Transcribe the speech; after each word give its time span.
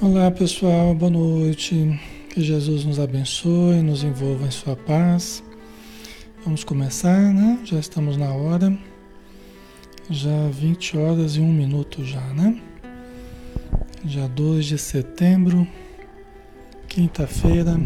Olá 0.00 0.30
pessoal, 0.30 0.94
boa 0.94 1.10
noite. 1.10 2.00
Que 2.30 2.40
Jesus 2.40 2.84
nos 2.84 3.00
abençoe, 3.00 3.82
nos 3.82 4.04
envolva 4.04 4.46
em 4.46 4.50
sua 4.50 4.76
paz. 4.76 5.42
Vamos 6.44 6.62
começar, 6.62 7.34
né? 7.34 7.58
Já 7.64 7.80
estamos 7.80 8.16
na 8.16 8.30
hora. 8.32 8.78
Já 10.08 10.48
20 10.52 10.96
horas 10.96 11.34
e 11.34 11.40
1 11.40 11.52
minuto 11.52 12.04
já, 12.04 12.20
né? 12.32 12.62
Dia 14.04 14.28
2 14.28 14.66
de 14.66 14.78
setembro, 14.78 15.66
quinta-feira. 16.86 17.76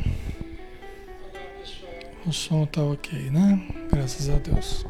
O 2.27 2.33
som 2.33 2.67
tá 2.67 2.83
ok, 2.83 3.31
né? 3.31 3.59
Graças 3.91 4.29
a 4.29 4.37
Deus. 4.37 4.85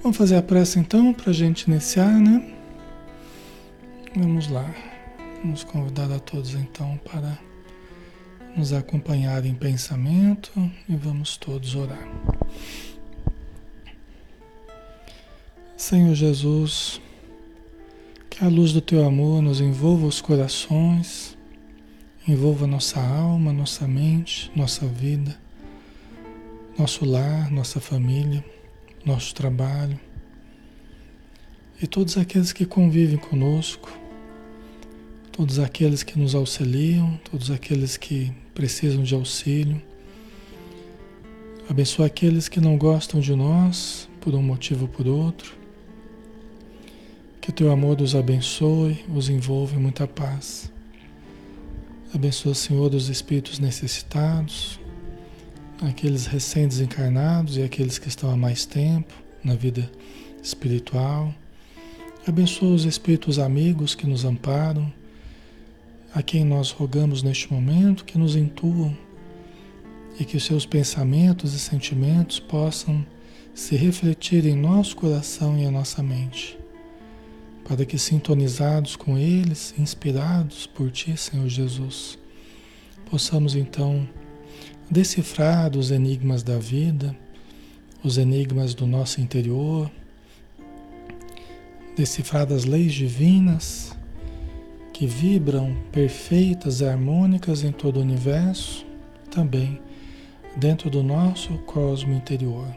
Vamos 0.00 0.16
fazer 0.16 0.36
a 0.36 0.42
prece 0.42 0.78
então 0.78 1.12
para 1.12 1.30
a 1.30 1.34
gente 1.34 1.62
iniciar, 1.62 2.20
né? 2.20 2.54
Vamos 4.14 4.48
lá. 4.48 4.89
Vamos 5.42 5.64
convidar 5.64 6.12
a 6.12 6.18
todos 6.18 6.54
então 6.54 7.00
para 7.10 7.38
nos 8.54 8.74
acompanhar 8.74 9.46
em 9.46 9.54
pensamento 9.54 10.52
e 10.86 10.94
vamos 10.94 11.38
todos 11.38 11.74
orar. 11.74 12.06
Senhor 15.78 16.14
Jesus, 16.14 17.00
que 18.28 18.44
a 18.44 18.48
luz 18.48 18.74
do 18.74 18.82
teu 18.82 19.02
amor 19.02 19.40
nos 19.40 19.62
envolva 19.62 20.06
os 20.06 20.20
corações, 20.20 21.38
envolva 22.28 22.66
nossa 22.66 23.00
alma, 23.00 23.50
nossa 23.50 23.88
mente, 23.88 24.52
nossa 24.54 24.86
vida, 24.86 25.34
nosso 26.78 27.06
lar, 27.06 27.50
nossa 27.50 27.80
família, 27.80 28.44
nosso 29.06 29.34
trabalho 29.34 29.98
e 31.80 31.86
todos 31.86 32.18
aqueles 32.18 32.52
que 32.52 32.66
convivem 32.66 33.16
conosco 33.16 33.99
todos 35.32 35.58
aqueles 35.58 36.02
que 36.02 36.18
nos 36.18 36.34
auxiliam, 36.34 37.18
todos 37.30 37.50
aqueles 37.50 37.96
que 37.96 38.32
precisam 38.54 39.02
de 39.02 39.14
auxílio. 39.14 39.80
Abençoa 41.68 42.06
aqueles 42.06 42.48
que 42.48 42.60
não 42.60 42.76
gostam 42.76 43.20
de 43.20 43.34
nós 43.34 44.08
por 44.20 44.34
um 44.34 44.42
motivo 44.42 44.82
ou 44.82 44.88
por 44.88 45.06
outro. 45.06 45.56
Que 47.40 47.50
o 47.50 47.52
teu 47.52 47.70
amor 47.70 48.00
os 48.00 48.14
abençoe, 48.14 49.04
os 49.14 49.28
envolva 49.28 49.76
em 49.76 49.78
muita 49.78 50.06
paz. 50.06 50.70
Abençoa, 52.12 52.54
Senhor, 52.54 52.92
os 52.92 53.08
espíritos 53.08 53.60
necessitados, 53.60 54.80
aqueles 55.80 56.26
recém-desencarnados 56.26 57.56
e 57.56 57.62
aqueles 57.62 57.98
que 57.98 58.08
estão 58.08 58.30
há 58.30 58.36
mais 58.36 58.66
tempo 58.66 59.14
na 59.44 59.54
vida 59.54 59.88
espiritual. 60.42 61.32
Abençoa 62.26 62.74
os 62.74 62.84
espíritos 62.84 63.38
amigos 63.38 63.94
que 63.94 64.06
nos 64.06 64.24
amparam 64.24 64.92
a 66.14 66.22
quem 66.22 66.44
nós 66.44 66.70
rogamos 66.70 67.22
neste 67.22 67.52
momento 67.52 68.04
que 68.04 68.18
nos 68.18 68.34
intuam 68.34 68.96
e 70.18 70.24
que 70.24 70.36
os 70.36 70.44
seus 70.44 70.66
pensamentos 70.66 71.54
e 71.54 71.58
sentimentos 71.58 72.40
possam 72.40 73.04
se 73.54 73.76
refletir 73.76 74.44
em 74.44 74.56
nosso 74.56 74.96
coração 74.96 75.56
e 75.56 75.62
em 75.62 75.70
nossa 75.70 76.02
mente, 76.02 76.58
para 77.64 77.84
que 77.84 77.98
sintonizados 77.98 78.96
com 78.96 79.16
eles, 79.16 79.74
inspirados 79.78 80.66
por 80.66 80.90
Ti, 80.90 81.16
Senhor 81.16 81.48
Jesus, 81.48 82.18
possamos 83.08 83.54
então 83.54 84.08
decifrar 84.90 85.76
os 85.76 85.90
enigmas 85.90 86.42
da 86.42 86.58
vida, 86.58 87.16
os 88.02 88.18
enigmas 88.18 88.74
do 88.74 88.86
nosso 88.86 89.20
interior, 89.20 89.90
decifrar 91.96 92.50
as 92.52 92.64
leis 92.64 92.92
divinas 92.92 93.94
que 95.00 95.06
vibram 95.06 95.74
perfeitas 95.90 96.82
e 96.82 96.84
harmônicas 96.84 97.64
em 97.64 97.72
todo 97.72 97.96
o 97.96 98.02
universo, 98.02 98.84
também 99.30 99.80
dentro 100.56 100.90
do 100.90 101.02
nosso 101.02 101.54
cosmo 101.60 102.12
interior. 102.12 102.68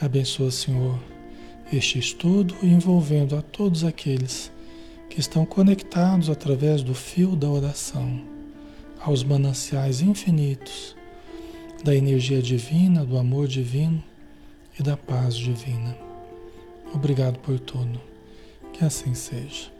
Abençoa, 0.00 0.48
Senhor, 0.52 0.96
este 1.72 1.98
estudo 1.98 2.54
envolvendo 2.62 3.34
a 3.34 3.42
todos 3.42 3.82
aqueles 3.82 4.52
que 5.10 5.18
estão 5.18 5.44
conectados 5.44 6.30
através 6.30 6.84
do 6.84 6.94
fio 6.94 7.34
da 7.34 7.50
oração 7.50 8.22
aos 9.00 9.24
mananciais 9.24 10.00
infinitos 10.00 10.94
da 11.82 11.96
energia 11.96 12.40
divina, 12.40 13.04
do 13.04 13.18
amor 13.18 13.48
divino 13.48 14.00
e 14.78 14.84
da 14.84 14.96
paz 14.96 15.34
divina. 15.34 15.98
Obrigado 16.94 17.40
por 17.40 17.58
tudo. 17.58 18.00
Que 18.72 18.84
assim 18.84 19.14
seja. 19.14 19.74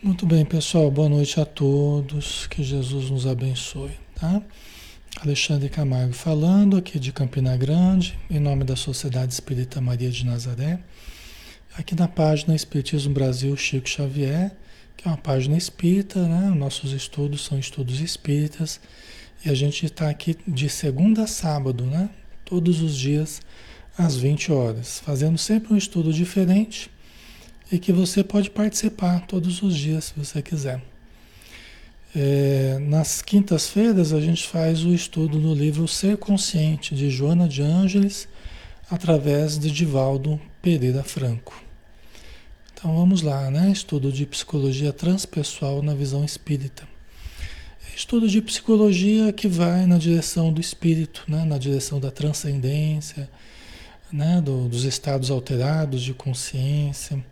Muito 0.00 0.24
bem, 0.24 0.44
pessoal. 0.44 0.92
Boa 0.92 1.08
noite 1.08 1.40
a 1.40 1.44
todos. 1.44 2.46
Que 2.46 2.62
Jesus 2.62 3.10
nos 3.10 3.26
abençoe, 3.26 3.90
tá? 4.14 4.40
Alexandre 5.20 5.68
Camargo 5.68 6.12
falando 6.12 6.76
aqui 6.76 7.00
de 7.00 7.10
Campina 7.12 7.56
Grande, 7.56 8.16
em 8.30 8.38
nome 8.38 8.62
da 8.62 8.76
Sociedade 8.76 9.32
Espírita 9.32 9.80
Maria 9.80 10.08
de 10.08 10.24
Nazaré. 10.24 10.78
Aqui 11.76 11.96
na 11.96 12.06
página 12.06 12.54
Espiritismo 12.54 13.12
Brasil 13.12 13.56
Chico 13.56 13.88
Xavier, 13.88 14.52
que 14.96 15.08
é 15.08 15.10
uma 15.10 15.16
página 15.16 15.56
espírita, 15.56 16.28
né? 16.28 16.48
Nossos 16.50 16.92
estudos 16.92 17.44
são 17.44 17.58
estudos 17.58 17.98
espíritas. 17.98 18.80
E 19.44 19.50
a 19.50 19.54
gente 19.54 19.84
está 19.84 20.08
aqui 20.08 20.36
de 20.46 20.68
segunda 20.68 21.24
a 21.24 21.26
sábado, 21.26 21.84
né? 21.84 22.08
Todos 22.44 22.80
os 22.80 22.96
dias 22.96 23.42
às 23.98 24.14
20 24.16 24.52
horas, 24.52 25.00
fazendo 25.00 25.36
sempre 25.36 25.74
um 25.74 25.76
estudo 25.76 26.12
diferente 26.12 26.88
e 27.70 27.78
que 27.78 27.92
você 27.92 28.24
pode 28.24 28.50
participar 28.50 29.26
todos 29.26 29.62
os 29.62 29.76
dias, 29.76 30.04
se 30.04 30.14
você 30.16 30.40
quiser. 30.40 30.82
É, 32.16 32.78
nas 32.80 33.20
quintas-feiras 33.20 34.12
a 34.14 34.20
gente 34.20 34.46
faz 34.46 34.82
o 34.82 34.94
estudo 34.94 35.38
do 35.38 35.54
livro 35.54 35.86
Ser 35.86 36.16
Consciente, 36.16 36.94
de 36.94 37.10
Joana 37.10 37.46
de 37.46 37.60
Ângeles, 37.62 38.26
através 38.90 39.58
de 39.58 39.70
Divaldo 39.70 40.40
Pereira 40.62 41.02
Franco. 41.02 41.62
Então 42.72 42.96
vamos 42.96 43.20
lá, 43.20 43.50
né? 43.50 43.70
Estudo 43.70 44.10
de 44.10 44.24
psicologia 44.24 44.92
transpessoal 44.92 45.82
na 45.82 45.94
visão 45.94 46.24
espírita. 46.24 46.88
Estudo 47.94 48.28
de 48.28 48.40
psicologia 48.40 49.32
que 49.32 49.48
vai 49.48 49.84
na 49.84 49.98
direção 49.98 50.52
do 50.52 50.60
espírito, 50.60 51.24
né? 51.26 51.44
na 51.44 51.58
direção 51.58 51.98
da 52.00 52.10
transcendência, 52.10 53.28
né? 54.10 54.40
Do, 54.40 54.68
dos 54.68 54.84
estados 54.84 55.30
alterados 55.30 56.00
de 56.00 56.14
consciência 56.14 57.22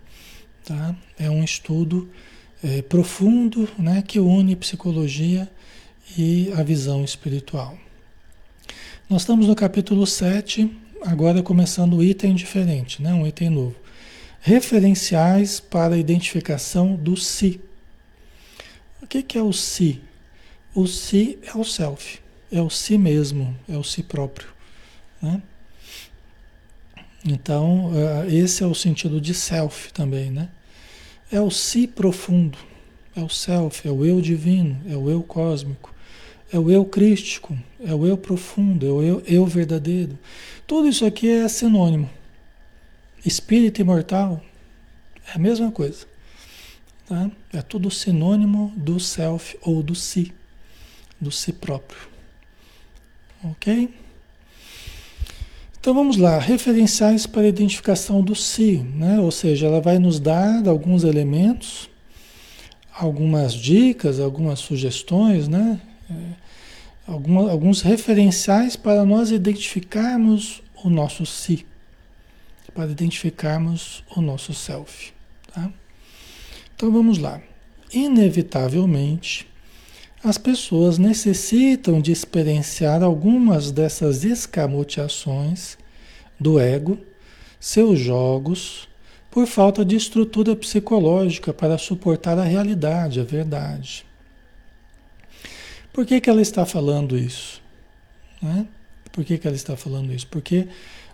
Tá? 0.66 0.96
É 1.16 1.30
um 1.30 1.44
estudo 1.44 2.10
é, 2.60 2.82
profundo 2.82 3.68
né, 3.78 4.02
que 4.02 4.18
une 4.18 4.56
psicologia 4.56 5.48
e 6.18 6.52
a 6.56 6.62
visão 6.64 7.04
espiritual. 7.04 7.78
Nós 9.08 9.22
estamos 9.22 9.46
no 9.46 9.54
capítulo 9.54 10.04
7, 10.04 10.68
agora 11.02 11.40
começando 11.40 11.94
o 11.94 12.02
item 12.02 12.34
diferente, 12.34 13.00
né, 13.00 13.14
um 13.14 13.24
item 13.24 13.48
novo. 13.48 13.76
Referenciais 14.40 15.60
para 15.60 15.94
a 15.94 15.98
identificação 15.98 16.96
do 16.96 17.16
si. 17.16 17.60
O 19.00 19.06
que, 19.06 19.22
que 19.22 19.38
é 19.38 19.42
o 19.42 19.52
si? 19.52 20.02
O 20.74 20.88
si 20.88 21.38
é 21.46 21.56
o 21.56 21.62
self, 21.62 22.18
é 22.50 22.60
o 22.60 22.68
si 22.68 22.98
mesmo, 22.98 23.56
é 23.68 23.76
o 23.76 23.84
si 23.84 24.02
próprio. 24.02 24.48
Né? 25.22 25.40
Então, 27.24 27.92
eh, 27.94 28.34
esse 28.34 28.64
é 28.64 28.66
o 28.66 28.74
sentido 28.74 29.20
de 29.20 29.32
self 29.32 29.92
também, 29.92 30.30
né? 30.30 30.48
É 31.30 31.40
o 31.40 31.50
si 31.50 31.86
profundo, 31.86 32.58
é 33.16 33.20
o 33.20 33.28
self, 33.28 33.86
é 33.86 33.90
o 33.90 34.04
eu 34.04 34.20
divino, 34.20 34.80
é 34.88 34.96
o 34.96 35.10
eu 35.10 35.22
cósmico, 35.22 35.92
é 36.52 36.58
o 36.58 36.70
eu 36.70 36.84
crístico, 36.84 37.58
é 37.84 37.92
o 37.94 38.06
eu 38.06 38.16
profundo, 38.16 38.86
é 38.86 38.90
o 38.90 39.02
eu, 39.02 39.22
eu 39.26 39.46
verdadeiro. 39.46 40.16
Tudo 40.66 40.88
isso 40.88 41.04
aqui 41.04 41.28
é 41.28 41.48
sinônimo. 41.48 42.08
Espírito 43.24 43.80
imortal 43.80 44.40
é 45.26 45.32
a 45.34 45.38
mesma 45.38 45.72
coisa. 45.72 46.06
Tá? 47.08 47.30
É 47.52 47.62
tudo 47.62 47.90
sinônimo 47.90 48.72
do 48.76 49.00
self 49.00 49.58
ou 49.62 49.82
do 49.82 49.94
si, 49.94 50.32
do 51.20 51.30
si 51.32 51.52
próprio. 51.52 52.00
Ok? 53.44 53.92
Então 55.86 55.94
vamos 55.94 56.16
lá, 56.16 56.40
referenciais 56.40 57.28
para 57.28 57.46
identificação 57.46 58.20
do 58.20 58.34
si, 58.34 58.78
né? 58.96 59.20
ou 59.20 59.30
seja, 59.30 59.66
ela 59.66 59.80
vai 59.80 60.00
nos 60.00 60.18
dar 60.18 60.66
alguns 60.66 61.04
elementos, 61.04 61.88
algumas 62.92 63.54
dicas, 63.54 64.18
algumas 64.18 64.58
sugestões, 64.58 65.46
né? 65.46 65.80
É, 66.10 66.14
alguma, 67.06 67.48
alguns 67.48 67.82
referenciais 67.82 68.74
para 68.74 69.04
nós 69.04 69.30
identificarmos 69.30 70.60
o 70.82 70.90
nosso 70.90 71.24
si, 71.24 71.64
para 72.74 72.90
identificarmos 72.90 74.02
o 74.16 74.20
nosso 74.20 74.52
self. 74.52 75.12
Tá? 75.54 75.70
Então 76.74 76.90
vamos 76.90 77.18
lá. 77.18 77.40
Inevitavelmente, 77.92 79.46
as 80.26 80.36
pessoas 80.36 80.98
necessitam 80.98 82.00
de 82.00 82.10
experienciar 82.10 83.00
algumas 83.00 83.70
dessas 83.70 84.24
escamoteações 84.24 85.78
do 86.38 86.58
ego, 86.58 86.98
seus 87.60 88.00
jogos, 88.00 88.88
por 89.30 89.46
falta 89.46 89.84
de 89.84 89.94
estrutura 89.94 90.56
psicológica 90.56 91.54
para 91.54 91.78
suportar 91.78 92.36
a 92.40 92.42
realidade, 92.42 93.20
a 93.20 93.22
verdade. 93.22 94.04
Por 95.92 96.04
que, 96.04 96.20
que 96.20 96.28
ela 96.28 96.42
está 96.42 96.66
falando 96.66 97.16
isso? 97.16 97.62
Né? 98.42 98.66
Por 99.12 99.24
que, 99.24 99.38
que 99.38 99.46
ela 99.46 99.56
está 99.56 99.76
falando 99.76 100.12
isso? 100.12 100.26
Porque 100.26 100.66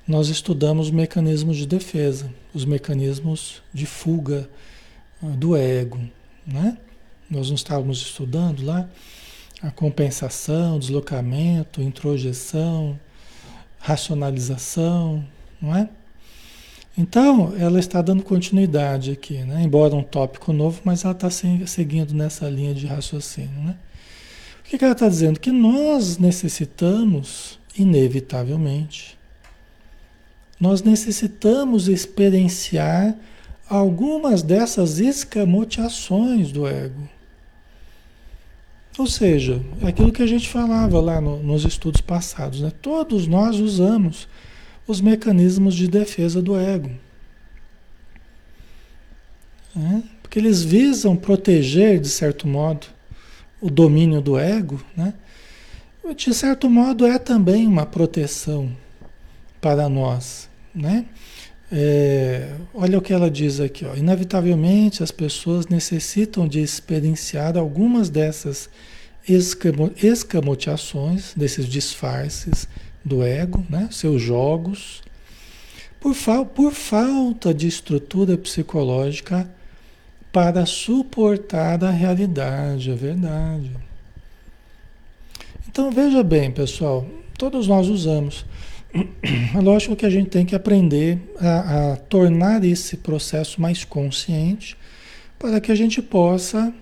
nós 0.09 0.29
estudamos 0.29 0.91
mecanismos 0.91 1.59
de 1.59 1.67
defesa, 1.67 2.33
os 2.55 2.65
mecanismos 2.65 3.63
de 3.75 3.85
fuga 3.85 4.49
ah, 5.23 5.27
do 5.37 5.55
ego. 5.55 6.01
Né? 6.47 6.79
Nós 7.33 7.49
não 7.49 7.55
estávamos 7.55 8.03
estudando 8.03 8.63
lá 8.63 8.87
a 9.63 9.71
compensação, 9.71 10.79
deslocamento, 10.79 11.81
introjeção, 11.81 13.01
racionalização, 13.79 15.25
não 15.61 15.75
é? 15.75 15.89
Então, 16.97 17.55
ela 17.59 17.81
está 17.81 18.03
dando 18.03 18.23
continuidade 18.23 19.13
aqui, 19.13 19.39
né? 19.39 19.63
embora 19.63 19.95
um 19.95 20.03
tópico 20.03 20.53
novo, 20.53 20.83
mas 20.85 21.05
ela 21.05 21.15
está 21.15 21.31
seguindo 21.31 22.13
nessa 22.13 22.51
linha 22.51 22.75
de 22.75 22.87
raciocínio. 22.87 23.63
Né? 23.65 23.77
O 24.61 24.69
que, 24.69 24.77
que 24.77 24.85
ela 24.85 24.93
está 24.93 25.09
dizendo? 25.09 25.41
Que 25.41 25.51
nós 25.51 26.19
necessitamos, 26.19 27.59
inevitavelmente, 27.79 29.19
nós 30.61 30.83
necessitamos 30.83 31.89
experienciar 31.89 33.17
algumas 33.67 34.43
dessas 34.43 34.99
escamoteações 34.99 36.53
do 36.53 36.69
ego. 36.69 37.09
Ou 38.99 39.07
seja, 39.07 39.61
é 39.81 39.89
aquilo 39.89 40.13
que 40.13 40.23
a 40.23 40.27
gente 40.27 40.49
falava 40.49 41.01
lá 41.01 41.21
no, 41.21 41.43
nos 41.43 41.65
estudos 41.65 42.01
passados, 42.01 42.61
né? 42.61 42.71
todos 42.83 43.27
nós 43.27 43.59
usamos 43.59 44.29
os 44.87 45.01
mecanismos 45.01 45.75
de 45.75 45.89
defesa 45.89 46.43
do 46.43 46.59
ego. 46.59 46.91
Né? 49.75 50.03
Porque 50.21 50.39
eles 50.39 50.63
visam 50.63 51.17
proteger, 51.17 51.99
de 51.99 52.09
certo 52.09 52.47
modo, 52.47 52.87
o 53.61 53.71
domínio 53.71 54.21
do 54.21 54.39
ego. 54.39 54.83
Né? 54.97 55.15
De 56.15 56.35
certo 56.35 56.69
modo, 56.69 57.07
é 57.07 57.19
também 57.19 57.67
uma 57.67 57.87
proteção 57.87 58.71
para 59.61 59.89
nós. 59.89 60.51
Né? 60.75 61.07
É, 61.75 62.51
olha 62.75 62.99
o 62.99 63.01
que 63.01 63.15
ela 63.15 63.31
diz 63.31 63.59
aqui. 63.59 63.87
Ó. 63.87 63.95
Inevitavelmente, 63.95 65.03
as 65.03 65.11
pessoas 65.11 65.67
necessitam 65.69 66.47
de 66.47 66.61
experienciar 66.61 67.57
algumas 67.57 68.11
dessas 68.11 68.69
escamo, 69.27 69.91
escamoteações, 69.97 71.33
desses 71.35 71.67
disfarces 71.67 72.69
do 73.03 73.23
ego, 73.23 73.65
né? 73.71 73.89
seus 73.91 74.21
jogos, 74.21 75.03
por, 75.99 76.15
fa 76.15 76.45
por 76.45 76.73
falta 76.73 77.55
de 77.55 77.67
estrutura 77.67 78.37
psicológica 78.37 79.49
para 80.31 80.67
suportar 80.67 81.83
a 81.85 81.91
realidade, 81.91 82.91
a 82.91 82.95
verdade. 82.95 83.71
Então 85.69 85.91
veja 85.91 86.23
bem, 86.23 86.51
pessoal, 86.51 87.07
todos 87.39 87.67
nós 87.67 87.89
usamos. 87.89 88.45
É 88.95 89.59
lógico 89.59 89.97
que 89.97 90.05
a 90.05 90.11
gente 90.11 90.29
tem 90.29 90.45
que 90.45 90.55
aprender 90.55 91.19
a, 91.41 91.93
a 91.93 91.97
tornar 91.97 92.63
esse 92.63 92.99
processo 92.99 93.61
mais 93.61 93.85
consciente 93.85 94.77
para 95.39 95.61
que 95.61 95.73
a 95.73 95.75
gente 95.75 96.03
possa, 96.03 96.73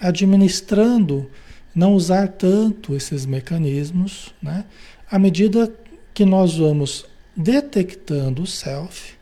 administrando, 0.00 1.30
não 1.74 1.94
usar 1.94 2.28
tanto 2.28 2.94
esses 2.94 3.26
mecanismos, 3.26 4.34
né? 4.42 4.64
À 5.10 5.18
medida 5.18 5.72
que 6.14 6.24
nós 6.24 6.56
vamos 6.56 7.04
detectando 7.36 8.42
o 8.42 8.46
self, 8.46 9.14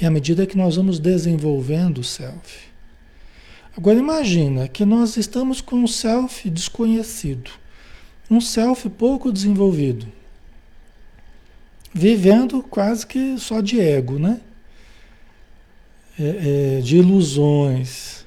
e 0.00 0.06
à 0.06 0.10
medida 0.10 0.46
que 0.46 0.56
nós 0.56 0.76
vamos 0.76 1.00
desenvolvendo 1.00 1.98
o 1.98 2.04
self. 2.04 2.68
Agora 3.76 3.98
imagina 3.98 4.68
que 4.68 4.84
nós 4.84 5.16
estamos 5.16 5.60
com 5.60 5.76
um 5.76 5.86
self 5.88 6.48
desconhecido, 6.48 7.50
um 8.30 8.40
self 8.40 8.88
pouco 8.90 9.32
desenvolvido 9.32 10.17
vivendo 11.92 12.62
quase 12.62 13.06
que 13.06 13.38
só 13.38 13.60
de 13.60 13.80
ego, 13.80 14.18
né? 14.18 14.40
É, 16.18 16.78
é, 16.78 16.80
de 16.80 16.96
ilusões, 16.96 18.26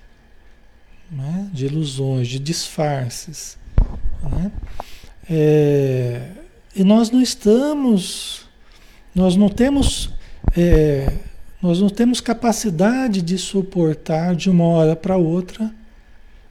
né? 1.11 1.49
de 1.51 1.65
ilusões, 1.65 2.27
de 2.27 2.39
disfarces. 2.39 3.57
Né? 4.23 4.51
É, 5.29 6.31
e 6.73 6.83
nós 6.83 7.11
não 7.11 7.21
estamos, 7.21 8.47
nós 9.13 9.35
não 9.35 9.49
temos, 9.49 10.09
é, 10.55 11.11
nós 11.61 11.81
não 11.81 11.89
temos 11.89 12.21
capacidade 12.21 13.21
de 13.21 13.37
suportar 13.37 14.35
de 14.35 14.49
uma 14.49 14.63
hora 14.65 14.95
para 14.95 15.17
outra 15.17 15.73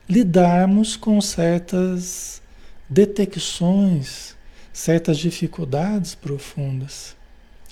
lidarmos 0.06 0.96
com 0.96 1.20
certas 1.20 2.42
detecções 2.88 4.36
certas 4.80 5.18
dificuldades 5.18 6.14
profundas. 6.14 7.14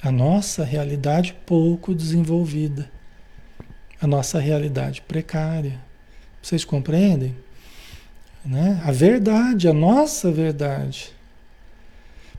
A 0.02 0.12
nossa 0.12 0.62
realidade 0.62 1.34
pouco 1.46 1.94
desenvolvida. 1.94 2.90
A 3.98 4.06
nossa 4.06 4.38
realidade 4.38 5.00
precária. 5.00 5.80
Vocês 6.42 6.66
compreendem? 6.66 7.34
Né? 8.44 8.80
A 8.84 8.92
verdade, 8.92 9.66
a 9.66 9.72
nossa 9.72 10.30
verdade. 10.30 11.10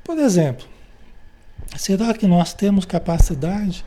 Por 0.03 0.19
exemplo, 0.19 0.67
será 1.75 2.13
que 2.13 2.27
nós 2.27 2.53
temos 2.53 2.85
capacidade 2.85 3.83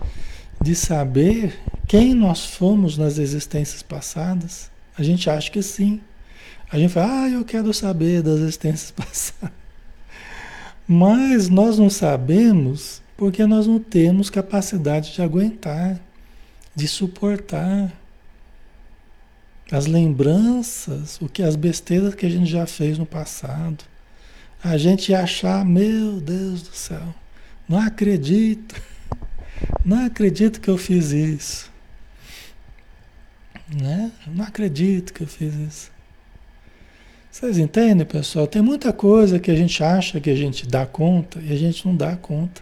de 0.61 0.75
saber 0.75 1.61
quem 1.87 2.13
nós 2.13 2.45
fomos 2.45 2.99
nas 2.99 3.19
existências 3.19 3.85
passadas? 3.85 4.69
A 4.99 5.03
gente 5.05 5.31
acha 5.31 5.49
que 5.49 5.63
sim. 5.63 6.01
A 6.69 6.77
gente 6.77 6.93
fala, 6.93 7.23
ah, 7.23 7.29
eu 7.29 7.45
quero 7.45 7.73
saber 7.73 8.21
das 8.21 8.41
existências 8.41 8.91
passadas. 8.97 9.62
Mas 10.87 11.49
nós 11.49 11.79
não 11.79 11.89
sabemos 11.89 13.03
porque 13.17 13.47
nós 13.47 13.67
não 13.67 13.79
temos 13.79 14.29
capacidade 14.29 15.13
de 15.13 15.23
aguentar, 15.23 16.01
de 16.75 16.89
suportar 16.89 17.93
as 19.71 19.87
lembranças, 19.87 21.19
o 21.21 21.29
que 21.29 21.43
as 21.43 21.57
besteiras 21.57 22.15
que 22.15 22.27
a 22.27 22.31
gente 22.31 22.51
já 22.51 22.67
fez 22.67 22.99
no 22.99 23.07
passado. 23.07 23.85
A 24.63 24.77
gente 24.77 25.15
achar, 25.15 25.65
meu 25.65 26.21
Deus 26.21 26.63
do 26.63 26.75
céu, 26.75 27.15
não 27.69 27.79
acredito. 27.79 28.81
Não 29.85 30.05
acredito 30.05 30.61
que 30.61 30.69
eu 30.69 30.77
fiz 30.77 31.11
isso. 31.11 31.71
Né? 33.75 34.13
Não 34.27 34.45
acredito 34.45 35.13
que 35.13 35.23
eu 35.23 35.27
fiz 35.27 35.55
isso. 35.55 35.91
Vocês 37.33 37.57
entendem, 37.57 38.05
pessoal? 38.05 38.47
Tem 38.47 38.61
muita 38.61 38.93
coisa 38.93 39.39
que 39.39 39.51
a 39.51 39.55
gente 39.55 39.83
acha 39.83 40.21
que 40.21 40.29
a 40.29 40.35
gente 40.35 40.69
dá 40.69 40.85
conta 40.85 41.41
e 41.41 41.51
a 41.51 41.57
gente 41.57 41.87
não 41.87 41.97
dá 41.97 42.15
conta 42.15 42.61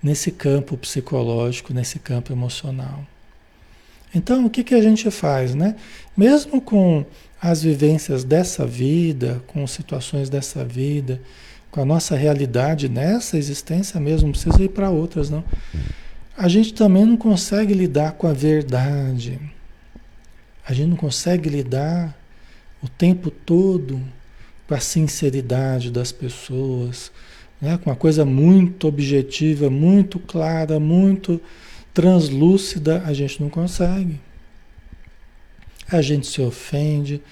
nesse 0.00 0.30
campo 0.30 0.76
psicológico, 0.76 1.74
nesse 1.74 1.98
campo 1.98 2.32
emocional. 2.32 3.04
Então, 4.14 4.46
o 4.46 4.48
que, 4.48 4.62
que 4.62 4.76
a 4.76 4.80
gente 4.80 5.10
faz, 5.10 5.56
né? 5.56 5.74
Mesmo 6.16 6.60
com 6.60 7.04
as 7.42 7.64
vivências 7.64 8.22
dessa 8.22 8.64
vida, 8.64 9.42
com 9.48 9.66
situações 9.66 10.30
dessa 10.30 10.64
vida, 10.64 11.20
com 11.68 11.80
a 11.80 11.84
nossa 11.84 12.14
realidade 12.14 12.88
nessa 12.88 13.36
existência 13.36 13.98
mesmo, 13.98 14.28
não 14.28 14.32
precisa 14.32 14.62
ir 14.62 14.68
para 14.68 14.88
outras, 14.88 15.28
não. 15.28 15.42
A 16.38 16.46
gente 16.46 16.74
também 16.74 17.04
não 17.04 17.16
consegue 17.16 17.74
lidar 17.74 18.12
com 18.12 18.28
a 18.28 18.32
verdade. 18.32 19.40
A 20.64 20.72
gente 20.72 20.90
não 20.90 20.96
consegue 20.96 21.48
lidar 21.48 22.16
o 22.82 22.88
tempo 22.88 23.30
todo 23.30 24.00
com 24.66 24.74
a 24.74 24.80
sinceridade 24.80 25.90
das 25.90 26.12
pessoas, 26.12 27.10
né? 27.60 27.78
com 27.78 27.90
uma 27.90 27.96
coisa 27.96 28.24
muito 28.24 28.88
objetiva, 28.88 29.70
muito 29.70 30.18
clara, 30.18 30.80
muito 30.80 31.40
translúcida, 31.94 33.02
a 33.06 33.12
gente 33.12 33.40
não 33.40 33.48
consegue. 33.48 34.20
A 35.88 36.02
gente 36.02 36.26
se 36.26 36.42
ofende, 36.42 37.22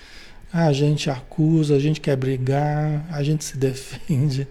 a 0.52 0.72
gente 0.72 1.10
acusa, 1.10 1.74
a 1.74 1.80
gente 1.80 2.00
quer 2.00 2.16
brigar, 2.16 3.04
a 3.10 3.22
gente 3.22 3.44
se 3.44 3.56
defende, 3.58 4.46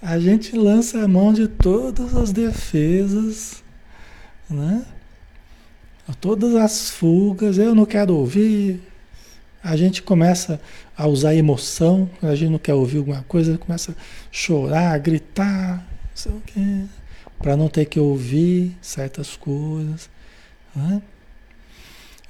a 0.00 0.18
gente 0.18 0.56
lança 0.56 1.02
a 1.02 1.08
mão 1.08 1.32
de 1.32 1.48
todas 1.48 2.14
as 2.14 2.32
defesas, 2.32 3.62
né? 4.48 4.84
Todas 6.20 6.54
as 6.54 6.90
fugas, 6.90 7.58
eu 7.58 7.74
não 7.74 7.86
quero 7.86 8.14
ouvir, 8.14 8.80
a 9.64 9.76
gente 9.76 10.02
começa 10.02 10.60
a 10.94 11.06
usar 11.06 11.34
emoção, 11.34 12.08
a 12.20 12.34
gente 12.34 12.50
não 12.50 12.58
quer 12.58 12.74
ouvir 12.74 12.98
alguma 12.98 13.22
coisa, 13.22 13.56
começa 13.56 13.92
a 13.92 13.94
chorar, 14.30 14.92
a 14.92 14.98
gritar, 14.98 15.78
não 15.78 16.14
sei 16.14 16.32
o 16.32 16.42
quê, 16.44 16.84
para 17.38 17.56
não 17.56 17.68
ter 17.68 17.86
que 17.86 17.98
ouvir 17.98 18.76
certas 18.82 19.36
coisas. 19.36 20.10
Né? 20.76 21.00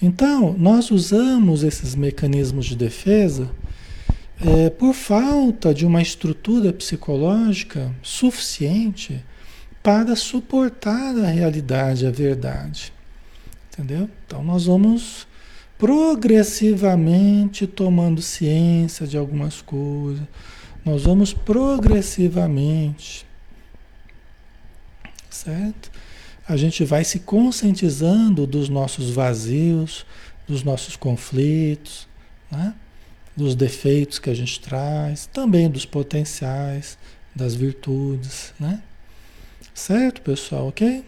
Então, 0.01 0.55
nós 0.57 0.93
usamos 0.93 1.65
esses 1.65 1.97
mecanismos 1.97 2.67
de 2.67 2.77
defesa 2.77 3.51
é, 4.41 4.71
por 4.71 4.95
falta 4.95 5.75
de 5.75 5.85
uma 5.85 6.01
estrutura 6.01 6.73
psicológica 6.73 7.93
suficiente 8.01 9.25
para 9.83 10.15
suportar 10.15 11.17
a 11.19 11.27
realidade, 11.27 12.07
a 12.07 12.11
verdade. 12.11 12.93
Entendeu? 13.73 14.09
Então 14.25 14.43
nós 14.45 14.67
vamos 14.67 15.27
progressivamente 15.79 17.67
tomando 17.67 18.23
ciência 18.23 19.07
de 19.07 19.17
algumas 19.17 19.61
coisas. 19.61 20.27
Nós 20.85 21.03
vamos 21.05 21.33
progressivamente, 21.33 23.27
certo? 25.31 25.91
A 26.47 26.57
gente 26.57 26.85
vai 26.85 27.05
se 27.05 27.21
conscientizando 27.21 28.47
dos 28.47 28.69
nossos 28.69 29.11
vazios, 29.11 30.05
dos 30.47 30.63
nossos 30.63 30.95
conflitos, 30.95 32.07
né? 32.51 32.75
dos 33.37 33.55
defeitos 33.55 34.19
que 34.19 34.31
a 34.31 34.35
gente 34.35 34.61
traz, 34.61 35.27
também 35.27 35.69
dos 35.69 35.85
potenciais, 35.85 36.99
das 37.35 37.55
virtudes, 37.55 38.53
né? 38.61 38.81
Certo, 39.75 40.21
pessoal, 40.21 40.69
ok? 40.69 41.05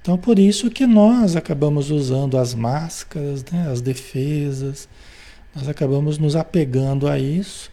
Então, 0.00 0.16
por 0.16 0.38
isso 0.38 0.70
que 0.70 0.86
nós 0.86 1.36
acabamos 1.36 1.90
usando 1.90 2.38
as 2.38 2.54
máscaras, 2.54 3.44
né, 3.44 3.68
as 3.70 3.80
defesas, 3.80 4.88
nós 5.54 5.68
acabamos 5.68 6.16
nos 6.16 6.36
apegando 6.36 7.06
a 7.06 7.18
isso, 7.18 7.70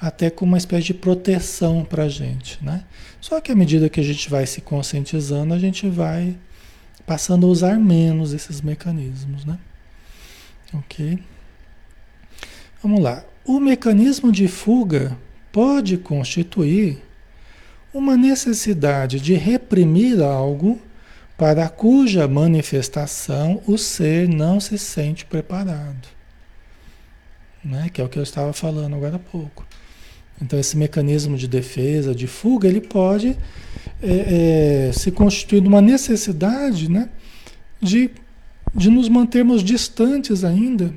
até 0.00 0.30
com 0.30 0.44
uma 0.44 0.58
espécie 0.58 0.84
de 0.84 0.94
proteção 0.94 1.84
para 1.84 2.04
a 2.04 2.08
gente, 2.08 2.62
né? 2.62 2.84
Só 3.20 3.40
que 3.40 3.50
à 3.50 3.54
medida 3.56 3.88
que 3.88 3.98
a 3.98 4.02
gente 4.04 4.28
vai 4.28 4.46
se 4.46 4.60
conscientizando, 4.60 5.54
a 5.54 5.58
gente 5.58 5.88
vai 5.88 6.36
passando 7.06 7.46
a 7.46 7.50
usar 7.50 7.78
menos 7.78 8.32
esses 8.32 8.60
mecanismos, 8.60 9.44
né? 9.44 9.58
Ok? 10.72 11.18
Vamos 12.82 13.00
lá. 13.00 13.24
O 13.44 13.58
mecanismo 13.58 14.30
de 14.30 14.46
fuga 14.46 15.16
pode 15.50 15.96
constituir 15.96 17.02
uma 17.92 18.16
necessidade 18.16 19.20
de 19.20 19.34
reprimir 19.34 20.20
algo 20.20 20.80
para 21.36 21.68
cuja 21.68 22.28
manifestação 22.28 23.60
o 23.66 23.76
ser 23.76 24.28
não 24.28 24.60
se 24.60 24.78
sente 24.78 25.24
preparado. 25.24 26.08
Né? 27.64 27.88
Que 27.92 28.00
é 28.00 28.04
o 28.04 28.08
que 28.08 28.18
eu 28.18 28.22
estava 28.22 28.52
falando 28.52 28.94
agora 28.94 29.16
há 29.16 29.18
pouco. 29.18 29.66
Então, 30.40 30.58
esse 30.58 30.76
mecanismo 30.76 31.36
de 31.36 31.46
defesa, 31.46 32.14
de 32.14 32.26
fuga, 32.26 32.68
ele 32.68 32.80
pode 32.80 33.36
é, 34.02 34.88
é, 34.88 34.92
se 34.92 35.10
constituir 35.10 35.62
numa 35.62 35.80
necessidade 35.80 36.90
né? 36.90 37.08
de, 37.80 38.10
de 38.74 38.90
nos 38.90 39.08
mantermos 39.08 39.62
distantes 39.62 40.44
ainda, 40.44 40.92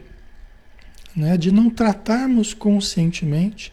né? 1.15 1.37
de 1.37 1.51
não 1.51 1.69
tratarmos 1.69 2.53
conscientemente 2.53 3.71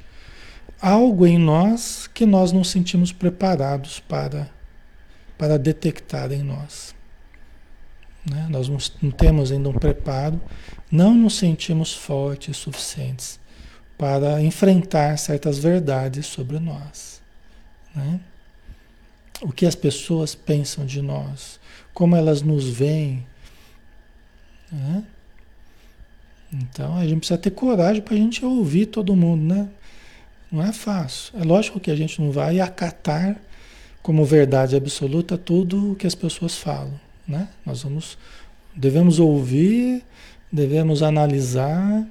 algo 0.80 1.26
em 1.26 1.38
nós 1.38 2.08
que 2.12 2.26
nós 2.26 2.52
não 2.52 2.62
sentimos 2.62 3.10
preparados 3.10 4.00
para 4.00 4.53
para 5.36 5.58
detectar 5.58 6.32
em 6.32 6.42
nós. 6.42 6.94
Né? 8.28 8.46
Nós 8.48 8.68
não, 8.68 9.10
temos 9.10 9.52
ainda 9.52 9.68
um 9.68 9.74
preparo, 9.74 10.40
não 10.90 11.14
nos 11.14 11.36
sentimos 11.36 11.92
fortes 11.92 12.56
suficientes 12.56 13.38
para 13.98 14.40
enfrentar 14.42 15.16
certas 15.18 15.58
verdades 15.58 16.26
sobre 16.26 16.58
nós. 16.58 17.20
Né? 17.94 18.20
O 19.42 19.52
que 19.52 19.66
as 19.66 19.74
pessoas 19.74 20.34
pensam 20.34 20.86
de 20.86 21.02
nós, 21.02 21.60
como 21.92 22.16
elas 22.16 22.40
nos 22.40 22.68
veem. 22.68 23.26
Né? 24.72 25.04
Então 26.52 26.96
a 26.96 27.06
gente 27.06 27.18
precisa 27.18 27.38
ter 27.38 27.50
coragem 27.50 28.00
para 28.00 28.14
a 28.14 28.18
gente 28.18 28.44
ouvir 28.44 28.86
todo 28.86 29.16
mundo, 29.16 29.54
né? 29.54 29.68
Não 30.50 30.62
é 30.62 30.72
fácil. 30.72 31.36
É 31.38 31.42
lógico 31.42 31.80
que 31.80 31.90
a 31.90 31.96
gente 31.96 32.20
não 32.22 32.30
vai 32.30 32.60
acatar 32.60 33.36
como 34.04 34.22
verdade 34.22 34.76
absoluta 34.76 35.38
tudo 35.38 35.92
o 35.92 35.96
que 35.96 36.06
as 36.06 36.14
pessoas 36.14 36.54
falam, 36.58 36.92
né? 37.26 37.48
Nós 37.64 37.84
vamos 37.84 38.18
devemos 38.76 39.18
ouvir, 39.18 40.04
devemos 40.52 41.02
analisar. 41.02 42.06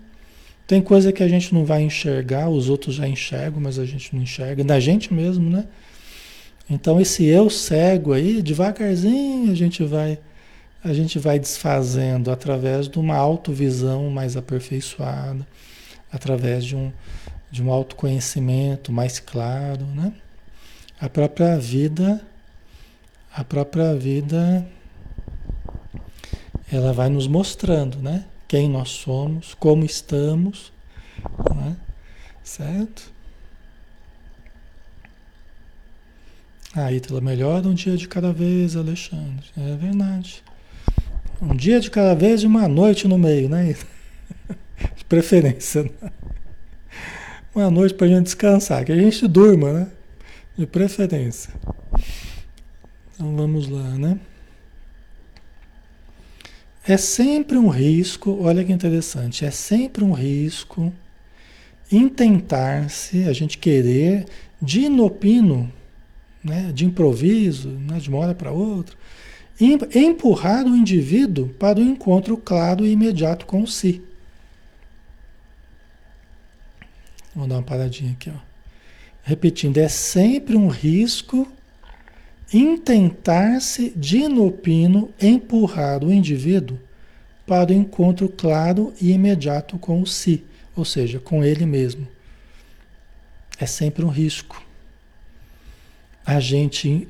Tem 0.65 0.81
coisa 0.81 1.13
que 1.13 1.21
a 1.21 1.27
gente 1.27 1.53
não 1.53 1.63
vai 1.63 1.83
enxergar, 1.83 2.50
os 2.50 2.67
outros 2.67 2.95
já 2.95 3.07
enxergam, 3.07 3.62
mas 3.62 3.77
a 3.77 3.85
gente 3.85 4.15
não 4.15 4.23
enxerga, 4.23 4.63
da 4.63 4.79
gente 4.79 5.13
mesmo, 5.13 5.47
né? 5.47 5.67
Então 6.67 7.00
esse 7.00 7.25
eu 7.25 7.47
cego 7.47 8.12
aí, 8.12 8.41
devagarzinho 8.41 9.51
a 9.51 9.55
gente 9.55 9.83
vai 9.83 10.17
a 10.83 10.93
gente 10.93 11.19
vai 11.19 11.38
desfazendo 11.38 12.31
através 12.31 12.89
de 12.89 12.97
uma 12.97 13.15
autovisão 13.15 14.09
mais 14.09 14.35
aperfeiçoada, 14.35 15.47
através 16.12 16.65
de 16.65 16.75
um, 16.75 16.91
de 17.51 17.62
um 17.62 17.71
autoconhecimento 17.71 18.91
mais 18.91 19.19
claro, 19.19 19.85
né? 19.85 20.12
A 21.03 21.10
própria 21.10 21.60
vida, 21.60 22.22
a 23.36 23.43
própria 23.43 23.93
vida, 23.93 24.65
ela 26.72 26.93
vai 26.93 27.10
nos 27.10 27.27
mostrando, 27.27 27.98
né? 27.98 28.24
Quem 28.48 28.69
nós 28.69 28.88
somos, 28.91 29.53
como 29.53 29.83
estamos, 29.83 30.72
né? 31.53 31.75
certo? 32.41 33.12
Aí, 36.74 37.01
pela 37.01 37.19
melhor 37.19 37.67
um 37.67 37.74
dia 37.74 37.98
de 37.98 38.07
cada 38.07 38.31
vez, 38.31 38.77
Alexandre. 38.77 39.45
É 39.57 39.75
verdade. 39.75 40.41
Um 41.41 41.53
dia 41.53 41.81
de 41.81 41.91
cada 41.91 42.15
vez 42.15 42.43
e 42.43 42.48
uma 42.48 42.65
noite 42.69 43.10
no 43.10 43.17
meio, 43.17 43.50
né? 43.50 43.75
De 44.95 45.03
preferência. 45.03 45.83
Né? 45.83 46.12
Uma 47.53 47.69
noite 47.69 47.93
para 47.93 48.07
a 48.07 48.10
gente 48.10 48.24
descansar, 48.24 48.86
que 48.86 48.93
a 48.93 48.95
gente 48.95 49.27
durma, 49.27 49.74
né? 49.74 49.88
De 50.57 50.67
preferência. 50.67 51.53
Então 53.13 53.36
vamos 53.36 53.67
lá, 53.67 53.98
né? 53.98 54.19
É 56.86 56.98
sempre 56.98 57.57
um 57.57 57.69
risco, 57.69 58.39
olha 58.41 58.63
que 58.63 58.72
interessante, 58.72 59.45
é 59.45 59.51
sempre 59.51 60.03
um 60.03 60.12
risco 60.12 60.93
intentar-se, 61.91 63.24
a 63.24 63.33
gente 63.33 63.57
querer, 63.57 64.25
de 64.62 64.81
inopino, 64.81 65.72
né, 66.43 66.72
de 66.74 66.86
improviso, 66.86 67.69
né, 67.69 68.00
de 68.00 68.10
uma 68.10 68.19
hora 68.19 68.36
para 68.36 68.51
outra, 68.51 68.98
empurrar 69.60 70.65
o 70.65 70.75
indivíduo 70.75 71.50
para 71.50 71.79
o 71.79 71.83
encontro 71.83 72.36
claro 72.36 72.86
e 72.86 72.91
imediato 72.91 73.45
com 73.45 73.65
si. 73.65 74.01
Vou 77.33 77.48
dar 77.48 77.55
uma 77.55 77.63
paradinha 77.63 78.12
aqui, 78.12 78.29
ó. 78.29 78.52
Repetindo, 79.24 79.77
é 79.77 79.88
sempre 79.88 80.58
um 80.58 80.68
risco 80.68 81.48
intentar-se 82.53 83.92
de 83.96 84.18
inopino 84.18 85.10
empurrar 85.20 86.03
o 86.03 86.12
indivíduo 86.12 86.77
para 87.48 87.72
o 87.72 87.74
encontro 87.74 88.27
claro 88.27 88.94
e 89.01 89.12
imediato 89.12 89.80
com 89.80 90.01
o 90.01 90.06
si, 90.06 90.44
ou 90.75 90.84
seja, 90.84 91.20
com 91.20 91.44
ele 91.44 91.65
mesmo. 91.65 92.08
É 93.58 93.65
sempre 93.65 94.03
um 94.03 94.10
risco. 94.10 94.62
A 96.25 96.39
gente 96.39 97.08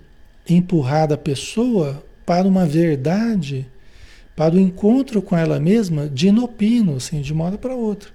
empurrar 0.47 1.11
a 1.11 1.17
pessoa 1.17 2.03
para 2.25 2.47
uma 2.47 2.65
verdade, 2.65 3.65
para 4.35 4.55
o 4.55 4.59
encontro 4.59 5.21
com 5.21 5.35
ela 5.35 5.59
mesma, 5.59 6.07
de 6.07 6.27
inopino, 6.27 6.95
assim, 6.95 7.21
de 7.21 7.33
uma 7.33 7.45
hora 7.45 7.57
para 7.57 7.75
outra. 7.75 8.09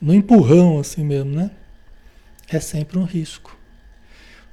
No 0.00 0.14
empurrão, 0.14 0.78
assim 0.78 1.04
mesmo, 1.04 1.34
né? 1.34 1.50
É 2.50 2.60
sempre 2.60 2.98
um 2.98 3.04
risco. 3.04 3.56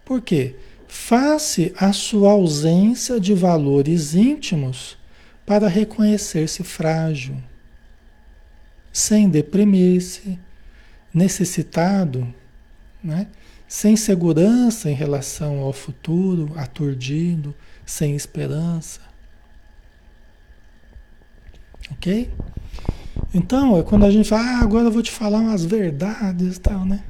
Por 0.06 0.22
quê? 0.22 0.56
Face 0.88 1.74
a 1.77 1.92
sua 1.92 2.32
ausência 2.32 3.20
de 3.20 3.34
valores 3.34 4.13
íntimos 4.16 4.98
para 5.46 5.68
reconhecer-se 5.68 6.63
frágil, 6.63 7.36
sem 8.92 9.30
deprimir-se, 9.30 10.39
necessitado, 11.13 12.34
né? 13.04 13.27
sem 13.68 13.98
segurança 13.98 14.89
em 14.89 14.94
relação 14.94 15.60
ao 15.60 15.74
futuro, 15.74 16.51
aturdido, 16.56 17.54
sem 17.86 18.16
esperança. 18.16 19.01
Ok? 21.92 22.32
Então, 23.34 23.77
é 23.77 23.84
quando 23.84 24.06
a 24.06 24.12
gente 24.12 24.30
fala, 24.30 24.44
ah, 24.44 24.62
agora 24.62 24.88
eu 24.88 24.92
vou 24.92 25.01
te 25.01 25.12
falar 25.12 25.39
umas 25.39 25.66
verdades 25.66 26.58
e 26.58 26.60
tal, 26.60 26.86
né? 26.86 27.04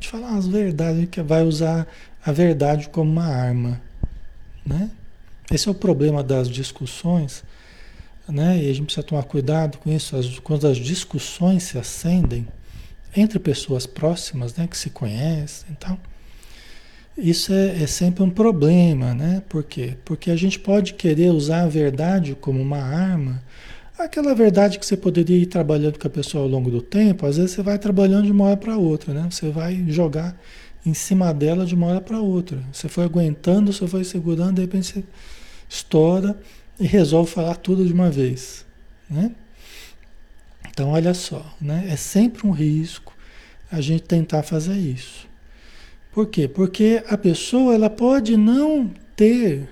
Te 0.00 0.08
falar 0.08 0.30
umas 0.30 0.48
verdades 0.48 1.08
que 1.10 1.20
vai 1.22 1.42
usar 1.42 1.86
a 2.24 2.32
verdade 2.32 2.88
como 2.88 3.10
uma 3.10 3.26
arma, 3.26 3.80
né? 4.64 4.90
Esse 5.52 5.68
é 5.68 5.70
o 5.70 5.74
problema 5.74 6.22
das 6.22 6.48
discussões, 6.48 7.44
né? 8.26 8.62
E 8.62 8.70
a 8.70 8.72
gente 8.72 8.86
precisa 8.86 9.06
tomar 9.06 9.24
cuidado 9.24 9.78
com 9.78 9.90
isso. 9.90 10.16
As, 10.16 10.38
quando 10.38 10.66
as 10.66 10.78
discussões 10.78 11.64
se 11.64 11.78
acendem 11.78 12.48
entre 13.14 13.38
pessoas 13.38 13.86
próximas, 13.86 14.54
né, 14.54 14.68
que 14.68 14.78
se 14.78 14.88
conhecem, 14.88 15.66
então 15.70 15.98
isso 17.18 17.52
é, 17.52 17.82
é 17.82 17.86
sempre 17.86 18.22
um 18.22 18.30
problema, 18.30 19.14
né? 19.14 19.42
Por 19.48 19.64
quê? 19.64 19.96
Porque 20.04 20.30
a 20.30 20.36
gente 20.36 20.58
pode 20.58 20.94
querer 20.94 21.30
usar 21.30 21.62
a 21.62 21.68
verdade 21.68 22.34
como 22.34 22.60
uma 22.60 22.78
arma 22.78 23.42
Aquela 24.00 24.34
verdade 24.34 24.78
que 24.78 24.86
você 24.86 24.96
poderia 24.96 25.36
ir 25.36 25.44
trabalhando 25.44 25.98
com 25.98 26.06
a 26.06 26.10
pessoa 26.10 26.42
ao 26.42 26.48
longo 26.48 26.70
do 26.70 26.80
tempo, 26.80 27.26
às 27.26 27.36
vezes 27.36 27.52
você 27.52 27.62
vai 27.62 27.78
trabalhando 27.78 28.24
de 28.24 28.32
uma 28.32 28.46
hora 28.46 28.56
para 28.56 28.78
outra, 28.78 29.12
né? 29.12 29.28
Você 29.30 29.50
vai 29.50 29.84
jogar 29.88 30.34
em 30.86 30.94
cima 30.94 31.34
dela 31.34 31.66
de 31.66 31.74
uma 31.74 31.86
hora 31.86 32.00
para 32.00 32.18
outra. 32.18 32.58
Você 32.72 32.88
foi 32.88 33.04
aguentando, 33.04 33.70
você 33.70 33.86
foi 33.86 34.02
segurando, 34.02 34.54
de 34.54 34.62
repente 34.62 34.86
você 34.86 35.04
estoura 35.68 36.40
e 36.78 36.86
resolve 36.86 37.30
falar 37.30 37.56
tudo 37.56 37.86
de 37.86 37.92
uma 37.92 38.10
vez, 38.10 38.64
né? 39.08 39.32
Então, 40.70 40.88
olha 40.88 41.12
só, 41.12 41.54
né? 41.60 41.86
É 41.90 41.96
sempre 41.96 42.46
um 42.46 42.52
risco 42.52 43.12
a 43.70 43.82
gente 43.82 44.04
tentar 44.04 44.42
fazer 44.42 44.76
isso. 44.76 45.28
Por 46.10 46.26
quê? 46.26 46.48
Porque 46.48 47.04
a 47.06 47.18
pessoa 47.18 47.74
ela 47.74 47.90
pode 47.90 48.34
não 48.36 48.90
ter 49.14 49.68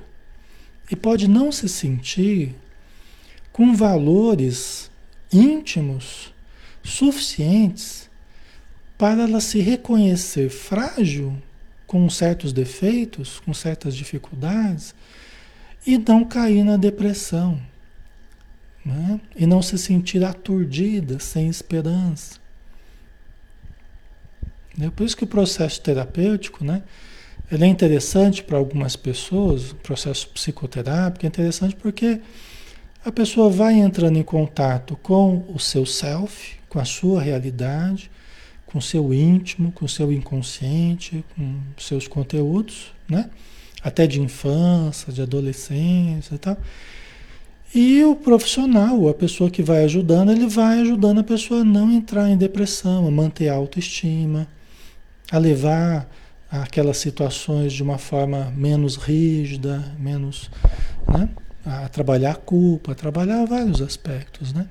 e 0.91 0.95
pode 0.95 1.27
não 1.27 1.51
se 1.51 1.67
sentir 1.67 2.55
com 3.59 3.75
valores 3.75 4.89
íntimos 5.33 6.33
suficientes 6.81 8.09
para 8.97 9.25
ela 9.25 9.41
se 9.41 9.59
reconhecer 9.59 10.49
frágil, 10.49 11.37
com 11.85 12.09
certos 12.09 12.53
defeitos, 12.53 13.41
com 13.41 13.53
certas 13.53 13.97
dificuldades, 13.97 14.95
e 15.85 15.99
não 15.99 16.25
cair 16.25 16.63
na 16.63 16.77
depressão. 16.77 17.61
Né? 18.87 19.21
E 19.35 19.45
não 19.45 19.61
se 19.61 19.77
sentir 19.77 20.23
aturdida, 20.23 21.19
sem 21.19 21.49
esperança. 21.49 22.39
É 24.81 24.89
por 24.89 25.05
isso 25.05 25.17
que 25.17 25.25
o 25.25 25.27
processo 25.27 25.81
terapêutico, 25.81 26.65
né? 26.65 26.85
Ele 27.51 27.65
é 27.65 27.67
interessante 27.67 28.41
para 28.41 28.57
algumas 28.57 28.95
pessoas, 28.95 29.73
o 29.73 29.75
processo 29.75 30.29
psicoterápico 30.29 31.27
é 31.27 31.29
interessante 31.29 31.75
porque 31.75 32.21
a 33.09 33.13
pessoa 33.13 33.49
vai 33.49 33.75
entrando 33.75 34.19
em 34.19 34.23
contato 34.23 34.99
com 35.03 35.45
o 35.49 35.59
seu 35.59 35.87
self, 35.87 36.57
com 36.69 36.79
a 36.79 36.85
sua 36.85 37.23
realidade, 37.23 38.11
com 38.67 38.79
o 38.79 38.83
seu 38.83 39.15
íntimo, 39.15 39.73
com 39.73 39.87
o 39.87 39.89
seu 39.89 40.13
inconsciente, 40.13 41.25
com 41.35 41.59
seus 41.79 42.07
conteúdos, 42.07 42.93
né? 43.09 43.31
Até 43.83 44.07
de 44.07 44.21
infância, 44.21 45.11
de 45.11 45.23
adolescência 45.23 46.35
e 46.35 46.39
tal. 46.39 46.59
E 47.75 48.05
o 48.05 48.15
profissional, 48.15 49.09
a 49.09 49.15
pessoa 49.15 49.51
que 49.51 49.63
vai 49.63 49.85
ajudando, 49.85 50.31
ele 50.31 50.47
vai 50.47 50.81
ajudando 50.81 51.21
a 51.21 51.25
pessoa 51.25 51.61
a 51.61 51.65
não 51.65 51.91
entrar 51.91 52.29
em 52.29 52.37
depressão, 52.37 53.07
a 53.07 53.11
manter 53.11 53.49
a 53.49 53.55
autoestima, 53.55 54.47
a 55.31 55.39
levar 55.39 56.11
aquelas 56.51 56.99
situações 56.99 57.73
de 57.73 57.83
uma 57.83 57.97
forma 57.97 58.53
menos 58.55 58.97
rígida, 58.97 59.95
menos, 59.99 60.51
né? 61.07 61.29
A 61.71 61.89
trabalhar 61.89 62.33
a 62.33 62.35
culpa, 62.35 62.93
a 62.93 62.95
trabalhar 62.95 63.45
vários 63.45 63.83
aspectos, 63.83 64.53
né? 64.53 64.67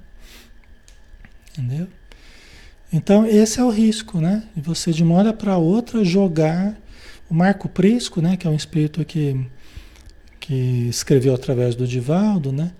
Entendeu? 1.51 1.87
Então, 2.91 3.25
esse 3.25 3.59
é 3.59 3.63
o 3.63 3.69
risco, 3.69 4.19
né? 4.19 4.43
De 4.55 4.61
você, 4.61 4.91
de 4.91 5.03
uma 5.03 5.15
hora 5.15 5.33
para 5.33 5.57
outra, 5.57 6.03
jogar. 6.03 6.75
O 7.29 7.33
Marco 7.33 7.67
Prisco, 7.67 8.21
né? 8.21 8.37
Que 8.37 8.47
é 8.47 8.49
um 8.49 8.55
espírito 8.55 9.03
que, 9.05 9.45
que 10.39 10.87
escreveu 10.89 11.35
através 11.35 11.75
do 11.75 11.85
Divaldo, 11.85 12.51
né? 12.51 12.71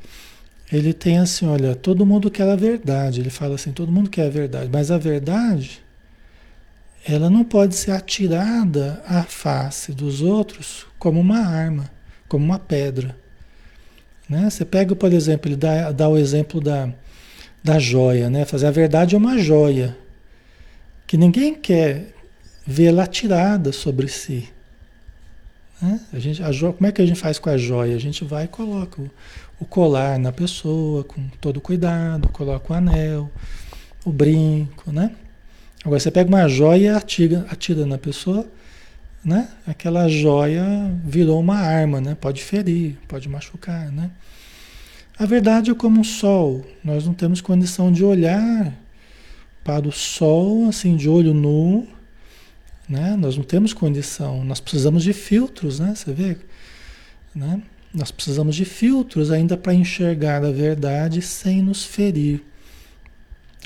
Ele 0.71 0.93
tem 0.93 1.19
assim: 1.19 1.45
olha, 1.45 1.75
todo 1.75 2.05
mundo 2.05 2.31
quer 2.31 2.49
a 2.49 2.55
verdade. 2.55 3.19
Ele 3.19 3.29
fala 3.29 3.55
assim: 3.55 3.71
todo 3.71 3.91
mundo 3.91 4.09
quer 4.09 4.27
a 4.27 4.29
verdade, 4.29 4.69
mas 4.71 4.89
a 4.89 4.97
verdade 4.97 5.85
ela 7.07 7.29
não 7.29 7.43
pode 7.43 7.73
ser 7.73 7.91
atirada 7.91 9.01
à 9.07 9.23
face 9.23 9.93
dos 9.93 10.21
outros 10.21 10.85
como 10.99 11.21
uma 11.21 11.39
arma, 11.39 11.89
como 12.27 12.43
uma 12.43 12.59
pedra. 12.59 13.17
Né? 14.29 14.49
Você 14.49 14.65
pega, 14.65 14.95
por 14.95 15.13
exemplo, 15.13 15.49
ele 15.49 15.55
dá, 15.55 15.91
dá 15.91 16.09
o 16.09 16.17
exemplo 16.17 16.59
da, 16.59 16.89
da 17.63 17.79
joia, 17.79 18.29
né? 18.29 18.45
Fazer 18.45 18.67
a 18.67 18.71
verdade 18.71 19.15
é 19.15 19.17
uma 19.17 19.37
joia 19.37 19.97
que 21.05 21.17
ninguém 21.17 21.55
quer 21.55 22.13
vê-la 22.65 23.03
atirada 23.03 23.71
sobre 23.71 24.07
si. 24.09 24.49
Né? 25.81 25.99
A 26.11 26.19
gente, 26.19 26.43
a 26.43 26.51
joia, 26.51 26.73
como 26.73 26.87
é 26.87 26.91
que 26.91 27.01
a 27.01 27.05
gente 27.05 27.19
faz 27.19 27.39
com 27.39 27.49
a 27.49 27.57
joia? 27.57 27.95
A 27.95 27.99
gente 27.99 28.25
vai 28.25 28.45
e 28.45 28.47
coloca 28.47 29.01
o, 29.01 29.09
o 29.59 29.65
colar 29.65 30.19
na 30.19 30.31
pessoa 30.31 31.03
com 31.03 31.27
todo 31.39 31.61
cuidado, 31.61 32.27
coloca 32.29 32.73
o 32.73 32.75
anel, 32.75 33.31
o 34.03 34.11
brinco, 34.11 34.91
né? 34.91 35.11
Agora 35.85 35.99
você 35.99 36.11
pega 36.11 36.27
uma 36.27 36.47
joia 36.49 36.77
e 36.77 36.89
atira, 36.89 37.45
atira 37.49 37.85
na 37.85 37.97
pessoa, 37.97 38.45
né? 39.27 39.49
Aquela 39.67 40.07
joia 40.07 40.63
virou 41.03 41.37
uma 41.41 41.57
arma, 41.57 41.99
né? 41.99 42.15
Pode 42.15 42.41
ferir, 42.41 42.97
pode 43.09 43.27
machucar, 43.27 43.91
né? 43.91 44.09
A 45.19 45.25
verdade 45.25 45.69
é 45.69 45.75
como 45.75 45.99
um 45.99 46.03
sol. 46.03 46.65
Nós 46.81 47.05
não 47.05 47.13
temos 47.13 47.41
condição 47.41 47.91
de 47.91 48.05
olhar 48.05 48.73
para 49.65 49.85
o 49.85 49.91
sol 49.91 50.69
assim 50.69 50.95
de 50.95 51.09
olho 51.09 51.33
nu, 51.33 51.85
né? 52.87 53.17
Nós 53.17 53.35
não 53.35 53.43
temos 53.43 53.73
condição. 53.73 54.45
Nós 54.45 54.61
precisamos 54.61 55.03
de 55.03 55.11
filtros, 55.11 55.77
né? 55.77 55.93
Você 55.93 56.13
vê, 56.13 56.37
né? 57.35 57.61
Nós 57.93 58.11
precisamos 58.11 58.55
de 58.55 58.63
filtros 58.63 59.29
ainda 59.29 59.57
para 59.57 59.73
enxergar 59.73 60.45
a 60.45 60.51
verdade 60.51 61.21
sem 61.21 61.61
nos 61.61 61.83
ferir 61.83 62.41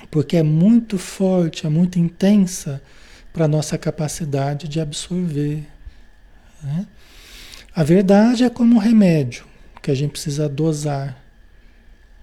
porque 0.10 0.38
é 0.38 0.44
muito 0.44 0.98
forte, 0.98 1.68
é 1.68 1.70
muito 1.70 2.00
intensa 2.00 2.82
para 3.34 3.46
a 3.46 3.48
nossa 3.48 3.78
capacidade 3.78 4.68
de 4.68 4.80
absorver. 4.80 5.68
Né? 6.62 6.88
A 7.76 7.84
verdade 7.84 8.44
é 8.44 8.50
como 8.50 8.76
um 8.76 8.80
remédio 8.80 9.46
que 9.82 9.90
a 9.90 9.96
gente 9.96 10.12
precisa 10.12 10.48
dosar 10.48 11.18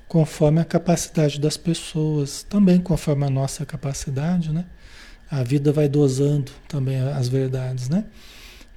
conforme 0.06 0.60
a 0.60 0.64
capacidade 0.64 1.38
das 1.38 1.56
pessoas, 1.56 2.42
também 2.42 2.80
conforme 2.80 3.26
a 3.26 3.30
nossa 3.30 3.66
capacidade, 3.66 4.52
né? 4.52 4.64
A 5.30 5.42
vida 5.42 5.70
vai 5.70 5.86
dosando 5.86 6.50
também 6.66 6.98
as 6.98 7.28
verdades, 7.28 7.90
né? 7.90 8.04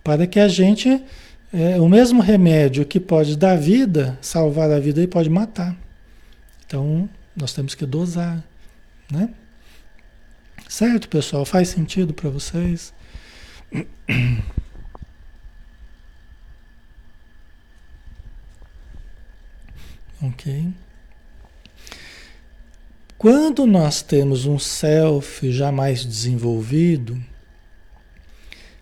Para 0.04 0.28
que 0.28 0.40
a 0.40 0.50
gente, 0.50 1.02
é, 1.54 1.80
o 1.80 1.88
mesmo 1.88 2.22
remédio 2.22 2.86
que 2.86 3.00
pode 3.00 3.38
dar 3.38 3.58
vida, 3.58 4.18
salvar 4.22 4.70
a 4.70 4.80
vida 4.80 5.02
e 5.02 5.08
pode 5.08 5.30
matar. 5.30 5.78
Então, 6.66 7.08
nós 7.36 7.54
temos 7.54 7.76
que 7.76 7.86
dosar. 7.86 8.44
Né? 9.10 9.30
Certo, 10.72 11.10
pessoal? 11.10 11.44
Faz 11.44 11.68
sentido 11.68 12.14
para 12.14 12.30
vocês? 12.30 12.94
Ok. 20.24 20.72
Quando 23.18 23.66
nós 23.66 24.04
temos 24.04 24.46
um 24.46 24.60
self 24.60 25.52
já 25.52 25.72
mais 25.72 26.06
desenvolvido, 26.06 27.20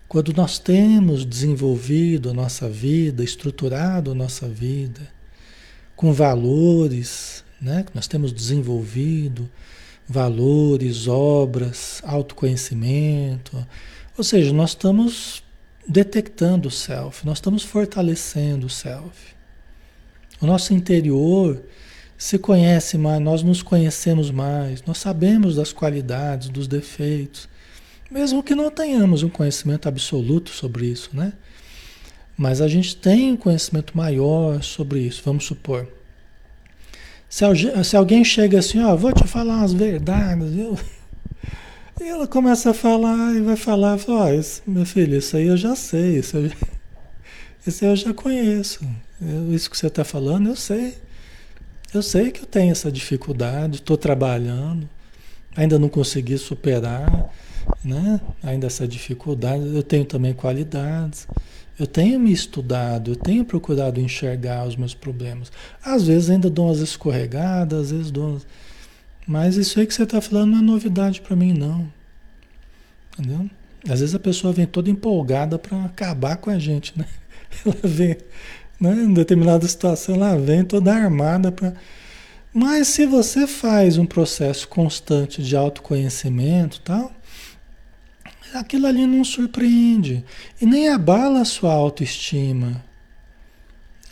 quando 0.06 0.34
nós 0.34 0.58
temos 0.58 1.24
desenvolvido 1.24 2.28
a 2.28 2.34
nossa 2.34 2.68
vida, 2.68 3.24
estruturado 3.24 4.10
a 4.10 4.14
nossa 4.14 4.46
vida, 4.46 5.00
com 5.96 6.12
valores, 6.12 7.42
né, 7.58 7.84
que 7.84 7.94
nós 7.94 8.06
temos 8.06 8.34
desenvolvido, 8.34 9.50
valores, 10.10 11.06
obras, 11.06 12.02
autoconhecimento. 12.04 13.64
Ou 14.18 14.24
seja, 14.24 14.52
nós 14.52 14.70
estamos 14.70 15.40
detectando 15.86 16.66
o 16.66 16.70
self, 16.70 17.24
nós 17.24 17.38
estamos 17.38 17.62
fortalecendo 17.62 18.66
o 18.66 18.70
self. 18.70 19.34
O 20.40 20.46
nosso 20.46 20.74
interior 20.74 21.62
se 22.18 22.38
conhece 22.38 22.98
mais, 22.98 23.20
nós 23.20 23.44
nos 23.44 23.62
conhecemos 23.62 24.32
mais, 24.32 24.82
nós 24.82 24.98
sabemos 24.98 25.54
das 25.54 25.72
qualidades, 25.72 26.48
dos 26.48 26.66
defeitos, 26.66 27.48
mesmo 28.10 28.42
que 28.42 28.54
não 28.54 28.68
tenhamos 28.68 29.22
um 29.22 29.28
conhecimento 29.28 29.88
absoluto 29.88 30.50
sobre 30.50 30.86
isso, 30.86 31.10
né? 31.12 31.32
Mas 32.36 32.60
a 32.60 32.66
gente 32.66 32.96
tem 32.96 33.30
um 33.30 33.36
conhecimento 33.36 33.96
maior 33.96 34.60
sobre 34.62 35.00
isso, 35.00 35.22
vamos 35.24 35.44
supor. 35.44 35.86
Se, 37.30 37.44
se 37.84 37.96
alguém 37.96 38.24
chega 38.24 38.58
assim, 38.58 38.82
ó, 38.82 38.96
vou 38.96 39.12
te 39.12 39.24
falar 39.24 39.58
umas 39.58 39.72
verdades, 39.72 40.50
viu? 40.50 40.76
E 42.00 42.02
ela 42.02 42.26
começa 42.26 42.70
a 42.70 42.74
falar 42.74 43.36
e 43.36 43.40
vai 43.40 43.54
falar, 43.54 43.96
ó, 44.08 44.26
oh, 44.28 44.70
meu 44.70 44.84
filho, 44.84 45.16
isso 45.16 45.36
aí 45.36 45.46
eu 45.46 45.56
já 45.56 45.76
sei, 45.76 46.18
isso, 46.18 46.36
eu 46.36 46.48
já, 46.48 46.56
isso 47.64 47.84
eu 47.84 47.94
já 47.94 48.12
conheço. 48.12 48.84
Eu, 49.22 49.54
isso 49.54 49.70
que 49.70 49.78
você 49.78 49.86
está 49.86 50.02
falando, 50.02 50.48
eu 50.48 50.56
sei. 50.56 50.96
Eu 51.94 52.02
sei 52.02 52.32
que 52.32 52.40
eu 52.40 52.46
tenho 52.46 52.72
essa 52.72 52.90
dificuldade, 52.90 53.76
estou 53.76 53.96
trabalhando, 53.96 54.88
ainda 55.54 55.78
não 55.78 55.88
consegui 55.88 56.36
superar, 56.36 57.30
né? 57.84 58.20
Ainda 58.42 58.66
essa 58.66 58.88
dificuldade. 58.88 59.62
Eu 59.74 59.82
tenho 59.84 60.04
também 60.04 60.32
qualidades. 60.32 61.28
Eu 61.80 61.86
tenho 61.86 62.20
me 62.20 62.30
estudado, 62.30 63.12
eu 63.12 63.16
tenho 63.16 63.42
procurado 63.42 63.98
enxergar 63.98 64.68
os 64.68 64.76
meus 64.76 64.92
problemas. 64.92 65.50
Às 65.82 66.06
vezes 66.06 66.28
ainda 66.28 66.50
dou 66.50 66.66
umas 66.66 66.80
escorregadas, 66.80 67.84
às 67.86 67.90
vezes 67.90 68.10
dou 68.10 68.32
umas... 68.32 68.46
Mas 69.26 69.56
isso 69.56 69.80
aí 69.80 69.86
que 69.86 69.94
você 69.94 70.02
está 70.02 70.20
falando 70.20 70.50
não 70.50 70.58
é 70.58 70.62
novidade 70.62 71.22
para 71.22 71.34
mim, 71.34 71.54
não. 71.54 71.90
Entendeu? 73.18 73.48
Às 73.88 74.00
vezes 74.00 74.14
a 74.14 74.18
pessoa 74.18 74.52
vem 74.52 74.66
toda 74.66 74.90
empolgada 74.90 75.58
para 75.58 75.82
acabar 75.86 76.36
com 76.36 76.50
a 76.50 76.58
gente, 76.58 76.92
né? 76.98 77.06
Ela 77.64 77.76
vem, 77.82 78.16
né? 78.78 78.92
em 78.92 79.14
determinada 79.14 79.66
situação, 79.66 80.16
ela 80.16 80.36
vem 80.36 80.62
toda 80.62 80.94
armada 80.94 81.50
para. 81.50 81.74
Mas 82.52 82.88
se 82.88 83.06
você 83.06 83.46
faz 83.46 83.96
um 83.96 84.04
processo 84.04 84.68
constante 84.68 85.42
de 85.42 85.56
autoconhecimento 85.56 86.80
tal, 86.82 87.10
aquilo 88.54 88.86
ali 88.86 89.06
não 89.06 89.24
surpreende 89.24 90.24
e 90.60 90.66
nem 90.66 90.88
abala 90.88 91.40
a 91.40 91.44
sua 91.44 91.72
autoestima. 91.72 92.84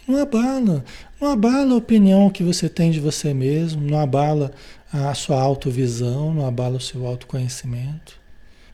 Não 0.07 0.23
abala. 0.23 0.85
Não 1.21 1.31
abala 1.31 1.75
a 1.75 1.77
opinião 1.77 2.31
que 2.31 2.43
você 2.43 2.69
tem 2.69 2.91
de 2.91 3.01
você 3.01 3.35
mesmo, 3.35 3.83
não 3.83 3.99
abala 3.99 4.53
a 4.93 5.13
sua 5.15 5.41
autovisão, 5.41 6.33
não 6.33 6.47
abala 6.47 6.77
o 6.77 6.81
seu 6.81 7.07
autoconhecimento. 7.07 8.19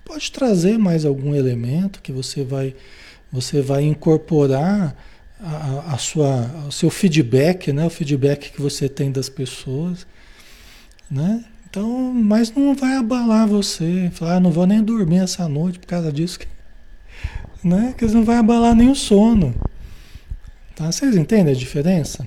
Pode 0.05 0.31
trazer 0.31 0.79
mais 0.79 1.05
algum 1.05 1.35
elemento 1.35 2.03
que 2.03 2.13
você 2.13 2.45
vai, 2.45 2.77
você 3.33 3.63
vai 3.63 3.83
incorporar 3.83 4.95
a, 5.41 5.95
a 5.95 5.99
sua, 5.99 6.51
o 6.69 6.73
seu 6.73 6.91
feedback, 6.91 7.73
né? 7.73 7.87
o 7.87 7.91
feedback 7.91 8.53
que 8.53 8.61
você 8.61 8.89
tem 8.89 9.11
das 9.11 9.29
pessoas. 9.29 10.07
Né? 11.11 11.45
Então, 11.75 12.15
mas 12.15 12.53
não 12.53 12.73
vai 12.73 12.95
abalar 12.95 13.49
você. 13.49 14.09
Falar, 14.15 14.37
ah, 14.37 14.41
não 14.41 14.53
vou 14.53 14.65
nem 14.65 14.81
dormir 14.81 15.19
essa 15.19 15.49
noite 15.49 15.81
por 15.81 15.89
causa 15.89 16.13
disso. 16.13 16.39
Né? 17.65 17.93
Que 17.99 18.07
não 18.07 18.25
vai 18.25 18.37
abalar 18.37 18.77
nem 18.77 18.89
o 18.89 18.95
sono. 18.95 19.53
Tá? 20.77 20.93
Vocês 20.93 21.17
entendem 21.17 21.53
a 21.53 21.57
diferença? 21.57 22.25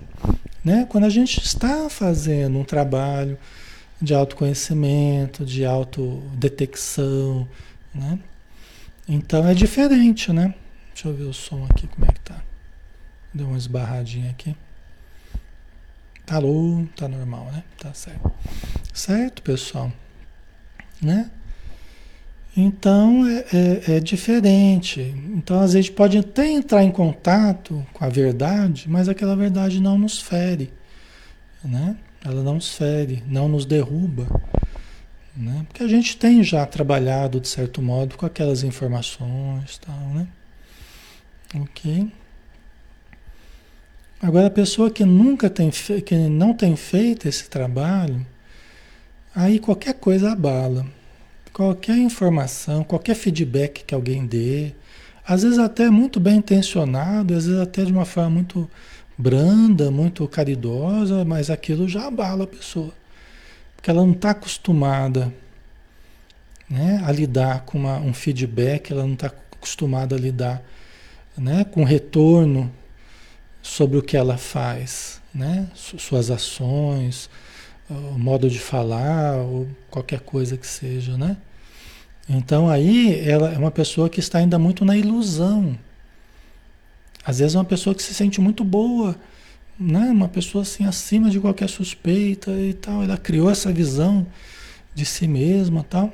Né? 0.66 0.86
Quando 0.90 1.06
a 1.06 1.10
gente 1.10 1.40
está 1.40 1.90
fazendo 1.90 2.60
um 2.60 2.66
trabalho 2.66 3.38
de 4.02 4.14
autoconhecimento, 4.14 5.46
de 5.46 5.64
autodetecção, 5.64 7.48
né? 7.96 8.20
Então 9.08 9.48
é 9.48 9.54
diferente, 9.54 10.34
né? 10.34 10.54
Deixa 10.94 11.08
eu 11.08 11.14
ver 11.14 11.24
o 11.24 11.34
som 11.34 11.66
aqui, 11.70 11.88
como 11.88 12.06
é 12.06 12.12
que 12.12 12.20
tá. 12.20 12.44
Deu 13.34 13.48
uma 13.48 13.58
esbarradinha 13.58 14.30
aqui. 14.30 14.54
Tá 16.28 16.36
Alô, 16.36 16.86
tá 16.94 17.08
normal, 17.08 17.46
né? 17.54 17.64
Tá 17.80 17.94
certo. 17.94 18.30
Certo, 18.94 19.42
pessoal? 19.42 19.90
Né? 21.02 21.32
Então 22.56 23.26
é, 23.26 23.46
é, 23.54 23.96
é, 23.96 24.00
diferente. 24.02 25.00
Então 25.34 25.62
às 25.62 25.72
vezes 25.72 25.90
pode 25.90 26.18
até 26.18 26.52
entrar 26.52 26.84
em 26.84 26.92
contato 26.92 27.82
com 27.94 28.04
a 28.04 28.10
verdade, 28.10 28.90
mas 28.90 29.08
aquela 29.08 29.38
verdade 29.38 29.80
não 29.80 29.98
nos 29.98 30.20
fere, 30.20 30.74
né? 31.64 31.96
Ela 32.26 32.44
não 32.44 32.56
nos 32.56 32.76
fere, 32.76 33.24
não 33.26 33.48
nos 33.48 33.66
derruba, 33.66 34.28
né? 35.34 35.66
Porque 35.70 35.82
a 35.82 35.88
gente 35.88 36.18
tem 36.18 36.44
já 36.44 36.66
trabalhado 36.66 37.40
de 37.40 37.48
certo 37.48 37.82
modo 37.82 38.18
com 38.18 38.26
aquelas 38.26 38.64
informações, 38.64 39.78
tal, 39.78 40.10
né? 40.10 40.28
Ok. 41.56 42.12
Agora 44.22 44.48
a 44.48 44.52
pessoa 44.52 44.90
que 44.90 45.06
nunca 45.06 45.50
tem 45.50 45.70
que 45.70 46.16
não 46.16 46.54
tem 46.54 46.76
feito 46.76 47.28
esse 47.28 47.50
trabalho, 47.50 48.26
aí 49.36 49.60
qualquer 49.60 49.94
coisa 49.94 50.32
abala 50.32 50.86
Qualquer 51.58 51.98
informação, 51.98 52.84
qualquer 52.84 53.16
feedback 53.16 53.84
que 53.84 53.96
alguém 53.96 54.28
dê, 54.28 54.74
às 55.28 55.42
vezes 55.42 55.58
até 55.58 55.90
muito 55.90 56.20
bem 56.20 56.36
intencionado, 56.38 57.34
às 57.34 57.48
vezes 57.48 57.60
até 57.60 57.84
de 57.84 57.92
uma 57.92 58.06
forma 58.06 58.30
muito 58.30 58.70
branda, 59.18 59.90
muito 59.90 60.28
caridosa, 60.28 61.26
mas 61.26 61.50
aquilo 61.50 61.90
já 61.90 62.06
abala 62.06 62.44
a 62.44 62.48
pessoa. 62.48 62.94
Porque 63.76 63.90
ela 63.90 64.06
não 64.06 64.12
está 64.12 64.30
acostumada 64.30 65.34
né, 66.70 67.02
a 67.04 67.12
lidar 67.12 67.62
com 67.62 67.80
uma, 67.80 67.98
um 67.98 68.14
feedback, 68.14 68.92
ela 68.92 69.08
não 69.08 69.14
está 69.14 69.26
acostumada 69.26 70.16
a 70.16 70.20
lidar 70.20 70.62
né, 71.36 71.64
com 71.64 71.84
retorno 71.84 72.72
sobre 73.68 73.98
o 73.98 74.02
que 74.02 74.16
ela 74.16 74.38
faz, 74.38 75.22
né, 75.34 75.68
suas 75.76 76.32
ações, 76.32 77.30
o 77.90 78.18
modo 78.18 78.50
de 78.50 78.60
falar, 78.60 79.38
ou 79.38 79.68
qualquer 79.90 80.22
coisa 80.22 80.58
que 80.58 80.66
seja, 80.66 81.18
né? 81.18 81.38
Então 82.30 82.70
aí 82.70 83.20
ela 83.28 83.54
é 83.54 83.58
uma 83.58 83.72
pessoa 83.72 84.10
que 84.10 84.20
está 84.20 84.40
ainda 84.40 84.58
muito 84.58 84.84
na 84.86 84.98
ilusão. 84.98 85.78
Às 87.26 87.40
vezes 87.40 87.56
é 87.56 87.58
uma 87.58 87.66
pessoa 87.66 87.94
que 87.94 88.02
se 88.02 88.14
sente 88.14 88.40
muito 88.40 88.64
boa, 88.64 89.16
né? 89.80 90.10
Uma 90.12 90.30
pessoa 90.30 90.62
assim 90.62 90.86
acima 90.86 91.30
de 91.30 91.40
qualquer 91.40 91.70
suspeita 91.70 92.52
e 92.52 92.74
tal. 92.74 93.04
Ela 93.04 93.18
criou 93.18 93.50
essa 93.50 93.72
visão 93.72 94.26
de 94.96 95.06
si 95.06 95.28
mesma, 95.28 95.86
tal. 95.90 96.12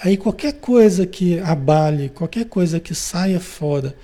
Aí 0.00 0.16
qualquer 0.16 0.54
coisa 0.54 1.06
que 1.06 1.38
abale, 1.40 2.08
qualquer 2.08 2.46
coisa 2.46 2.80
que 2.80 2.94
saia 2.94 3.38
fora 3.38 3.94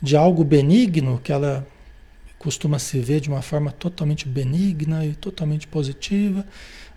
de 0.00 0.16
algo 0.16 0.42
benigno, 0.44 1.20
que 1.22 1.32
ela 1.32 1.66
costuma 2.46 2.78
se 2.78 3.00
ver 3.00 3.18
de 3.18 3.28
uma 3.28 3.42
forma 3.42 3.72
totalmente 3.72 4.28
benigna 4.28 5.04
e 5.04 5.16
totalmente 5.16 5.66
positiva, 5.66 6.46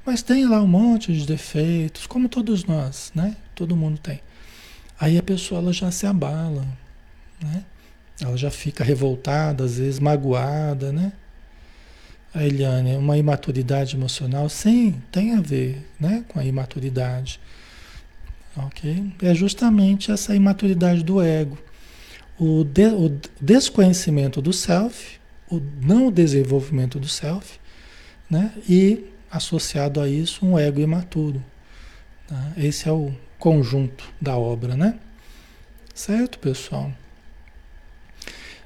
mas 0.05 0.21
tem 0.21 0.47
lá 0.47 0.61
um 0.61 0.67
monte 0.67 1.11
de 1.11 1.25
defeitos, 1.25 2.05
como 2.05 2.29
todos 2.29 2.65
nós, 2.65 3.11
né? 3.15 3.35
Todo 3.55 3.75
mundo 3.75 3.97
tem. 3.97 4.21
Aí 4.99 5.17
a 5.17 5.23
pessoa 5.23 5.59
ela 5.59 5.73
já 5.73 5.89
se 5.89 6.05
abala, 6.05 6.67
né? 7.41 7.63
Ela 8.21 8.37
já 8.37 8.51
fica 8.51 8.83
revoltada, 8.83 9.63
às 9.63 9.79
vezes 9.79 9.99
magoada, 9.99 10.91
né? 10.91 11.13
A 12.31 12.45
Eliane, 12.45 12.95
uma 12.95 13.17
imaturidade 13.17 13.95
emocional, 13.95 14.47
sim, 14.49 15.01
tem 15.11 15.33
a 15.33 15.41
ver, 15.41 15.83
né, 15.99 16.23
com 16.27 16.39
a 16.39 16.45
imaturidade. 16.45 17.39
OK? 18.55 19.13
É 19.23 19.33
justamente 19.33 20.11
essa 20.11 20.35
imaturidade 20.35 21.03
do 21.03 21.19
ego. 21.19 21.57
O, 22.37 22.63
de, 22.63 22.85
o 22.85 23.19
desconhecimento 23.41 24.43
do 24.43 24.53
self, 24.53 25.18
o 25.49 25.61
não 25.81 26.11
desenvolvimento 26.11 26.99
do 26.99 27.07
self, 27.07 27.59
né? 28.29 28.51
E 28.67 29.05
associado 29.31 29.99
a 29.99 30.07
isso 30.07 30.45
um 30.45 30.57
ego 30.57 30.79
imaturo. 30.79 31.43
Tá? 32.27 32.51
Esse 32.57 32.87
é 32.87 32.91
o 32.91 33.11
conjunto 33.37 34.05
da 34.19 34.37
obra, 34.37 34.75
né? 34.75 34.99
Certo, 35.93 36.39
pessoal? 36.39 36.91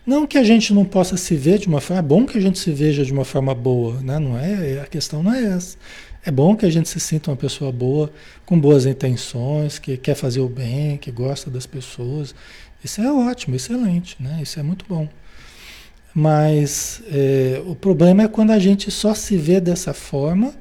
Não 0.05 0.27
que 0.27 0.37
a 0.37 0.43
gente 0.43 0.73
não 0.73 0.83
possa 0.83 1.15
se 1.15 1.35
ver 1.35 1.59
de 1.59 1.67
uma 1.67 1.79
forma, 1.79 1.99
é 1.99 2.03
bom 2.03 2.25
que 2.25 2.37
a 2.37 2.41
gente 2.41 2.59
se 2.59 2.71
veja 2.71 3.05
de 3.05 3.13
uma 3.13 3.23
forma 3.23 3.55
boa, 3.55 4.01
né? 4.01 4.19
Não 4.19 4.37
é, 4.37 4.81
a 4.81 4.85
questão 4.85 5.23
não 5.23 5.33
é 5.33 5.43
essa. 5.45 5.77
É 6.25 6.31
bom 6.31 6.55
que 6.55 6.65
a 6.65 6.69
gente 6.69 6.89
se 6.89 6.99
sinta 6.99 7.31
uma 7.31 7.37
pessoa 7.37 7.71
boa, 7.71 8.11
com 8.45 8.59
boas 8.59 8.85
intenções, 8.85 9.79
que 9.79 9.95
quer 9.97 10.15
fazer 10.15 10.41
o 10.41 10.49
bem, 10.49 10.97
que 10.97 11.11
gosta 11.11 11.49
das 11.49 11.65
pessoas. 11.65 12.35
Isso 12.83 13.01
é 13.01 13.11
ótimo, 13.11 13.55
excelente, 13.55 14.15
né? 14.19 14.39
Isso 14.41 14.59
é 14.59 14.63
muito 14.63 14.85
bom. 14.87 15.07
Mas 16.13 17.01
é, 17.07 17.61
o 17.65 17.75
problema 17.75 18.23
é 18.23 18.27
quando 18.27 18.51
a 18.51 18.59
gente 18.59 18.91
só 18.91 19.13
se 19.15 19.35
vê 19.35 19.59
dessa 19.59 19.93
forma 19.93 20.53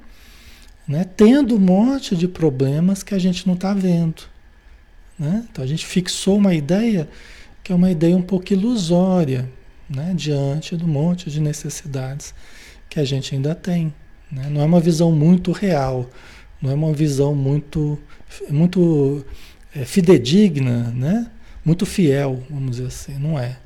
né? 0.87 1.05
tendo 1.17 1.57
um 1.57 1.61
monte 1.61 2.17
de 2.17 2.27
problemas 2.27 3.03
que 3.03 3.15
a 3.15 3.19
gente 3.19 3.47
não 3.47 3.55
está 3.55 3.73
vendo. 3.73 4.23
Né? 5.19 5.47
Então 5.51 5.65
a 5.65 5.67
gente 5.67 5.87
fixou 5.87 6.37
uma 6.37 6.55
ideia 6.55 7.09
que 7.63 7.73
é 7.73 7.75
uma 7.75 7.91
ideia 7.91 8.17
um 8.17 8.23
pouco 8.23 8.53
ilusória 8.53 9.49
né? 9.89 10.13
diante 10.17 10.77
do 10.77 10.87
monte 10.87 11.31
de 11.31 11.41
necessidades 11.41 12.35
que 12.89 12.99
a 12.99 13.05
gente 13.05 13.35
ainda 13.35 13.55
tem. 13.55 13.95
Né? 14.31 14.49
Não 14.51 14.61
é 14.61 14.65
uma 14.65 14.81
visão 14.81 15.13
muito 15.13 15.53
real, 15.53 16.09
não 16.61 16.71
é 16.71 16.75
uma 16.75 16.93
visão 16.93 17.35
muito, 17.35 17.99
muito 18.51 19.25
é, 19.75 19.85
fidedigna, 19.85 20.91
né? 20.91 21.31
muito 21.65 21.87
fiel, 21.87 22.43
vamos 22.51 22.73
dizer 22.73 22.89
assim, 22.89 23.19
não 23.19 23.39
é. 23.39 23.57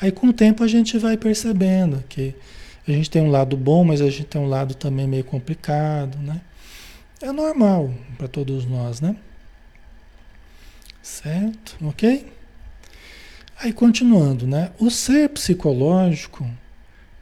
Aí 0.00 0.10
com 0.10 0.28
o 0.28 0.32
tempo 0.32 0.64
a 0.64 0.68
gente 0.68 0.96
vai 0.96 1.16
percebendo 1.16 2.02
que 2.08 2.34
a 2.88 2.92
gente 2.92 3.10
tem 3.10 3.22
um 3.22 3.30
lado 3.30 3.56
bom, 3.56 3.84
mas 3.84 4.00
a 4.00 4.08
gente 4.08 4.24
tem 4.24 4.40
um 4.40 4.48
lado 4.48 4.74
também 4.74 5.06
meio 5.06 5.24
complicado, 5.24 6.16
né? 6.18 6.40
É 7.20 7.30
normal 7.30 7.92
para 8.16 8.26
todos 8.26 8.64
nós, 8.64 9.00
né? 9.00 9.14
Certo? 11.02 11.76
Ok? 11.82 12.26
Aí 13.62 13.72
continuando, 13.72 14.46
né? 14.46 14.72
O 14.78 14.90
ser 14.90 15.28
psicológico 15.28 16.48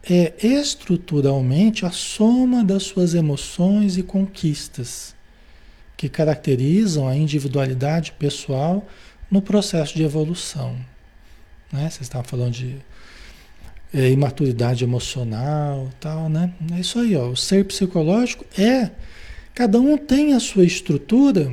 é 0.09 0.35
estruturalmente 0.41 1.85
a 1.85 1.91
soma 1.91 2.63
das 2.63 2.85
suas 2.85 3.13
emoções 3.13 3.97
e 3.97 4.03
conquistas 4.05 5.17
que 5.97 6.09
caracterizam 6.09 7.09
a 7.09 7.17
individualidade 7.17 8.13
pessoal 8.13 8.87
no 9.29 9.43
processo 9.43 9.97
de 9.97 10.05
evolução. 10.05 10.77
Né? 11.73 11.83
Vocês 11.83 12.03
estavam 12.03 12.25
falando 12.25 12.53
de 12.53 12.77
é, 13.93 14.11
imaturidade 14.11 14.85
emocional, 14.85 15.89
tal, 16.01 16.29
né? 16.29 16.53
É 16.73 16.81
isso 16.81 16.99
aí, 16.99 17.17
ó. 17.17 17.29
O 17.29 17.37
ser 17.37 17.65
psicológico 17.65 18.45
é 18.61 18.91
cada 19.55 19.81
um 19.81 19.97
tem 19.97 20.35
a 20.35 20.41
sua 20.41 20.65
estrutura 20.65 21.53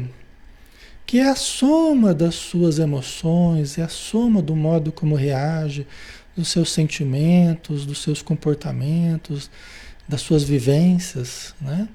que 1.05 1.19
é 1.19 1.29
a 1.29 1.35
soma 1.35 2.13
das 2.13 2.35
suas 2.35 2.79
emoções, 2.79 3.77
é 3.77 3.83
a 3.83 3.87
soma 3.87 4.41
do 4.41 4.55
modo 4.55 4.91
como 4.91 5.15
reage, 5.15 5.85
dos 6.35 6.47
seus 6.47 6.71
sentimentos, 6.71 7.85
dos 7.85 8.01
seus 8.01 8.21
comportamentos, 8.21 9.49
das 10.07 10.21
suas 10.21 10.43
vivências, 10.43 11.53
né? 11.61 11.87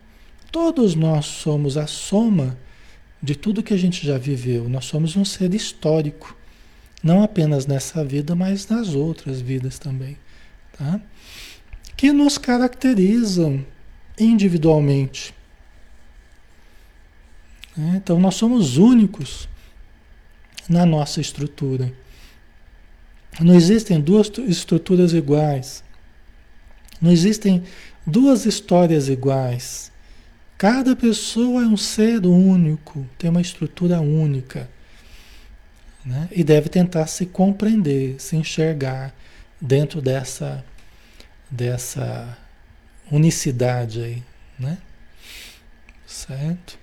Todos 0.51 0.95
nós 0.95 1.27
somos 1.27 1.77
a 1.77 1.87
soma 1.87 2.57
de 3.23 3.37
tudo 3.37 3.63
que 3.63 3.75
a 3.75 3.77
gente 3.77 4.05
já 4.05 4.19
viveu. 4.19 4.69
Nós 4.69 4.87
somos 4.87 5.17
um 5.17 5.25
ser 5.25 5.55
histórico, 5.55 6.37
não 7.03 7.23
apenas 7.23 7.67
nessa 7.67 8.05
vida, 8.05 8.35
mas 8.35 8.69
nas 8.69 8.95
outras 8.95 9.41
vidas 9.41 9.79
também 9.79 10.17
tá? 10.81 11.01
que 11.97 12.13
nos 12.13 12.39
caracterizam 12.39 13.65
individualmente. 14.19 15.35
É, 17.79 17.97
então, 17.97 18.19
nós 18.19 18.35
somos 18.35 18.79
únicos 18.79 19.49
na 20.69 20.87
nossa 20.87 21.21
estrutura. 21.21 21.93
Não 23.39 23.55
existem 23.55 24.01
duas 24.01 24.31
estruturas 24.39 25.13
iguais. 25.13 25.85
Não 27.01 27.11
existem 27.11 27.63
duas 28.07 28.45
histórias 28.47 29.09
iguais. 29.09 29.93
Cada 30.59 30.97
pessoa 30.97 31.63
é 31.63 31.67
um 31.67 31.77
ser 31.77 32.27
único, 32.27 33.07
tem 33.17 33.31
uma 33.31 33.41
estrutura 33.41 34.01
única. 34.01 34.69
Né? 36.05 36.29
E 36.33 36.43
deve 36.43 36.69
tentar 36.69 37.07
se 37.07 37.27
compreender, 37.27 38.21
se 38.21 38.37
enxergar 38.37 39.15
dentro 39.61 40.01
dessa, 40.01 40.65
dessa 41.51 42.39
unicidade 43.11 44.03
aí, 44.03 44.23
né? 44.59 44.79
Certo? 46.07 46.79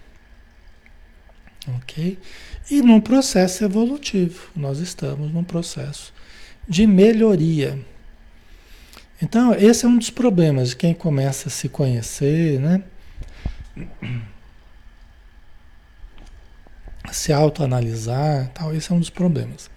Ok? 1.78 2.18
E 2.70 2.82
num 2.82 3.02
processo 3.02 3.64
evolutivo, 3.64 4.50
nós 4.56 4.80
estamos 4.80 5.32
num 5.32 5.44
processo 5.44 6.14
de 6.68 6.86
melhoria. 6.86 7.80
Então, 9.22 9.54
esse 9.56 9.86
é 9.86 9.88
um 9.88 9.98
dos 9.98 10.10
problemas 10.10 10.70
de 10.70 10.76
quem 10.76 10.94
começa 10.94 11.48
a 11.48 11.52
se 11.52 11.68
conhecer, 11.68 12.60
né? 12.60 12.84
Se 17.12 17.32
autoanalisar, 17.32 18.50
tal, 18.54 18.76
esse 18.76 18.92
é 18.92 18.96
um 18.96 19.00
dos 19.00 19.10
problemas. 19.10 19.70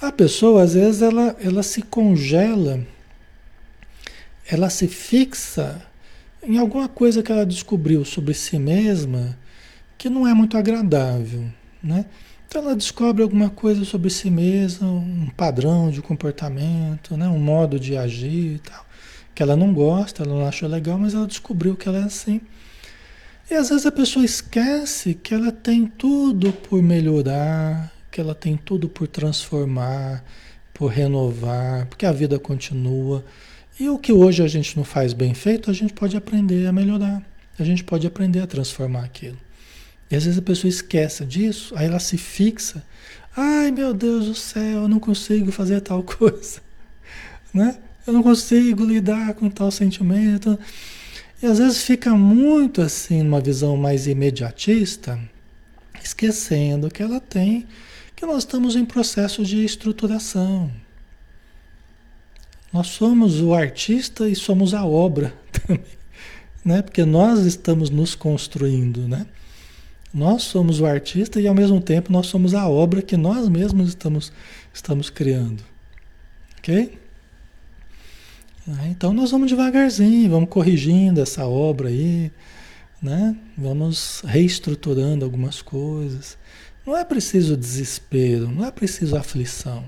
A 0.00 0.12
pessoa, 0.12 0.62
às 0.62 0.74
vezes, 0.74 1.02
ela, 1.02 1.36
ela 1.40 1.62
se 1.62 1.82
congela, 1.82 2.80
ela 4.48 4.70
se 4.70 4.86
fixa 4.86 5.82
em 6.42 6.56
alguma 6.58 6.88
coisa 6.88 7.22
que 7.22 7.32
ela 7.32 7.44
descobriu 7.44 8.04
sobre 8.04 8.32
si 8.34 8.58
mesma 8.58 9.36
que 9.98 10.08
não 10.08 10.26
é 10.26 10.32
muito 10.32 10.56
agradável, 10.56 11.44
né? 11.82 12.06
Então 12.48 12.62
ela 12.62 12.74
descobre 12.74 13.22
alguma 13.22 13.50
coisa 13.50 13.84
sobre 13.84 14.08
si 14.08 14.30
mesma, 14.30 14.88
um 14.88 15.28
padrão 15.36 15.90
de 15.90 16.00
comportamento, 16.00 17.14
né? 17.14 17.28
um 17.28 17.38
modo 17.38 17.78
de 17.78 17.94
agir 17.94 18.54
e 18.54 18.58
tal, 18.60 18.86
que 19.34 19.42
ela 19.42 19.54
não 19.54 19.74
gosta, 19.74 20.22
ela 20.22 20.32
não 20.32 20.46
acha 20.46 20.66
legal, 20.66 20.96
mas 20.96 21.12
ela 21.12 21.26
descobriu 21.26 21.76
que 21.76 21.86
ela 21.86 21.98
é 21.98 22.04
assim. 22.04 22.40
E 23.50 23.54
às 23.54 23.70
vezes 23.70 23.86
a 23.86 23.92
pessoa 23.92 24.24
esquece 24.24 25.14
que 25.14 25.32
ela 25.32 25.50
tem 25.50 25.86
tudo 25.86 26.52
por 26.52 26.82
melhorar, 26.82 27.90
que 28.10 28.20
ela 28.20 28.34
tem 28.34 28.58
tudo 28.58 28.90
por 28.90 29.08
transformar, 29.08 30.22
por 30.74 30.88
renovar, 30.88 31.86
porque 31.86 32.04
a 32.04 32.12
vida 32.12 32.38
continua. 32.38 33.24
E 33.80 33.88
o 33.88 33.98
que 33.98 34.12
hoje 34.12 34.42
a 34.42 34.48
gente 34.48 34.76
não 34.76 34.84
faz 34.84 35.14
bem 35.14 35.32
feito, 35.32 35.70
a 35.70 35.72
gente 35.72 35.94
pode 35.94 36.14
aprender 36.14 36.66
a 36.66 36.72
melhorar. 36.72 37.22
A 37.58 37.64
gente 37.64 37.82
pode 37.82 38.06
aprender 38.06 38.40
a 38.40 38.46
transformar 38.46 39.04
aquilo. 39.04 39.38
E 40.10 40.16
às 40.16 40.24
vezes 40.24 40.38
a 40.38 40.42
pessoa 40.42 40.68
esquece 40.68 41.24
disso, 41.24 41.74
aí 41.74 41.86
ela 41.86 41.98
se 41.98 42.18
fixa. 42.18 42.84
Ai 43.34 43.70
meu 43.70 43.94
Deus 43.94 44.26
do 44.26 44.34
céu, 44.34 44.82
eu 44.82 44.88
não 44.88 45.00
consigo 45.00 45.50
fazer 45.50 45.80
tal 45.80 46.02
coisa. 46.04 46.60
Né? 47.52 47.78
Eu 48.06 48.12
não 48.12 48.22
consigo 48.22 48.84
lidar 48.84 49.32
com 49.34 49.48
tal 49.48 49.70
sentimento. 49.70 50.58
E 51.40 51.46
às 51.46 51.58
vezes 51.58 51.82
fica 51.82 52.10
muito 52.14 52.82
assim, 52.82 53.22
numa 53.22 53.40
visão 53.40 53.76
mais 53.76 54.06
imediatista, 54.08 55.18
esquecendo 56.02 56.90
que 56.90 57.02
ela 57.02 57.20
tem, 57.20 57.66
que 58.16 58.26
nós 58.26 58.38
estamos 58.38 58.74
em 58.74 58.84
processo 58.84 59.44
de 59.44 59.64
estruturação. 59.64 60.70
Nós 62.72 62.88
somos 62.88 63.40
o 63.40 63.54
artista 63.54 64.28
e 64.28 64.34
somos 64.34 64.74
a 64.74 64.84
obra 64.84 65.32
também, 65.52 65.84
né? 66.64 66.82
Porque 66.82 67.04
nós 67.04 67.46
estamos 67.46 67.88
nos 67.88 68.16
construindo, 68.16 69.06
né? 69.06 69.24
Nós 70.12 70.42
somos 70.42 70.80
o 70.80 70.86
artista 70.86 71.40
e 71.40 71.46
ao 71.46 71.54
mesmo 71.54 71.80
tempo 71.80 72.10
nós 72.10 72.26
somos 72.26 72.54
a 72.54 72.68
obra 72.68 73.00
que 73.00 73.16
nós 73.16 73.48
mesmos 73.48 73.90
estamos, 73.90 74.32
estamos 74.72 75.08
criando. 75.08 75.62
Ok? 76.58 76.98
Né? 78.68 78.88
Então 78.90 79.14
nós 79.14 79.30
vamos 79.30 79.48
devagarzinho, 79.48 80.30
vamos 80.30 80.50
corrigindo 80.50 81.22
essa 81.22 81.46
obra 81.46 81.88
aí, 81.88 82.30
né? 83.00 83.34
Vamos 83.56 84.20
reestruturando 84.26 85.24
algumas 85.24 85.62
coisas. 85.62 86.36
Não 86.84 86.94
é 86.94 87.02
preciso 87.02 87.56
desespero, 87.56 88.46
não 88.50 88.66
é 88.66 88.70
preciso 88.70 89.16
aflição. 89.16 89.84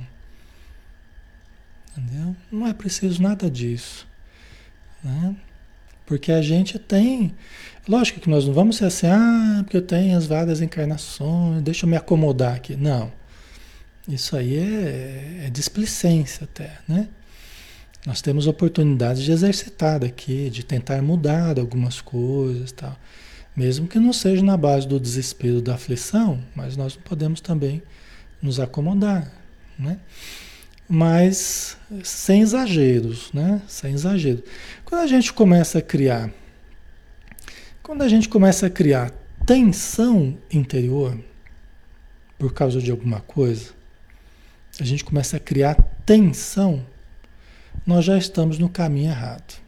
Entendeu? 1.94 2.34
Não 2.50 2.66
é 2.66 2.72
preciso 2.72 3.22
nada 3.22 3.50
disso. 3.50 4.06
Né? 5.04 5.36
Porque 6.06 6.32
a 6.32 6.40
gente 6.40 6.78
tem. 6.78 7.34
Lógico 7.86 8.20
que 8.20 8.30
nós 8.30 8.46
não 8.46 8.54
vamos 8.54 8.76
ser 8.76 8.86
assim, 8.86 9.08
ah, 9.08 9.60
porque 9.62 9.76
eu 9.76 9.82
tenho 9.82 10.16
as 10.16 10.26
várias 10.26 10.62
encarnações, 10.62 11.62
deixa 11.62 11.84
eu 11.84 11.90
me 11.90 11.96
acomodar 11.96 12.54
aqui. 12.54 12.76
Não. 12.76 13.12
Isso 14.08 14.36
aí 14.36 14.56
é, 14.56 15.44
é 15.46 15.50
displicência 15.50 16.44
até, 16.44 16.78
né? 16.88 17.08
Nós 18.06 18.22
temos 18.22 18.46
oportunidades 18.46 19.22
de 19.22 19.32
exercitar 19.32 20.04
aqui, 20.04 20.48
de 20.50 20.64
tentar 20.64 21.02
mudar 21.02 21.58
algumas 21.58 22.00
coisas 22.00 22.72
tal. 22.72 22.96
Mesmo 23.54 23.86
que 23.86 23.98
não 23.98 24.12
seja 24.12 24.42
na 24.42 24.56
base 24.56 24.88
do 24.88 24.98
desespero, 24.98 25.60
da 25.60 25.74
aflição, 25.74 26.42
mas 26.54 26.76
nós 26.76 26.96
podemos 26.96 27.40
também 27.40 27.82
nos 28.40 28.58
acomodar, 28.58 29.30
né? 29.78 29.98
mas 30.92 31.76
sem 32.02 32.42
exageros, 32.42 33.32
né? 33.32 33.62
Sem 33.68 33.94
exagero. 33.94 34.42
Quando 34.84 35.02
a 35.02 35.06
gente 35.06 35.32
começa 35.32 35.78
a 35.78 35.82
criar, 35.82 36.32
quando 37.80 38.02
a 38.02 38.08
gente 38.08 38.28
começa 38.28 38.66
a 38.66 38.70
criar 38.70 39.12
tensão 39.46 40.36
interior 40.50 41.16
por 42.36 42.52
causa 42.52 42.80
de 42.80 42.90
alguma 42.90 43.20
coisa, 43.20 43.70
a 44.80 44.84
gente 44.84 45.04
começa 45.04 45.36
a 45.36 45.40
criar 45.40 45.76
tensão, 46.04 46.84
nós 47.90 48.04
já 48.04 48.16
estamos 48.16 48.56
no 48.56 48.68
caminho 48.68 49.10
errado. 49.10 49.60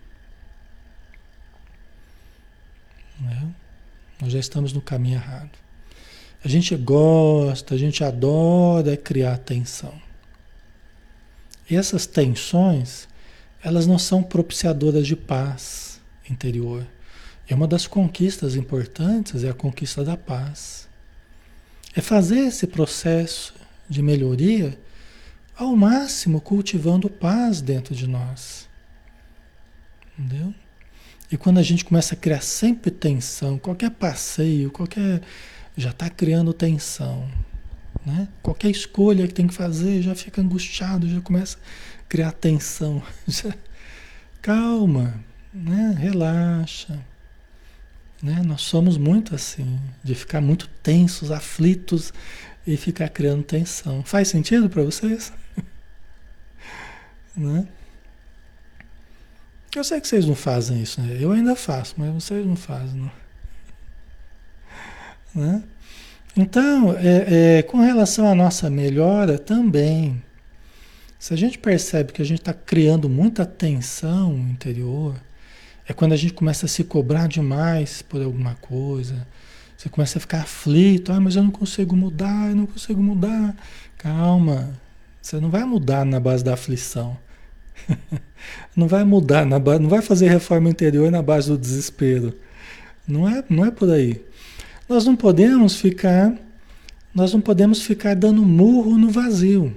Né? 3.20 3.48
Nós 4.20 4.32
já 4.32 4.38
estamos 4.38 4.72
no 4.72 4.80
caminho 4.80 5.16
errado. 5.16 5.50
A 6.44 6.46
gente 6.46 6.76
gosta, 6.76 7.74
a 7.74 7.78
gente 7.78 8.04
adora 8.04 8.96
criar 8.96 9.38
tensão. 9.38 9.92
E 11.68 11.74
essas 11.74 12.06
tensões, 12.06 13.08
elas 13.60 13.88
não 13.88 13.98
são 13.98 14.22
propiciadoras 14.22 15.04
de 15.04 15.16
paz 15.16 16.00
interior. 16.30 16.86
E 17.50 17.54
uma 17.54 17.66
das 17.66 17.88
conquistas 17.88 18.54
importantes 18.54 19.42
é 19.42 19.50
a 19.50 19.54
conquista 19.54 20.04
da 20.04 20.16
paz. 20.16 20.88
É 21.92 22.00
fazer 22.00 22.38
esse 22.38 22.68
processo 22.68 23.52
de 23.88 24.00
melhoria 24.00 24.78
ao 25.62 25.76
máximo 25.76 26.40
cultivando 26.40 27.08
paz 27.08 27.60
dentro 27.60 27.94
de 27.94 28.06
nós. 28.06 28.68
Entendeu? 30.18 30.54
E 31.30 31.36
quando 31.36 31.58
a 31.58 31.62
gente 31.62 31.84
começa 31.84 32.14
a 32.14 32.18
criar 32.18 32.42
sempre 32.42 32.90
tensão, 32.90 33.58
qualquer 33.58 33.90
passeio, 33.90 34.70
qualquer. 34.70 35.22
já 35.76 35.90
está 35.90 36.10
criando 36.10 36.52
tensão. 36.52 37.26
Né? 38.04 38.28
Qualquer 38.42 38.70
escolha 38.70 39.26
que 39.26 39.32
tem 39.32 39.46
que 39.46 39.54
fazer 39.54 40.02
já 40.02 40.14
fica 40.14 40.42
angustiado, 40.42 41.08
já 41.08 41.20
começa 41.20 41.56
a 41.56 42.08
criar 42.08 42.32
tensão. 42.32 43.02
Calma, 44.42 45.14
né? 45.54 45.96
relaxa. 45.98 46.98
Né? 48.22 48.42
Nós 48.44 48.62
somos 48.62 48.98
muito 48.98 49.34
assim, 49.34 49.80
de 50.04 50.14
ficar 50.14 50.40
muito 50.40 50.68
tensos, 50.82 51.30
aflitos 51.30 52.12
e 52.66 52.76
ficar 52.76 53.08
criando 53.08 53.42
tensão. 53.42 54.02
Faz 54.04 54.28
sentido 54.28 54.68
para 54.68 54.82
vocês? 54.82 55.32
Né? 57.36 57.66
Eu 59.74 59.82
sei 59.82 60.00
que 60.00 60.08
vocês 60.08 60.26
não 60.26 60.34
fazem 60.34 60.82
isso, 60.82 61.00
né? 61.00 61.16
Eu 61.18 61.32
ainda 61.32 61.56
faço, 61.56 61.94
mas 61.96 62.12
vocês 62.12 62.44
não 62.44 62.56
fazem, 62.56 63.00
não. 63.00 63.10
Né? 65.34 65.62
Então, 66.36 66.94
é, 66.96 67.58
é, 67.58 67.62
com 67.62 67.78
relação 67.78 68.26
à 68.26 68.34
nossa 68.34 68.68
melhora 68.68 69.38
também, 69.38 70.22
se 71.18 71.32
a 71.32 71.36
gente 71.36 71.58
percebe 71.58 72.12
que 72.12 72.20
a 72.20 72.24
gente 72.24 72.40
está 72.40 72.52
criando 72.52 73.08
muita 73.08 73.46
tensão 73.46 74.36
interior, 74.50 75.14
é 75.86 75.92
quando 75.92 76.12
a 76.12 76.16
gente 76.16 76.34
começa 76.34 76.66
a 76.66 76.68
se 76.68 76.84
cobrar 76.84 77.26
demais 77.26 78.02
por 78.02 78.22
alguma 78.22 78.54
coisa, 78.56 79.26
você 79.76 79.88
começa 79.88 80.18
a 80.18 80.20
ficar 80.20 80.42
aflito, 80.42 81.12
ah, 81.12 81.20
mas 81.20 81.34
eu 81.34 81.42
não 81.42 81.50
consigo 81.50 81.96
mudar, 81.96 82.50
eu 82.50 82.56
não 82.56 82.66
consigo 82.66 83.02
mudar. 83.02 83.56
Calma, 83.98 84.78
você 85.22 85.38
não 85.38 85.48
vai 85.48 85.64
mudar 85.64 86.04
na 86.04 86.18
base 86.18 86.42
da 86.42 86.54
aflição. 86.54 87.16
não 88.74 88.88
vai 88.88 89.04
mudar, 89.04 89.46
na 89.46 89.58
base, 89.60 89.80
não 89.80 89.88
vai 89.88 90.02
fazer 90.02 90.28
reforma 90.28 90.68
interior 90.68 91.12
na 91.12 91.22
base 91.22 91.48
do 91.48 91.56
desespero. 91.56 92.36
Não 93.06 93.28
é, 93.28 93.44
não 93.48 93.64
é 93.64 93.70
por 93.70 93.88
aí. 93.88 94.20
Nós 94.88 95.06
não 95.06 95.14
podemos 95.14 95.76
ficar, 95.76 96.34
nós 97.14 97.32
não 97.32 97.40
podemos 97.40 97.82
ficar 97.82 98.16
dando 98.16 98.42
murro 98.42 98.98
no 98.98 99.10
vazio. 99.10 99.74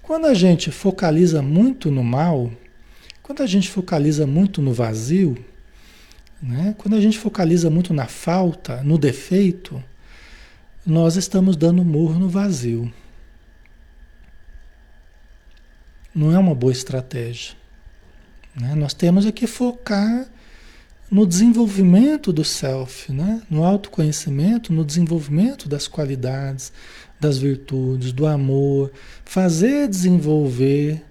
Quando 0.00 0.26
a 0.26 0.34
gente 0.34 0.70
focaliza 0.70 1.42
muito 1.42 1.90
no 1.90 2.02
mal, 2.02 2.50
quando 3.22 3.42
a 3.42 3.46
gente 3.46 3.68
focaliza 3.68 4.26
muito 4.26 4.62
no 4.62 4.72
vazio, 4.72 5.36
né? 6.42 6.74
quando 6.78 6.94
a 6.94 7.00
gente 7.00 7.18
focaliza 7.18 7.68
muito 7.68 7.92
na 7.92 8.06
falta, 8.06 8.82
no 8.82 8.96
defeito, 8.96 9.82
nós 10.84 11.16
estamos 11.16 11.56
dando 11.56 11.84
murro 11.84 12.18
no 12.18 12.28
vazio. 12.28 12.90
Não 16.16 16.34
é 16.34 16.38
uma 16.38 16.54
boa 16.54 16.72
estratégia. 16.72 17.54
Né? 18.58 18.74
Nós 18.74 18.94
temos 18.94 19.26
é 19.26 19.32
que 19.32 19.46
focar 19.46 20.26
no 21.10 21.26
desenvolvimento 21.26 22.32
do 22.32 22.42
self, 22.42 23.12
né? 23.12 23.42
no 23.50 23.62
autoconhecimento, 23.62 24.72
no 24.72 24.84
desenvolvimento 24.84 25.68
das 25.68 25.86
qualidades, 25.86 26.72
das 27.20 27.38
virtudes, 27.38 28.12
do 28.12 28.26
amor, 28.26 28.90
fazer 29.24 29.88
desenvolver 29.88 31.04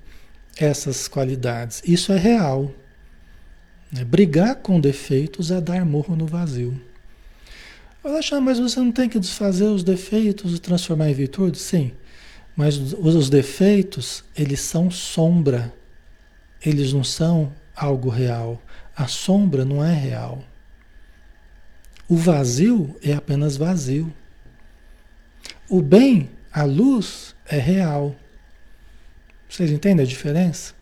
essas 0.58 1.08
qualidades. 1.08 1.84
Isso 1.86 2.12
é 2.12 2.18
real. 2.18 2.72
Né? 3.92 4.04
Brigar 4.04 4.56
com 4.56 4.80
defeitos 4.80 5.52
é 5.52 5.62
dar 5.62 5.86
morro 5.86 6.16
no 6.16 6.26
vazio. 6.26 6.82
Alexandre, 8.04 8.46
mas 8.46 8.60
você 8.60 8.80
não 8.80 8.92
tem 8.92 9.10
que 9.10 9.20
desfazer 9.20 9.66
os 9.66 9.84
defeitos 9.84 10.56
e 10.56 10.60
transformar 10.60 11.10
em 11.10 11.14
virtude? 11.14 11.58
Sim, 11.58 11.92
mas 12.56 12.78
os 12.78 13.30
defeitos, 13.30 14.24
eles 14.36 14.62
são 14.62 14.90
sombra, 14.90 15.74
eles 16.66 16.94
não 16.94 17.04
são 17.04 17.52
algo 17.76 18.10
real. 18.10 18.62
A 18.96 19.08
sombra 19.08 19.66
não 19.66 19.84
é 19.84 19.94
real. 19.94 20.42
O 22.08 22.16
vazio 22.16 22.96
é 23.04 23.14
apenas 23.14 23.58
vazio. 23.58 24.14
O 25.68 25.82
bem, 25.82 26.30
a 26.54 26.64
luz, 26.64 27.36
é 27.46 27.58
real. 27.58 28.16
Vocês 29.50 29.70
entendem 29.70 30.06
a 30.06 30.08
diferença? 30.08 30.74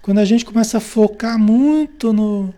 Quando 0.00 0.18
a 0.18 0.24
gente 0.24 0.44
começa 0.44 0.78
a 0.78 0.80
focar 0.80 1.38
muito 1.38 2.12
no, 2.12 2.54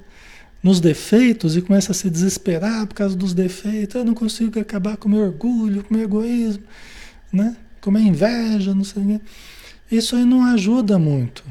nos 0.62 0.80
defeitos 0.80 1.56
e 1.56 1.62
começa 1.62 1.92
a 1.92 1.94
se 1.94 2.10
desesperar 2.10 2.86
por 2.86 2.94
causa 2.94 3.16
dos 3.16 3.32
defeitos, 3.32 3.94
eu 3.94 4.04
não 4.04 4.14
consigo 4.14 4.58
acabar 4.60 4.98
com 4.98 5.08
o 5.08 5.12
meu 5.12 5.22
orgulho, 5.22 5.82
com 5.84 5.94
o 5.94 5.96
meu 5.96 6.04
egoísmo, 6.04 6.64
né? 7.32 7.56
Com 7.88 7.96
a 7.96 7.98
minha 7.98 8.10
inveja, 8.10 8.74
não 8.74 8.84
sei 8.84 9.02
o 9.02 9.06
quê. 9.06 9.20
Isso 9.90 10.14
aí 10.14 10.24
não 10.24 10.44
ajuda 10.44 10.98
muito. 10.98 11.42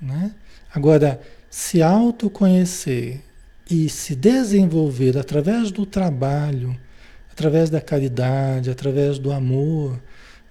Né? 0.00 0.32
Agora, 0.74 1.20
se 1.48 1.80
autoconhecer 1.80 3.22
e 3.70 3.88
se 3.88 4.14
desenvolver 4.14 5.16
através 5.16 5.70
do 5.70 5.86
trabalho, 5.86 6.76
através 7.30 7.70
da 7.70 7.80
caridade, 7.80 8.68
através 8.68 9.18
do 9.18 9.32
amor, 9.32 10.00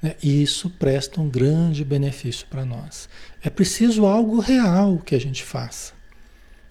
né? 0.01 0.15
isso 0.23 0.69
presta 0.69 1.19
um 1.19 1.29
grande 1.29 1.83
benefício 1.83 2.47
para 2.49 2.65
nós. 2.65 3.09
É 3.43 3.49
preciso 3.49 4.05
algo 4.05 4.39
real 4.39 4.97
que 4.99 5.15
a 5.15 5.19
gente 5.19 5.43
faça. 5.43 5.93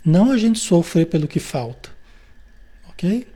Não 0.05 0.31
a 0.31 0.39
gente 0.39 0.59
sofrer 0.59 1.07
pelo 1.07 1.29
que 1.29 1.41
falta. 1.41 1.91
Ok? 2.89 3.27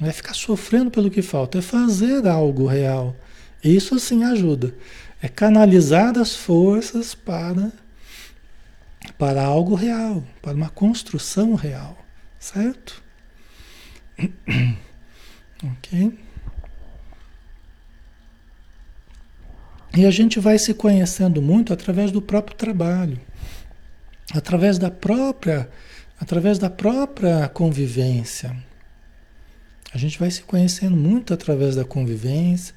Não 0.00 0.08
é 0.08 0.12
ficar 0.12 0.34
sofrendo 0.34 0.90
pelo 0.90 1.10
que 1.10 1.22
falta, 1.22 1.58
é 1.58 1.62
fazer 1.62 2.26
algo 2.26 2.66
real. 2.66 3.16
Isso 3.62 3.98
sim 3.98 4.24
ajuda. 4.24 4.74
É 5.20 5.28
canalizar 5.28 6.16
as 6.18 6.34
forças 6.36 7.14
para 7.14 7.72
para 9.16 9.42
algo 9.42 9.74
real, 9.74 10.22
para 10.40 10.54
uma 10.54 10.68
construção 10.70 11.54
real, 11.54 11.98
certo? 12.38 13.02
ok? 15.62 16.18
E 19.96 20.06
a 20.06 20.10
gente 20.10 20.38
vai 20.38 20.58
se 20.58 20.74
conhecendo 20.74 21.42
muito 21.42 21.72
através 21.72 22.12
do 22.12 22.22
próprio 22.22 22.56
trabalho, 22.56 23.18
através 24.32 24.78
da 24.78 24.90
própria, 24.90 25.68
através 26.20 26.58
da 26.58 26.70
própria 26.70 27.48
convivência. 27.48 28.54
A 29.92 29.98
gente 29.98 30.18
vai 30.18 30.30
se 30.30 30.42
conhecendo 30.42 30.96
muito 30.96 31.32
através 31.32 31.74
da 31.74 31.84
convivência, 31.84 32.74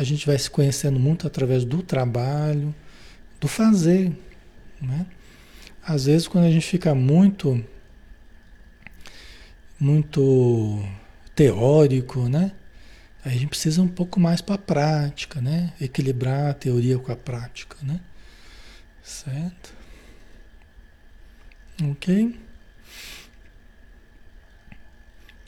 a 0.00 0.02
gente 0.02 0.26
vai 0.26 0.38
se 0.38 0.50
conhecendo 0.50 0.98
muito 0.98 1.26
através 1.26 1.62
do 1.62 1.82
trabalho, 1.82 2.74
do 3.38 3.46
fazer, 3.46 4.10
né? 4.80 5.04
Às 5.84 6.06
vezes 6.06 6.26
quando 6.26 6.46
a 6.46 6.50
gente 6.50 6.66
fica 6.66 6.94
muito 6.94 7.62
muito 9.78 10.82
teórico, 11.34 12.30
né? 12.30 12.52
A 13.22 13.28
gente 13.28 13.48
precisa 13.48 13.82
um 13.82 13.88
pouco 13.88 14.18
mais 14.18 14.40
para 14.40 14.54
a 14.54 14.58
prática, 14.58 15.38
né? 15.38 15.74
Equilibrar 15.78 16.48
a 16.48 16.54
teoria 16.54 16.98
com 16.98 17.12
a 17.12 17.16
prática, 17.16 17.76
né? 17.82 18.00
Certo? 19.02 19.74
Ok? 21.82 22.40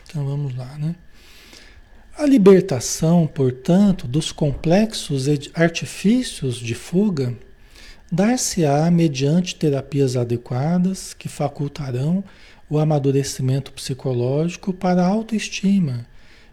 Então 0.04 0.26
vamos 0.26 0.54
lá, 0.54 0.76
né? 0.76 0.94
A 2.16 2.26
libertação, 2.26 3.26
portanto, 3.26 4.06
dos 4.06 4.30
complexos 4.30 5.26
artifícios 5.54 6.56
de 6.56 6.74
fuga 6.74 7.34
dar-se-á 8.10 8.90
mediante 8.90 9.54
terapias 9.54 10.14
adequadas 10.14 11.14
que 11.14 11.26
facultarão 11.26 12.22
o 12.68 12.78
amadurecimento 12.78 13.72
psicológico 13.72 14.74
para 14.74 15.02
a 15.02 15.06
autoestima 15.06 16.06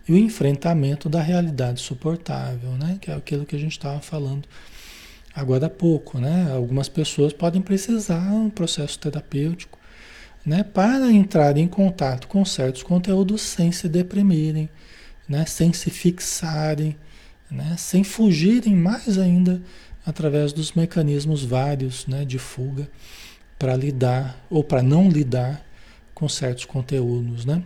e 0.07 0.13
o 0.13 0.17
enfrentamento 0.17 1.09
da 1.09 1.21
realidade 1.21 1.81
suportável, 1.81 2.71
né? 2.71 2.97
que 3.01 3.11
é 3.11 3.13
aquilo 3.13 3.45
que 3.45 3.57
a 3.57 3.59
gente 3.59 3.73
estava 3.73 3.99
falando 3.99 4.47
agora 5.35 5.65
há 5.65 5.69
pouco. 5.69 6.19
Né? 6.19 6.49
Algumas 6.53 6.87
pessoas 6.87 7.33
podem 7.33 7.61
precisar 7.61 8.31
um 8.31 8.49
processo 8.49 8.97
terapêutico 8.97 9.77
né? 10.45 10.63
para 10.63 11.11
entrar 11.11 11.57
em 11.57 11.67
contato 11.67 12.29
com 12.29 12.45
certos 12.45 12.81
conteúdos 12.81 13.41
sem 13.41 13.73
se 13.73 13.89
deprimirem 13.89 14.69
né? 15.29 15.45
sem 15.45 15.71
se 15.71 15.91
fixarem, 15.91 16.97
né? 17.49 17.75
sem 17.77 18.03
fugirem 18.03 18.75
mais 18.75 19.19
ainda 19.19 19.61
através 20.03 20.51
dos 20.51 20.73
mecanismos 20.73 21.45
vários 21.45 22.07
né? 22.07 22.25
de 22.25 22.39
fuga 22.39 22.89
para 23.59 23.75
lidar 23.75 24.43
ou 24.49 24.63
para 24.63 24.81
não 24.81 25.07
lidar 25.07 25.63
com 26.15 26.27
certos 26.27 26.65
conteúdos. 26.65 27.45
Né? 27.45 27.63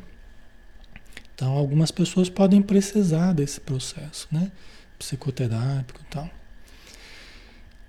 Então, 1.33 1.53
algumas 1.53 1.89
pessoas 1.89 2.29
podem 2.29 2.61
precisar 2.61 3.31
desse 3.31 3.61
processo 3.61 4.27
né? 4.29 4.51
psicoterápico 4.99 6.01
e 6.01 6.05
tal. 6.11 6.29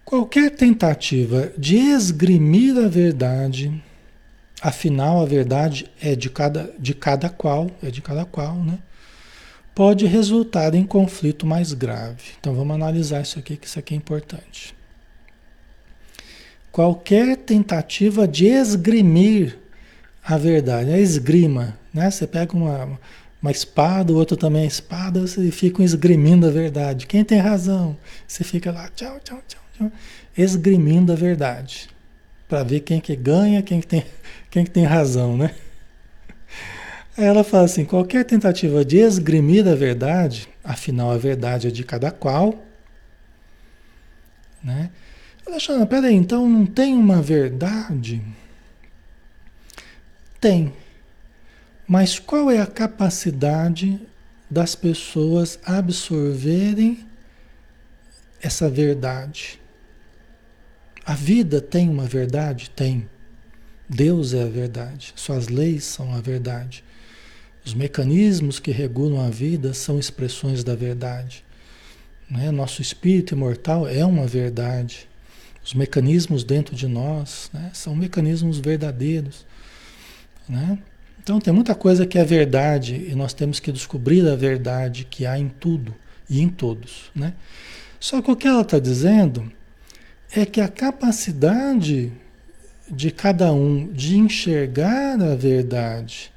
Qualquer 0.04 0.50
tentativa 0.50 1.50
de 1.56 1.76
esgrimir 1.76 2.76
a 2.76 2.88
verdade, 2.88 3.82
afinal 4.60 5.22
a 5.22 5.24
verdade 5.24 5.90
é 6.00 6.14
de 6.14 6.28
cada, 6.28 6.72
de 6.78 6.94
cada 6.94 7.30
qual, 7.30 7.70
é 7.82 7.90
de 7.90 8.02
cada 8.02 8.24
qual, 8.26 8.54
né? 8.56 8.78
Pode 9.74 10.06
resultar 10.06 10.74
em 10.74 10.84
conflito 10.84 11.46
mais 11.46 11.72
grave. 11.72 12.22
Então 12.40 12.54
vamos 12.54 12.74
analisar 12.74 13.22
isso 13.22 13.38
aqui, 13.38 13.56
que 13.56 13.66
isso 13.66 13.78
aqui 13.78 13.94
é 13.94 13.96
importante. 13.96 14.74
Qualquer 16.70 17.36
tentativa 17.36 18.26
de 18.26 18.46
esgrimir 18.46 19.58
a 20.24 20.36
verdade, 20.36 20.90
a 20.90 20.98
esgrima, 20.98 21.78
né? 21.92 22.10
Você 22.10 22.26
pega 22.26 22.56
uma, 22.56 22.98
uma 23.40 23.50
espada, 23.50 24.12
o 24.12 24.16
outro 24.16 24.36
também 24.36 24.64
é 24.64 24.66
espada, 24.66 25.20
você 25.20 25.50
fica 25.50 25.82
esgrimindo 25.82 26.46
a 26.46 26.50
verdade. 26.50 27.06
Quem 27.06 27.24
tem 27.24 27.38
razão? 27.38 27.96
Você 28.26 28.42
fica 28.42 28.72
lá, 28.72 28.88
tchau, 28.88 29.20
tchau, 29.22 29.40
tchau, 29.46 29.60
tchau 29.76 29.92
esgrimindo 30.36 31.12
a 31.12 31.16
verdade. 31.16 31.88
Para 32.48 32.62
ver 32.62 32.80
quem 32.80 33.00
que 33.00 33.16
ganha, 33.16 33.62
quem 33.62 33.80
que 33.80 33.86
tem, 33.86 34.04
quem 34.50 34.64
que 34.64 34.70
tem 34.70 34.84
razão, 34.84 35.36
né? 35.36 35.54
Aí 37.16 37.24
ela 37.24 37.44
fala 37.44 37.64
assim: 37.64 37.84
qualquer 37.84 38.24
tentativa 38.24 38.84
de 38.84 38.98
esgrimir 38.98 39.66
a 39.66 39.74
verdade, 39.74 40.48
afinal 40.62 41.10
a 41.10 41.18
verdade 41.18 41.68
é 41.68 41.70
de 41.70 41.84
cada 41.84 42.10
qual, 42.10 42.64
né? 44.62 44.90
Alexandre, 45.46 45.86
peraí, 45.86 46.14
então 46.14 46.48
não 46.48 46.64
tem 46.64 46.94
uma 46.94 47.20
verdade? 47.20 48.22
Tem. 50.40 50.72
Mas 51.86 52.18
qual 52.18 52.50
é 52.50 52.60
a 52.60 52.66
capacidade 52.66 54.00
das 54.50 54.74
pessoas 54.74 55.58
absorverem 55.64 57.06
essa 58.40 58.70
verdade? 58.70 59.60
A 61.04 61.14
vida 61.14 61.60
tem 61.60 61.90
uma 61.90 62.06
verdade? 62.06 62.70
Tem. 62.70 63.08
Deus 63.86 64.32
é 64.32 64.42
a 64.42 64.48
verdade. 64.48 65.12
Suas 65.14 65.48
leis 65.48 65.84
são 65.84 66.14
a 66.14 66.20
verdade. 66.20 66.82
Os 67.64 67.72
mecanismos 67.72 68.58
que 68.58 68.70
regulam 68.70 69.24
a 69.24 69.30
vida 69.30 69.72
são 69.72 69.98
expressões 69.98 70.62
da 70.62 70.74
verdade. 70.74 71.42
Né? 72.30 72.50
Nosso 72.50 72.82
espírito 72.82 73.34
imortal 73.34 73.88
é 73.88 74.04
uma 74.04 74.26
verdade. 74.26 75.08
Os 75.64 75.72
mecanismos 75.72 76.44
dentro 76.44 76.76
de 76.76 76.86
nós 76.86 77.50
né? 77.54 77.70
são 77.72 77.96
mecanismos 77.96 78.58
verdadeiros. 78.58 79.46
Né? 80.46 80.78
Então 81.22 81.40
tem 81.40 81.54
muita 81.54 81.74
coisa 81.74 82.06
que 82.06 82.18
é 82.18 82.24
verdade 82.24 83.06
e 83.08 83.14
nós 83.14 83.32
temos 83.32 83.58
que 83.58 83.72
descobrir 83.72 84.28
a 84.28 84.36
verdade 84.36 85.06
que 85.08 85.24
há 85.24 85.38
em 85.38 85.48
tudo 85.48 85.94
e 86.28 86.42
em 86.42 86.50
todos. 86.50 87.10
Né? 87.14 87.32
Só 87.98 88.20
que 88.20 88.30
o 88.30 88.36
que 88.36 88.46
ela 88.46 88.60
está 88.60 88.78
dizendo 88.78 89.50
é 90.36 90.44
que 90.44 90.60
a 90.60 90.68
capacidade 90.68 92.12
de 92.90 93.10
cada 93.10 93.50
um 93.54 93.90
de 93.90 94.18
enxergar 94.18 95.18
a 95.22 95.34
verdade 95.34 96.33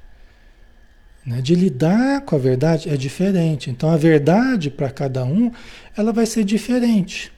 né? 1.28 1.42
De 1.42 1.54
lidar 1.54 2.22
com 2.22 2.38
a 2.38 2.40
verdade 2.40 2.90
é 2.90 2.96
diferente. 2.96 3.70
Então 3.70 3.92
a 3.92 3.98
verdade 3.98 4.72
para 4.72 4.90
cada 4.90 5.26
um, 5.26 5.52
ela 5.96 6.14
vai 6.14 6.26
ser 6.26 6.46
diferente. 6.46 7.34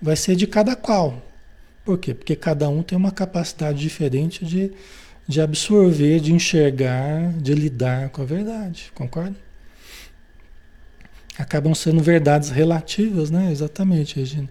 Vai 0.00 0.16
ser 0.16 0.36
de 0.36 0.46
cada 0.46 0.76
qual. 0.76 1.22
Por 1.82 1.96
quê? 1.96 2.12
Porque 2.12 2.36
cada 2.36 2.68
um 2.68 2.82
tem 2.82 2.96
uma 2.96 3.10
capacidade 3.10 3.78
diferente 3.78 4.44
de, 4.44 4.70
de 5.26 5.40
absorver, 5.40 6.20
de 6.20 6.34
enxergar, 6.34 7.32
de 7.38 7.54
lidar 7.54 8.10
com 8.10 8.20
a 8.20 8.24
verdade. 8.26 8.92
Concorda? 8.94 9.36
Acabam 11.38 11.74
sendo 11.74 12.02
verdades 12.02 12.50
relativas, 12.50 13.30
né? 13.30 13.50
Exatamente, 13.50 14.16
Regina. 14.16 14.48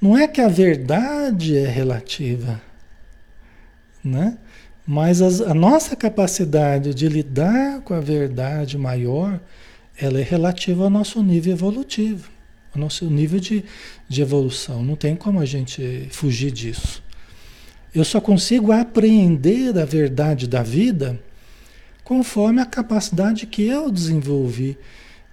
Não 0.00 0.16
é 0.16 0.28
que 0.28 0.40
a 0.40 0.48
verdade 0.48 1.56
é 1.56 1.66
relativa, 1.66 2.60
né? 4.04 4.38
Mas 4.86 5.20
as, 5.20 5.40
a 5.40 5.52
nossa 5.52 5.96
capacidade 5.96 6.94
de 6.94 7.08
lidar 7.08 7.80
com 7.80 7.92
a 7.92 8.00
verdade 8.00 8.78
maior, 8.78 9.40
ela 9.98 10.20
é 10.20 10.22
relativa 10.22 10.84
ao 10.84 10.90
nosso 10.90 11.22
nível 11.22 11.52
evolutivo, 11.52 12.30
ao 12.72 12.80
nosso 12.80 13.06
nível 13.06 13.40
de, 13.40 13.64
de 14.08 14.22
evolução. 14.22 14.84
Não 14.84 14.94
tem 14.94 15.16
como 15.16 15.40
a 15.40 15.44
gente 15.44 16.08
fugir 16.12 16.52
disso. 16.52 17.02
Eu 17.92 18.04
só 18.04 18.20
consigo 18.20 18.70
apreender 18.70 19.76
a 19.78 19.84
verdade 19.84 20.46
da 20.46 20.62
vida 20.62 21.18
conforme 22.04 22.60
a 22.60 22.66
capacidade 22.66 23.46
que 23.46 23.66
eu 23.66 23.90
desenvolvi 23.90 24.78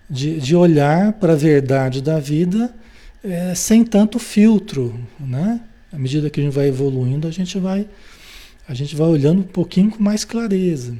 de, 0.09 0.39
de 0.39 0.55
olhar 0.55 1.13
para 1.13 1.33
a 1.33 1.35
verdade 1.35 2.01
da 2.01 2.19
vida 2.19 2.73
é, 3.23 3.53
sem 3.53 3.83
tanto 3.83 4.17
filtro, 4.17 4.99
né? 5.19 5.61
À 5.91 5.97
medida 5.97 6.29
que 6.29 6.39
a 6.39 6.43
gente 6.43 6.53
vai 6.53 6.67
evoluindo, 6.67 7.27
a 7.27 7.31
gente 7.31 7.59
vai 7.59 7.87
a 8.67 8.73
gente 8.73 8.95
vai 8.95 9.07
olhando 9.07 9.41
um 9.41 9.47
pouquinho 9.47 9.91
com 9.91 10.01
mais 10.01 10.23
clareza. 10.23 10.95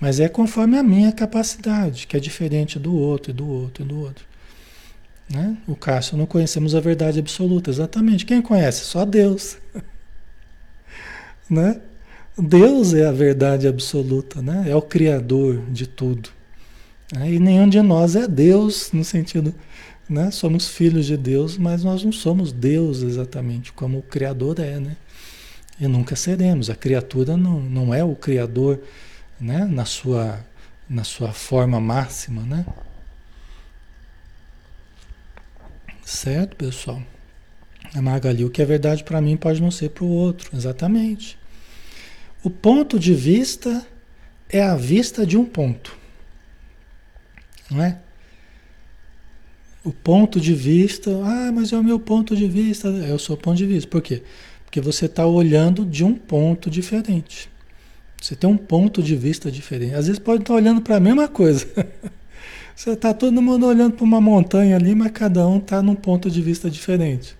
Mas 0.00 0.20
é 0.20 0.28
conforme 0.28 0.78
a 0.78 0.82
minha 0.82 1.12
capacidade, 1.12 2.06
que 2.06 2.16
é 2.16 2.20
diferente 2.20 2.78
do 2.78 2.94
outro, 2.94 3.30
e 3.30 3.34
do 3.34 3.48
outro, 3.48 3.84
e 3.84 3.86
do 3.86 3.98
outro. 3.98 4.24
Né? 5.28 5.56
O 5.66 5.74
Cássio, 5.74 6.16
não 6.16 6.26
conhecemos 6.26 6.74
a 6.74 6.80
verdade 6.80 7.18
absoluta. 7.18 7.70
Exatamente. 7.70 8.26
Quem 8.26 8.42
conhece? 8.42 8.84
Só 8.84 9.04
Deus. 9.04 9.56
né? 11.48 11.80
Deus 12.38 12.92
é 12.92 13.06
a 13.06 13.12
verdade 13.12 13.66
absoluta, 13.66 14.42
né? 14.42 14.66
é 14.68 14.76
o 14.76 14.82
Criador 14.82 15.62
de 15.70 15.86
tudo. 15.86 16.28
Né? 17.14 17.32
E 17.32 17.38
nenhum 17.38 17.66
de 17.66 17.80
nós 17.80 18.14
é 18.14 18.28
Deus, 18.28 18.92
no 18.92 19.02
sentido, 19.02 19.54
né? 20.06 20.30
somos 20.30 20.68
filhos 20.68 21.06
de 21.06 21.16
Deus, 21.16 21.56
mas 21.56 21.82
nós 21.82 22.04
não 22.04 22.12
somos 22.12 22.52
Deus 22.52 23.00
exatamente, 23.02 23.72
como 23.72 23.98
o 23.98 24.02
Criador 24.02 24.60
é. 24.60 24.78
Né? 24.78 24.96
E 25.78 25.86
nunca 25.86 26.16
seremos. 26.16 26.70
A 26.70 26.74
criatura 26.74 27.36
não, 27.36 27.60
não 27.60 27.94
é 27.94 28.02
o 28.02 28.14
Criador 28.14 28.80
né? 29.40 29.64
na, 29.64 29.84
sua, 29.84 30.44
na 30.88 31.04
sua 31.04 31.32
forma 31.32 31.80
máxima. 31.80 32.42
Né? 32.42 32.66
Certo, 36.04 36.56
pessoal? 36.56 37.02
A 37.94 38.02
Magali, 38.02 38.44
o 38.44 38.50
que 38.50 38.62
é 38.62 38.64
verdade 38.64 39.04
para 39.04 39.20
mim 39.20 39.36
pode 39.36 39.60
não 39.60 39.70
ser 39.70 39.90
para 39.90 40.04
o 40.04 40.08
outro. 40.08 40.56
Exatamente. 40.56 41.38
O 42.42 42.50
ponto 42.50 42.98
de 42.98 43.14
vista 43.14 43.86
é 44.48 44.62
a 44.62 44.76
vista 44.76 45.26
de 45.26 45.36
um 45.36 45.44
ponto. 45.44 45.96
Não 47.70 47.82
é? 47.82 47.98
O 49.84 49.92
ponto 49.92 50.40
de 50.40 50.54
vista, 50.54 51.10
ah, 51.24 51.52
mas 51.52 51.72
é 51.72 51.76
o 51.76 51.84
meu 51.84 51.98
ponto 52.00 52.34
de 52.34 52.48
vista, 52.48 52.88
é 52.88 53.12
o 53.12 53.18
seu 53.18 53.36
ponto 53.36 53.56
de 53.56 53.66
vista. 53.66 53.88
Por 53.88 54.02
quê? 54.02 54.22
Porque 54.76 54.92
você 54.92 55.06
está 55.06 55.26
olhando 55.26 55.86
de 55.86 56.04
um 56.04 56.14
ponto 56.14 56.68
diferente. 56.68 57.48
Você 58.20 58.36
tem 58.36 58.50
um 58.50 58.58
ponto 58.58 59.02
de 59.02 59.16
vista 59.16 59.50
diferente. 59.50 59.94
Às 59.94 60.06
vezes 60.06 60.18
pode 60.18 60.42
estar 60.42 60.52
olhando 60.52 60.82
para 60.82 60.96
a 60.96 61.00
mesma 61.00 61.26
coisa. 61.28 61.66
você 62.76 62.90
está 62.90 63.14
todo 63.14 63.40
mundo 63.40 63.64
olhando 63.64 63.94
para 63.94 64.04
uma 64.04 64.20
montanha 64.20 64.76
ali, 64.76 64.94
mas 64.94 65.12
cada 65.12 65.48
um 65.48 65.56
está 65.56 65.80
num 65.80 65.94
ponto 65.94 66.30
de 66.30 66.42
vista 66.42 66.68
diferente. 66.68 67.34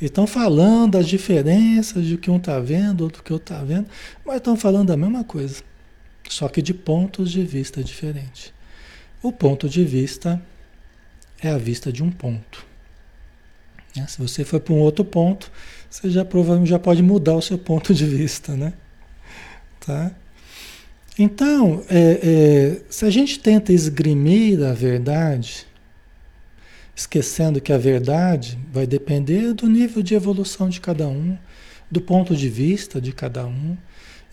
E 0.00 0.04
estão 0.04 0.24
falando 0.24 0.96
as 0.96 1.08
diferenças 1.08 2.06
de 2.06 2.16
que 2.16 2.30
um 2.30 2.36
está 2.36 2.60
vendo, 2.60 3.00
outro 3.00 3.24
que 3.24 3.32
outro 3.32 3.52
está 3.52 3.64
vendo, 3.64 3.88
mas 4.24 4.36
estão 4.36 4.54
falando 4.54 4.92
a 4.92 4.96
mesma 4.96 5.24
coisa. 5.24 5.64
Só 6.28 6.48
que 6.48 6.62
de 6.62 6.72
pontos 6.72 7.32
de 7.32 7.42
vista 7.42 7.82
diferentes. 7.82 8.54
O 9.20 9.32
ponto 9.32 9.68
de 9.68 9.84
vista 9.84 10.40
é 11.42 11.48
a 11.48 11.58
vista 11.58 11.92
de 11.92 12.04
um 12.04 12.10
ponto. 12.12 12.64
Né? 13.96 14.06
Se 14.06 14.18
você 14.18 14.44
for 14.44 14.60
para 14.60 14.74
um 14.74 14.78
outro 14.78 15.04
ponto, 15.04 15.50
você 15.92 16.08
já 16.08 16.24
provavelmente 16.24 16.70
já 16.70 16.78
pode 16.78 17.02
mudar 17.02 17.36
o 17.36 17.42
seu 17.42 17.58
ponto 17.58 17.92
de 17.92 18.06
vista, 18.06 18.56
né? 18.56 18.72
Tá? 19.78 20.10
Então, 21.18 21.84
é, 21.90 22.20
é, 22.22 22.82
se 22.88 23.04
a 23.04 23.10
gente 23.10 23.38
tenta 23.38 23.74
esgrimir 23.74 24.64
a 24.64 24.72
verdade, 24.72 25.66
esquecendo 26.96 27.60
que 27.60 27.74
a 27.74 27.76
verdade 27.76 28.58
vai 28.72 28.86
depender 28.86 29.52
do 29.52 29.68
nível 29.68 30.02
de 30.02 30.14
evolução 30.14 30.70
de 30.70 30.80
cada 30.80 31.06
um, 31.06 31.36
do 31.90 32.00
ponto 32.00 32.34
de 32.34 32.48
vista 32.48 32.98
de 32.98 33.12
cada 33.12 33.46
um, 33.46 33.76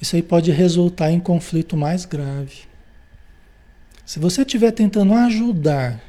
isso 0.02 0.16
aí 0.16 0.24
pode 0.24 0.52
resultar 0.52 1.12
em 1.12 1.20
conflito 1.20 1.76
mais 1.76 2.06
grave. 2.06 2.70
Se 4.06 4.18
você 4.18 4.44
estiver 4.44 4.72
tentando 4.72 5.14
ajudar 5.14 6.02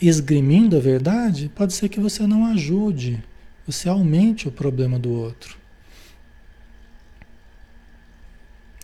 esgrimindo 0.00 0.78
a 0.78 0.80
verdade, 0.80 1.52
pode 1.54 1.74
ser 1.74 1.90
que 1.90 2.00
você 2.00 2.26
não 2.26 2.46
ajude, 2.46 3.22
você 3.66 3.88
aumente 3.88 4.48
o 4.48 4.52
problema 4.52 4.98
do 4.98 5.12
outro. 5.12 5.56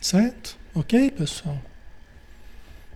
Certo? 0.01 0.57
Ok, 0.75 1.11
pessoal? 1.11 1.61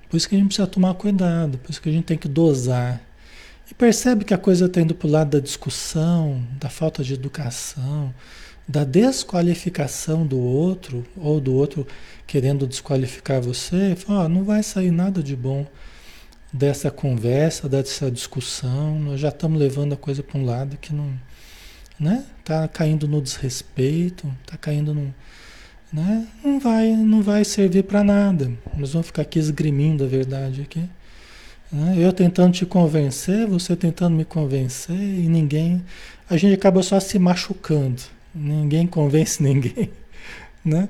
Por 0.08 0.16
isso 0.16 0.28
que 0.28 0.34
a 0.34 0.38
gente 0.38 0.48
precisa 0.48 0.66
tomar 0.66 0.94
cuidado, 0.94 1.58
por 1.58 1.70
isso 1.70 1.82
que 1.82 1.88
a 1.88 1.92
gente 1.92 2.04
tem 2.04 2.16
que 2.16 2.28
dosar. 2.28 3.00
E 3.70 3.74
percebe 3.74 4.24
que 4.24 4.32
a 4.32 4.38
coisa 4.38 4.66
está 4.66 4.80
indo 4.80 4.94
para 4.94 5.08
o 5.08 5.10
lado 5.10 5.30
da 5.30 5.40
discussão, 5.40 6.46
da 6.60 6.68
falta 6.68 7.02
de 7.02 7.14
educação, 7.14 8.14
da 8.66 8.84
desqualificação 8.84 10.26
do 10.26 10.38
outro, 10.38 11.04
ou 11.16 11.40
do 11.40 11.54
outro 11.54 11.86
querendo 12.26 12.66
desqualificar 12.66 13.40
você. 13.40 13.94
Fala, 13.96 14.28
não 14.28 14.44
vai 14.44 14.62
sair 14.62 14.90
nada 14.90 15.22
de 15.22 15.36
bom 15.36 15.66
dessa 16.52 16.90
conversa, 16.90 17.68
dessa 17.68 18.10
discussão, 18.10 19.00
nós 19.00 19.18
já 19.18 19.30
estamos 19.30 19.58
levando 19.58 19.94
a 19.94 19.96
coisa 19.96 20.22
para 20.22 20.38
um 20.38 20.44
lado 20.44 20.76
que 20.76 20.94
não, 20.94 21.12
né? 21.98 22.24
Tá 22.44 22.68
caindo 22.68 23.06
no 23.08 23.20
desrespeito, 23.20 24.30
tá 24.46 24.56
caindo 24.56 24.92
no, 24.94 25.14
né? 25.92 26.26
Não 26.42 26.58
vai, 26.58 26.88
não 26.90 27.22
vai 27.22 27.44
servir 27.44 27.84
para 27.84 28.02
nada. 28.02 28.50
Nós 28.76 28.92
vamos 28.92 29.06
ficar 29.06 29.22
aqui 29.22 29.38
esgrimindo 29.38 30.04
a 30.04 30.06
verdade 30.06 30.62
aqui. 30.62 30.82
Né? 31.70 31.94
Eu 31.98 32.12
tentando 32.12 32.52
te 32.52 32.66
convencer, 32.66 33.46
você 33.46 33.76
tentando 33.76 34.16
me 34.16 34.24
convencer 34.24 34.96
e 34.96 35.28
ninguém, 35.28 35.84
a 36.28 36.36
gente 36.36 36.54
acaba 36.54 36.82
só 36.82 36.98
se 36.98 37.18
machucando. 37.18 38.02
Ninguém 38.34 38.86
convence 38.86 39.40
ninguém, 39.42 39.90
né? 40.64 40.88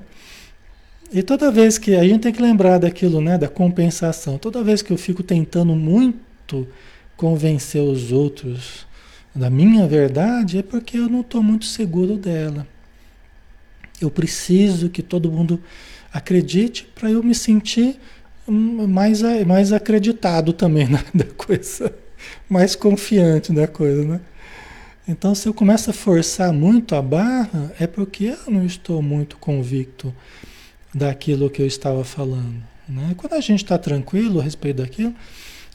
E 1.13 1.21
toda 1.21 1.51
vez 1.51 1.77
que 1.77 1.95
a 1.95 2.03
gente 2.03 2.21
tem 2.21 2.33
que 2.33 2.41
lembrar 2.41 2.79
daquilo, 2.79 3.21
né, 3.21 3.37
da 3.37 3.47
compensação. 3.47 4.39
Toda 4.39 4.63
vez 4.63 4.81
que 4.81 4.91
eu 4.91 4.97
fico 4.97 5.21
tentando 5.21 5.75
muito 5.75 6.67
convencer 7.15 7.81
os 7.81 8.11
outros 8.11 8.87
da 9.35 9.49
minha 9.49 9.85
verdade, 9.85 10.59
é 10.59 10.63
porque 10.63 10.97
eu 10.97 11.09
não 11.09 11.21
estou 11.21 11.43
muito 11.43 11.65
seguro 11.65 12.15
dela. 12.15 12.65
Eu 14.01 14.09
preciso 14.09 14.89
que 14.89 15.03
todo 15.03 15.31
mundo 15.31 15.61
acredite 16.11 16.87
para 16.95 17.11
eu 17.11 17.21
me 17.21 17.35
sentir 17.35 17.99
mais, 18.47 19.21
mais 19.45 19.73
acreditado 19.73 20.53
também 20.53 20.87
né, 20.89 21.03
da 21.13 21.25
coisa, 21.25 21.93
mais 22.47 22.75
confiante 22.75 23.51
da 23.51 23.67
coisa, 23.67 24.05
né? 24.05 24.21
Então, 25.07 25.35
se 25.35 25.47
eu 25.47 25.53
começo 25.53 25.91
a 25.91 25.93
forçar 25.93 26.51
muito 26.51 26.95
a 26.95 27.01
barra, 27.01 27.71
é 27.79 27.85
porque 27.85 28.35
eu 28.47 28.51
não 28.51 28.65
estou 28.65 29.03
muito 29.03 29.37
convicto 29.37 30.11
daquilo 30.91 31.49
que 31.49 31.61
eu 31.61 31.67
estava 31.67 32.03
falando. 32.03 32.63
Né? 32.89 33.13
Quando 33.15 33.33
a 33.33 33.41
gente 33.41 33.63
está 33.63 33.77
tranquilo 33.77 34.39
a 34.39 34.43
respeito 34.43 34.77
daquilo, 34.77 35.13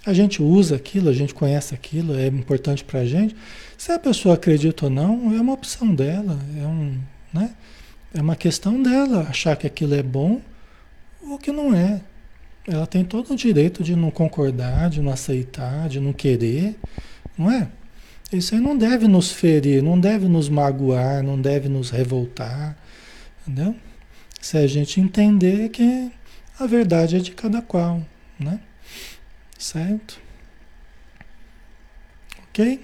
a 0.04 0.12
gente 0.12 0.42
usa 0.42 0.76
aquilo, 0.76 1.10
a 1.10 1.12
gente 1.12 1.34
conhece 1.34 1.74
aquilo, 1.74 2.16
é 2.16 2.26
importante 2.26 2.82
para 2.82 3.00
a 3.00 3.04
gente. 3.04 3.36
Se 3.76 3.92
a 3.92 3.98
pessoa 3.98 4.34
acredita 4.34 4.86
ou 4.86 4.90
não, 4.90 5.34
é 5.36 5.40
uma 5.40 5.52
opção 5.52 5.94
dela, 5.94 6.38
é, 6.58 6.66
um, 6.66 6.98
né? 7.32 7.50
é 8.14 8.20
uma 8.20 8.36
questão 8.36 8.82
dela 8.82 9.26
achar 9.28 9.56
que 9.56 9.66
aquilo 9.66 9.94
é 9.94 10.02
bom 10.02 10.40
ou 11.22 11.38
que 11.38 11.52
não 11.52 11.74
é. 11.74 12.00
Ela 12.66 12.86
tem 12.86 13.04
todo 13.04 13.32
o 13.32 13.36
direito 13.36 13.82
de 13.82 13.94
não 13.96 14.10
concordar, 14.10 14.90
de 14.90 15.00
não 15.00 15.12
aceitar, 15.12 15.88
de 15.88 16.00
não 16.00 16.12
querer, 16.12 16.76
não 17.36 17.50
é? 17.50 17.68
Isso 18.32 18.54
aí 18.54 18.60
não 18.60 18.76
deve 18.78 19.08
nos 19.08 19.32
ferir, 19.32 19.82
não 19.82 19.98
deve 19.98 20.28
nos 20.28 20.48
magoar, 20.48 21.22
não 21.22 21.40
deve 21.40 21.68
nos 21.68 21.90
revoltar, 21.90 22.76
entendeu? 23.42 23.74
Se 24.40 24.56
a 24.56 24.66
gente 24.66 25.00
entender 25.00 25.68
que 25.70 26.10
a 26.58 26.66
verdade 26.66 27.16
é 27.16 27.18
de 27.18 27.32
cada 27.32 27.60
qual, 27.60 28.00
né? 28.38 28.60
Certo? 29.60 30.18
Ok? 32.48 32.80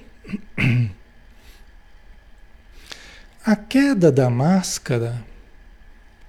A 3.43 3.57
queda 3.57 4.13
da 4.13 4.29
máscara 4.29 5.25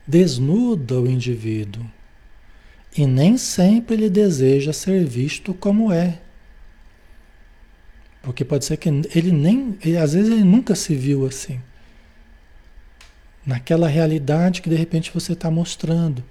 desnuda 0.07 1.01
o 1.01 1.05
indivíduo 1.05 1.85
e 2.95 3.05
nem 3.05 3.37
sempre 3.37 3.95
ele 3.95 4.09
deseja 4.09 4.71
ser 4.71 5.03
visto 5.03 5.53
como 5.53 5.91
é. 5.91 6.21
Porque 8.21 8.45
pode 8.45 8.63
ser 8.63 8.77
que 8.77 8.87
ele 8.87 9.33
nem, 9.33 9.77
ele, 9.83 9.97
às 9.97 10.13
vezes 10.13 10.31
ele 10.31 10.45
nunca 10.45 10.75
se 10.75 10.95
viu 10.95 11.25
assim. 11.25 11.59
naquela 13.45 13.89
realidade 13.89 14.61
que 14.61 14.69
de 14.69 14.75
repente 14.75 15.11
você 15.13 15.33
está 15.33 15.51
mostrando, 15.51 16.23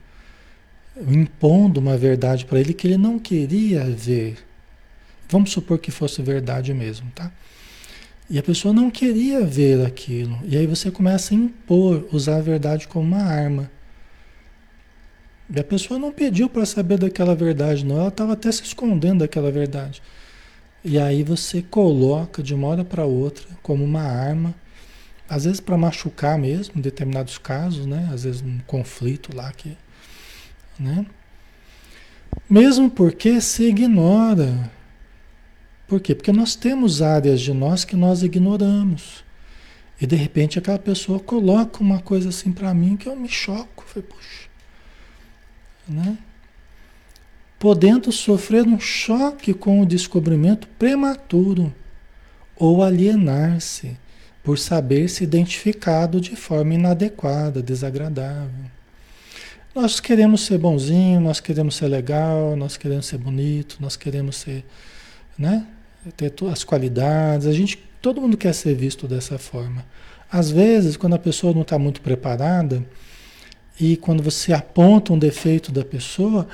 impondo 1.09 1.81
uma 1.81 1.97
verdade 1.97 2.45
para 2.47 2.61
ele 2.61 2.73
que 2.73 2.87
ele 2.87 2.97
não 2.97 3.19
queria 3.19 3.85
ver. 3.85 4.37
Vamos 5.29 5.51
supor 5.51 5.79
que 5.79 5.91
fosse 5.91 6.23
verdade 6.23 6.73
mesmo, 6.73 7.11
tá? 7.15 7.33
E 8.29 8.39
a 8.39 8.43
pessoa 8.43 8.75
não 8.75 8.91
queria 8.91 9.45
ver 9.45 9.85
aquilo. 9.87 10.39
E 10.45 10.57
aí 10.57 10.67
você 10.67 10.91
começa 10.91 11.33
a 11.33 11.37
impor, 11.37 12.09
usar 12.13 12.37
a 12.37 12.43
verdade 12.43 12.89
como 12.89 13.07
uma 13.07 13.23
arma. 13.23 13.71
E 15.49 15.61
a 15.61 15.65
pessoa 15.65 15.99
não 15.99 16.11
pediu 16.11 16.49
para 16.49 16.67
saber 16.67 16.99
daquela 16.99 17.35
verdade, 17.35 17.85
não. 17.85 17.99
Ela 17.99 18.09
estava 18.09 18.33
até 18.33 18.51
se 18.51 18.63
escondendo 18.65 19.21
daquela 19.21 19.51
verdade. 19.51 20.03
E 20.85 20.99
aí 20.99 21.23
você 21.23 21.63
coloca 21.63 22.43
de 22.43 22.55
uma 22.55 22.67
hora 22.69 22.85
para 22.85 23.05
outra 23.05 23.47
como 23.63 23.85
uma 23.85 24.03
arma, 24.03 24.55
às 25.29 25.45
vezes 25.45 25.61
para 25.61 25.77
machucar 25.77 26.39
mesmo, 26.39 26.75
em 26.79 26.81
determinados 26.81 27.39
casos, 27.39 27.87
né? 27.87 28.09
Às 28.13 28.25
vezes 28.25 28.43
um 28.43 28.59
conflito 28.67 29.35
lá 29.35 29.53
que, 29.53 29.77
né? 30.79 31.07
Mesmo 32.49 32.91
porque 32.91 33.41
se 33.41 33.64
ignora. 33.64 34.70
Por 35.87 36.01
quê? 36.01 36.14
Porque 36.14 36.33
nós 36.33 36.55
temos 36.55 37.03
áreas 37.03 37.41
de 37.41 37.53
nós 37.53 37.85
que 37.85 37.97
nós 37.97 38.22
ignoramos. 38.22 39.24
E 40.01 40.07
de 40.07 40.16
repente 40.16 40.59
aquela 40.59 40.79
pessoa 40.79 41.18
coloca 41.18 41.81
uma 41.81 42.01
coisa 42.01 42.29
assim 42.29 42.53
para 42.53 42.74
mim 42.74 42.97
que 42.97 43.09
eu 43.09 43.16
me 43.16 43.29
choco. 43.29 43.85
Falei, 43.87 44.09
puxa, 44.09 44.49
né? 45.89 46.18
Podendo 47.59 48.12
sofrer 48.12 48.66
um 48.66 48.79
choque 48.79 49.55
com 49.55 49.81
o 49.81 49.87
descobrimento 49.87 50.68
prematuro 50.79 51.74
ou 52.55 52.83
alienar-se 52.83 53.97
por 54.43 54.59
saber 54.59 55.09
se 55.09 55.24
identificado 55.24 56.20
de 56.20 56.37
forma 56.37 56.74
inadequada, 56.74 57.62
desagradável. 57.62 58.76
Nós 59.77 60.01
queremos 60.01 60.41
ser 60.41 60.57
bonzinho, 60.57 61.20
nós 61.20 61.39
queremos 61.39 61.77
ser 61.77 61.89
legal, 61.89 62.57
nós 62.57 62.79
queremos 62.79 63.05
ser 63.05 63.18
bonito, 63.18 63.77
nós 63.79 63.95
queremos 63.95 64.37
ser, 64.37 64.64
né? 65.39 65.66
Ter 66.16 66.33
as 66.51 66.64
qualidades. 66.64 67.47
A 67.47 67.53
gente, 67.53 67.77
todo 68.01 68.18
mundo 68.18 68.39
quer 68.39 68.55
ser 68.55 68.74
visto 68.74 69.07
dessa 69.07 69.37
forma. 69.37 69.85
Às 70.33 70.51
vezes, 70.51 70.97
quando 70.97 71.12
a 71.12 71.18
pessoa 71.18 71.53
não 71.53 71.61
está 71.61 71.79
muito 71.79 72.01
preparada, 72.01 72.83
e 73.79 73.99
quando 73.99 74.22
você 74.22 74.51
aponta 74.55 75.12
um 75.12 75.18
defeito 75.18 75.70
da 75.70 75.85
pessoa, 75.85 76.49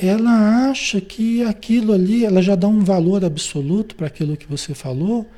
ela 0.00 0.70
acha 0.70 1.02
que 1.02 1.42
aquilo 1.42 1.92
ali, 1.92 2.24
ela 2.24 2.40
já 2.40 2.54
dá 2.54 2.68
um 2.68 2.82
valor 2.82 3.22
absoluto 3.22 3.94
para 3.94 4.06
aquilo 4.06 4.34
que 4.34 4.46
você 4.46 4.74
falou, 4.74 5.30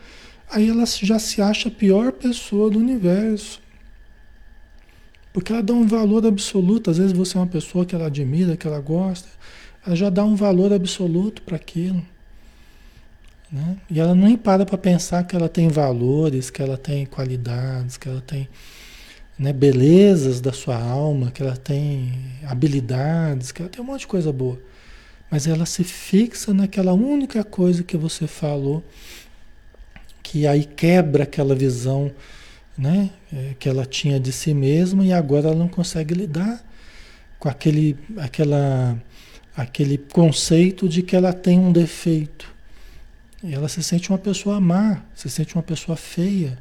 aí 0.49 0.69
ela 0.69 0.85
já 0.87 1.19
se 1.19 1.43
acha 1.43 1.69
a 1.69 1.73
pior 1.73 2.13
pessoa 2.13 2.71
do 2.71 2.79
universo. 2.79 3.61
Porque 5.33 5.53
ela 5.53 5.63
dá 5.63 5.73
um 5.73 5.87
valor 5.87 6.27
absoluto, 6.27 6.91
às 6.91 6.99
vezes 6.99 7.13
você 7.13 7.37
é 7.37 7.41
uma 7.41 7.47
pessoa 7.47 7.87
que 7.87 7.95
ela 7.95 8.07
admira, 8.07 8.57
que 8.57 8.67
ela 8.67 8.81
gosta, 8.81 9.29
ela 9.87 9.95
já 9.95 10.11
dá 10.11 10.25
um 10.25 10.35
valor 10.35 10.73
absoluto 10.73 11.43
para 11.43 11.57
aquilo. 11.57 12.05
Né? 13.51 13.77
E 13.89 14.01
ela 14.01 14.15
nem 14.15 14.37
para 14.37 14.67
para 14.67 14.79
pensar 14.79 15.25
que 15.25 15.35
ela 15.35 15.49
tem 15.49 15.69
valores, 15.69 16.51
que 16.51 16.63
ela 16.63 16.77
tem 16.77 17.07
qualidades, 17.07 17.97
que 17.97 18.09
ela 18.09 18.21
tem 18.21 18.49
né, 19.39 19.53
belezas 19.53 20.41
da 20.41 20.53
sua 20.53 20.77
alma, 20.77 21.31
que 21.31 21.43
ela 21.43 21.57
tem 21.57 22.13
habilidades, 22.45 23.51
que 23.51 23.63
ela 23.63 23.71
tem 23.71 23.81
um 23.81 23.87
monte 23.87 24.01
de 24.01 24.07
coisa 24.07 24.33
boa. 24.33 24.61
Mas 25.31 25.47
ela 25.47 25.65
se 25.65 25.83
fixa 25.85 26.53
naquela 26.53 26.93
única 26.93 27.43
coisa 27.43 27.83
que 27.83 27.97
você 27.97 28.27
falou, 28.27 28.85
que 30.23 30.47
aí 30.47 30.65
quebra 30.65 31.23
aquela 31.23 31.55
visão 31.55 32.13
né, 32.81 33.11
é, 33.31 33.55
que 33.59 33.69
ela 33.69 33.85
tinha 33.85 34.19
de 34.19 34.33
si 34.33 34.55
mesma 34.55 35.05
e 35.05 35.13
agora 35.13 35.49
ela 35.49 35.57
não 35.57 35.69
consegue 35.69 36.15
lidar 36.15 36.65
com 37.39 37.47
aquele, 37.47 37.95
aquela, 38.17 38.99
aquele 39.55 39.99
conceito 39.99 40.89
de 40.89 41.03
que 41.03 41.15
ela 41.15 41.31
tem 41.31 41.59
um 41.59 41.71
defeito. 41.71 42.51
Ela 43.45 43.69
se 43.69 43.83
sente 43.83 44.09
uma 44.09 44.19
pessoa 44.19 44.59
má, 44.59 45.03
se 45.15 45.29
sente 45.29 45.55
uma 45.55 45.63
pessoa 45.63 45.95
feia. 45.95 46.59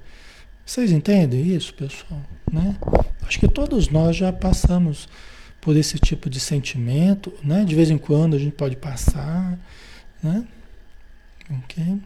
Vocês 0.65 0.91
entendem 0.91 1.55
isso, 1.55 1.74
pessoal? 1.74 2.22
Né? 2.51 2.76
Acho 3.22 3.39
que 3.39 3.47
todos 3.47 3.88
nós 3.88 4.15
já 4.15 4.34
passamos 4.34 5.07
por 5.61 5.76
esse 5.78 5.97
tipo 5.97 6.30
de 6.30 6.39
sentimento, 6.39 7.34
né? 7.43 7.63
De 7.65 7.76
vez 7.76 7.89
em 7.89 7.97
quando 7.97 8.36
a 8.36 8.39
gente 8.39 8.53
pode 8.53 8.76
passar, 8.76 9.57
né? 10.22 10.45
Ok? 11.49 11.99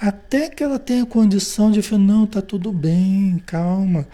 Até 0.00 0.48
que 0.48 0.62
ela 0.62 0.78
tenha 0.78 1.04
condição 1.04 1.70
de 1.70 1.82
falar, 1.82 2.02
não, 2.02 2.26
tá 2.26 2.40
tudo 2.40 2.72
bem, 2.72 3.42
calma, 3.44 4.06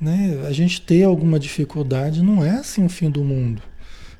né? 0.00 0.44
A 0.48 0.52
gente 0.52 0.80
ter 0.80 1.04
alguma 1.04 1.38
dificuldade 1.38 2.22
não 2.22 2.44
é 2.44 2.50
assim 2.50 2.84
o 2.84 2.88
fim 2.88 3.08
do 3.08 3.22
mundo. 3.22 3.62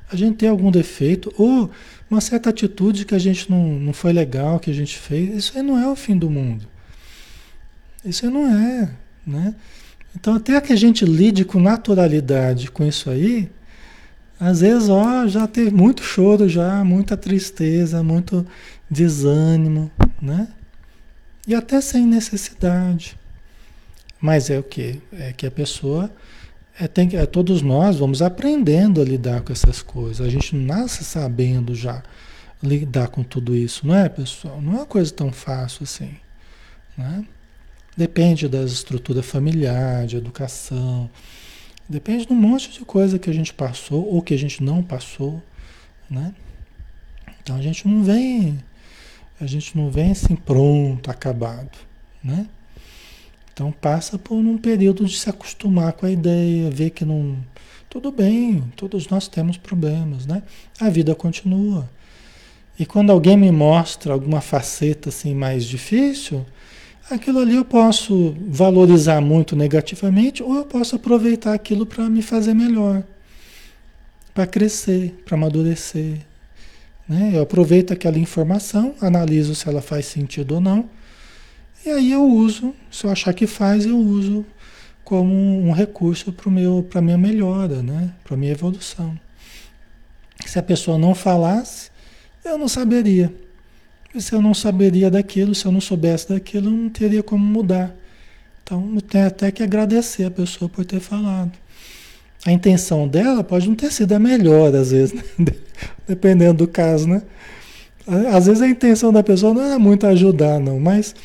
A 0.09 0.15
gente 0.15 0.37
tem 0.37 0.47
algum 0.47 0.71
defeito 0.71 1.33
ou 1.37 1.69
uma 2.09 2.21
certa 2.21 2.49
atitude 2.51 3.03
que 3.03 3.15
a 3.15 3.19
gente 3.19 3.49
não, 3.49 3.73
não 3.79 3.91
foi 3.91 4.13
legal, 4.13 4.59
que 4.59 4.71
a 4.71 4.73
gente 4.73 4.97
fez, 4.97 5.35
isso 5.35 5.57
aí 5.57 5.63
não 5.63 5.77
é 5.77 5.87
o 5.89 5.95
fim 5.95 6.17
do 6.17 6.29
mundo. 6.29 6.65
Isso 8.05 8.25
aí 8.25 8.31
não 8.31 8.47
é, 8.47 8.89
né? 9.25 9.55
Então, 10.15 10.35
até 10.35 10.59
que 10.61 10.71
a 10.71 10.75
gente 10.75 11.03
lide 11.03 11.43
com 11.43 11.59
naturalidade 11.59 12.69
com 12.69 12.83
isso 12.85 13.09
aí, 13.09 13.49
às 14.39 14.61
vezes, 14.61 14.89
ó, 14.89 15.27
já 15.27 15.47
teve 15.47 15.71
muito 15.71 16.03
choro 16.03 16.47
já, 16.47 16.83
muita 16.83 17.17
tristeza, 17.17 18.03
muito 18.03 18.45
desânimo, 18.89 19.91
né? 20.21 20.47
E 21.47 21.53
até 21.53 21.81
sem 21.81 22.05
necessidade. 22.05 23.17
Mas 24.19 24.49
é 24.49 24.57
o 24.57 24.63
que? 24.63 25.01
É 25.11 25.33
que 25.33 25.45
a 25.45 25.51
pessoa 25.51 26.09
é, 26.79 26.87
tem 26.87 27.07
que, 27.07 27.15
é, 27.15 27.25
todos 27.25 27.61
nós 27.61 27.97
vamos 27.97 28.21
aprendendo 28.21 29.01
a 29.01 29.03
lidar 29.03 29.41
com 29.41 29.51
essas 29.51 29.81
coisas. 29.81 30.25
A 30.25 30.29
gente 30.29 30.55
nasce 30.55 31.03
sabendo 31.03 31.75
já 31.75 32.01
lidar 32.61 33.09
com 33.09 33.23
tudo 33.23 33.55
isso, 33.55 33.85
não 33.85 33.95
é, 33.95 34.07
pessoal? 34.07 34.61
Não 34.61 34.73
é 34.73 34.75
uma 34.77 34.85
coisa 34.85 35.11
tão 35.13 35.31
fácil 35.31 35.83
assim, 35.83 36.15
né? 36.97 37.25
Depende 37.95 38.47
das 38.47 38.71
estruturas 38.71 39.25
familiares, 39.25 40.11
de 40.11 40.17
educação. 40.17 41.09
Depende 41.87 42.25
de 42.25 42.33
um 42.33 42.35
monte 42.35 42.71
de 42.71 42.79
coisa 42.85 43.19
que 43.19 43.29
a 43.29 43.33
gente 43.33 43.53
passou 43.53 44.07
ou 44.07 44.21
que 44.21 44.33
a 44.33 44.37
gente 44.37 44.63
não 44.63 44.81
passou, 44.81 45.43
né? 46.09 46.33
Então 47.41 47.57
a 47.57 47.61
gente 47.61 47.87
não 47.87 48.03
vem, 48.03 48.57
a 49.43 49.47
gente 49.47 49.77
não 49.77 49.91
vem 49.91 50.11
assim 50.11 50.35
pronto, 50.35 51.11
acabado, 51.11 51.77
né? 52.23 52.47
Então 53.53 53.71
passa 53.71 54.17
por 54.17 54.35
um 54.35 54.57
período 54.57 55.05
de 55.05 55.19
se 55.19 55.29
acostumar 55.29 55.93
com 55.93 56.05
a 56.05 56.11
ideia, 56.11 56.71
ver 56.71 56.91
que 56.91 57.03
não 57.03 57.37
tudo 57.89 58.11
bem, 58.11 58.63
todos 58.75 59.07
nós 59.09 59.27
temos 59.27 59.57
problemas, 59.57 60.25
né? 60.25 60.41
A 60.79 60.89
vida 60.89 61.13
continua. 61.13 61.87
E 62.79 62.85
quando 62.85 63.11
alguém 63.11 63.37
me 63.37 63.51
mostra 63.51 64.13
alguma 64.13 64.41
faceta 64.41 65.09
assim 65.09 65.35
mais 65.35 65.65
difícil, 65.65 66.43
aquilo 67.11 67.39
ali 67.39 67.55
eu 67.55 67.65
posso 67.65 68.35
valorizar 68.47 69.21
muito 69.21 69.55
negativamente 69.55 70.41
ou 70.41 70.55
eu 70.55 70.65
posso 70.65 70.95
aproveitar 70.95 71.53
aquilo 71.53 71.85
para 71.85 72.09
me 72.09 72.21
fazer 72.21 72.53
melhor, 72.53 73.03
para 74.33 74.47
crescer, 74.47 75.21
para 75.25 75.35
amadurecer. 75.35 76.32
Né? 77.07 77.31
Eu 77.33 77.41
aproveito 77.41 77.91
aquela 77.91 78.17
informação, 78.17 78.95
analiso 79.01 79.55
se 79.55 79.67
ela 79.67 79.81
faz 79.81 80.05
sentido 80.05 80.55
ou 80.55 80.61
não, 80.61 80.89
e 81.85 81.89
aí 81.89 82.11
eu 82.11 82.23
uso, 82.23 82.73
se 82.89 83.05
eu 83.05 83.11
achar 83.11 83.33
que 83.33 83.45
faz, 83.45 83.85
eu 83.85 83.97
uso 83.97 84.45
como 85.03 85.33
um 85.33 85.71
recurso 85.73 86.31
para 86.31 86.99
a 86.99 87.01
minha 87.01 87.17
melhora, 87.17 87.83
né? 87.83 88.13
para 88.23 88.35
a 88.35 88.37
minha 88.37 88.53
evolução. 88.53 89.19
Se 90.45 90.57
a 90.57 90.63
pessoa 90.63 90.97
não 90.97 91.13
falasse, 91.13 91.91
eu 92.43 92.57
não 92.57 92.67
saberia. 92.67 93.33
E 94.15 94.21
se 94.21 94.33
eu 94.33 94.41
não 94.41 94.53
saberia 94.53 95.09
daquilo, 95.09 95.53
se 95.55 95.65
eu 95.65 95.71
não 95.71 95.81
soubesse 95.81 96.29
daquilo, 96.29 96.67
eu 96.67 96.71
não 96.71 96.89
teria 96.89 97.23
como 97.23 97.43
mudar. 97.43 97.93
Então, 98.63 98.91
eu 98.95 99.01
tenho 99.01 99.27
até 99.27 99.51
que 99.51 99.61
agradecer 99.61 100.23
a 100.23 100.31
pessoa 100.31 100.69
por 100.69 100.85
ter 100.85 100.99
falado. 100.99 101.51
A 102.45 102.51
intenção 102.51 103.07
dela 103.07 103.43
pode 103.43 103.67
não 103.67 103.75
ter 103.75 103.91
sido 103.91 104.13
a 104.13 104.19
melhor, 104.19 104.75
às 104.75 104.91
vezes, 104.91 105.13
né? 105.13 105.23
dependendo 106.07 106.65
do 106.65 106.67
caso, 106.67 107.07
né? 107.07 107.21
Às 108.33 108.47
vezes 108.47 108.61
a 108.61 108.67
intenção 108.67 109.13
da 109.13 109.23
pessoa 109.23 109.53
não 109.53 109.63
é 109.63 109.77
muito 109.77 110.05
ajudar, 110.05 110.59
não, 110.59 110.77
mas 110.77 111.15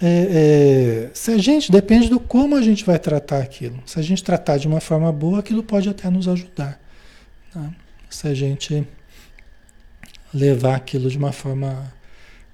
é, 0.00 1.06
é, 1.08 1.10
se 1.14 1.30
a 1.30 1.38
gente 1.38 1.70
depende 1.70 2.08
do 2.08 2.18
como 2.18 2.56
a 2.56 2.60
gente 2.60 2.84
vai 2.84 2.98
tratar 2.98 3.38
aquilo. 3.38 3.80
Se 3.86 4.00
a 4.00 4.02
gente 4.02 4.24
tratar 4.24 4.56
de 4.58 4.66
uma 4.66 4.80
forma 4.80 5.12
boa, 5.12 5.38
aquilo 5.38 5.62
pode 5.62 5.88
até 5.88 6.10
nos 6.10 6.26
ajudar. 6.26 6.80
Tá? 7.52 7.70
Se 8.10 8.26
a 8.26 8.34
gente 8.34 8.84
levar 10.34 10.74
aquilo 10.74 11.08
de 11.08 11.16
uma 11.16 11.30
forma 11.30 11.92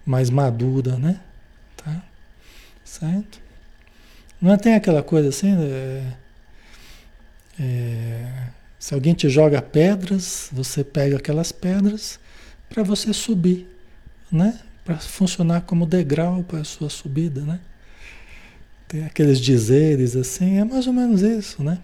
mais 0.04 0.28
madura, 0.28 0.96
né? 0.96 1.20
Tá? 1.74 2.02
Certo? 2.84 3.40
Não 4.40 4.58
tem 4.58 4.74
aquela 4.74 5.02
coisa 5.02 5.30
assim, 5.30 5.56
é, 5.58 6.02
é, 7.60 8.48
se 8.78 8.94
alguém 8.94 9.14
te 9.14 9.28
joga 9.28 9.60
pedras, 9.60 10.48
você 10.52 10.84
pega 10.84 11.16
aquelas 11.16 11.50
pedras 11.50 12.20
para 12.68 12.82
você 12.82 13.12
subir, 13.12 13.66
né? 14.30 14.58
Para 14.84 14.98
funcionar 14.98 15.62
como 15.62 15.84
degrau 15.84 16.42
para 16.44 16.60
a 16.60 16.64
sua 16.64 16.88
subida, 16.88 17.40
né? 17.42 17.60
Tem 18.86 19.04
aqueles 19.04 19.40
dizeres 19.40 20.16
assim, 20.16 20.58
é 20.58 20.64
mais 20.64 20.86
ou 20.86 20.92
menos 20.92 21.22
isso, 21.22 21.62
né? 21.62 21.78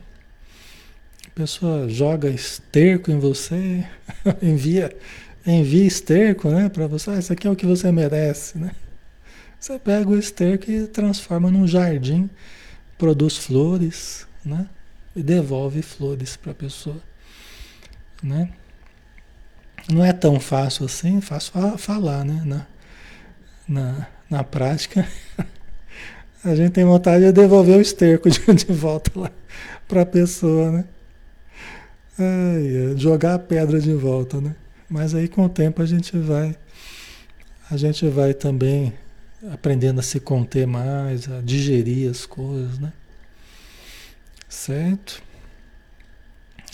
A 1.27 1.31
pessoa 1.35 1.89
joga 1.89 2.31
esterco 2.31 3.11
em 3.11 3.19
você, 3.19 3.85
envia, 4.41 4.97
envia 5.45 5.85
esterco, 5.85 6.49
né, 6.49 6.69
para 6.69 6.87
você. 6.87 7.11
Ah, 7.11 7.19
isso 7.19 7.33
aqui 7.33 7.47
é 7.47 7.51
o 7.51 7.57
que 7.57 7.67
você 7.67 7.91
merece, 7.91 8.57
né? 8.57 8.71
Você 9.59 9.79
pega 9.79 10.09
o 10.09 10.17
esterco 10.17 10.71
e 10.71 10.87
transforma 10.87 11.51
num 11.51 11.67
jardim, 11.67 12.31
produz 12.97 13.37
flores, 13.37 14.27
né? 14.45 14.69
E 15.15 15.23
devolve 15.23 15.83
flores 15.83 16.37
para 16.37 16.53
a 16.53 16.55
pessoa, 16.55 17.01
né? 18.23 18.51
Não 19.89 20.05
é 20.05 20.13
tão 20.13 20.41
fácil 20.41 20.87
assim, 20.87 21.21
fácil 21.21 21.53
falar, 21.79 22.25
né? 22.25 22.43
Na, 22.45 22.67
na, 23.69 24.07
na 24.29 24.45
prática, 24.45 25.07
a 26.45 26.55
gente 26.55 26.73
tem 26.73 26.85
vontade 26.85 27.25
de 27.25 27.33
devolver 27.33 27.77
o 27.77 27.81
esterco 27.81 28.29
de, 28.29 28.41
de 28.55 28.73
volta 28.73 29.11
lá 29.19 29.31
para 29.87 30.03
a 30.03 30.07
pessoa, 30.07 30.71
né? 30.71 30.85
Ai, 32.19 32.97
jogar 32.97 33.35
a 33.35 33.39
pedra 33.39 33.81
de 33.81 33.93
volta, 33.93 34.41
né? 34.41 34.55
Mas 34.89 35.15
aí 35.15 35.29
com 35.29 35.45
o 35.45 35.49
tempo 35.49 35.83
a 35.83 35.87
gente 35.87 36.17
vai, 36.17 36.57
a 37.71 37.77
gente 37.77 38.09
vai 38.09 38.33
também 38.33 38.93
aprendendo 39.53 40.01
a 40.01 40.03
se 40.03 40.21
conter 40.21 40.67
mais, 40.67 41.29
a 41.31 41.41
digerir 41.41 42.11
as 42.11 42.25
coisas, 42.25 42.79
né? 42.79 42.93
Certo? 44.55 45.21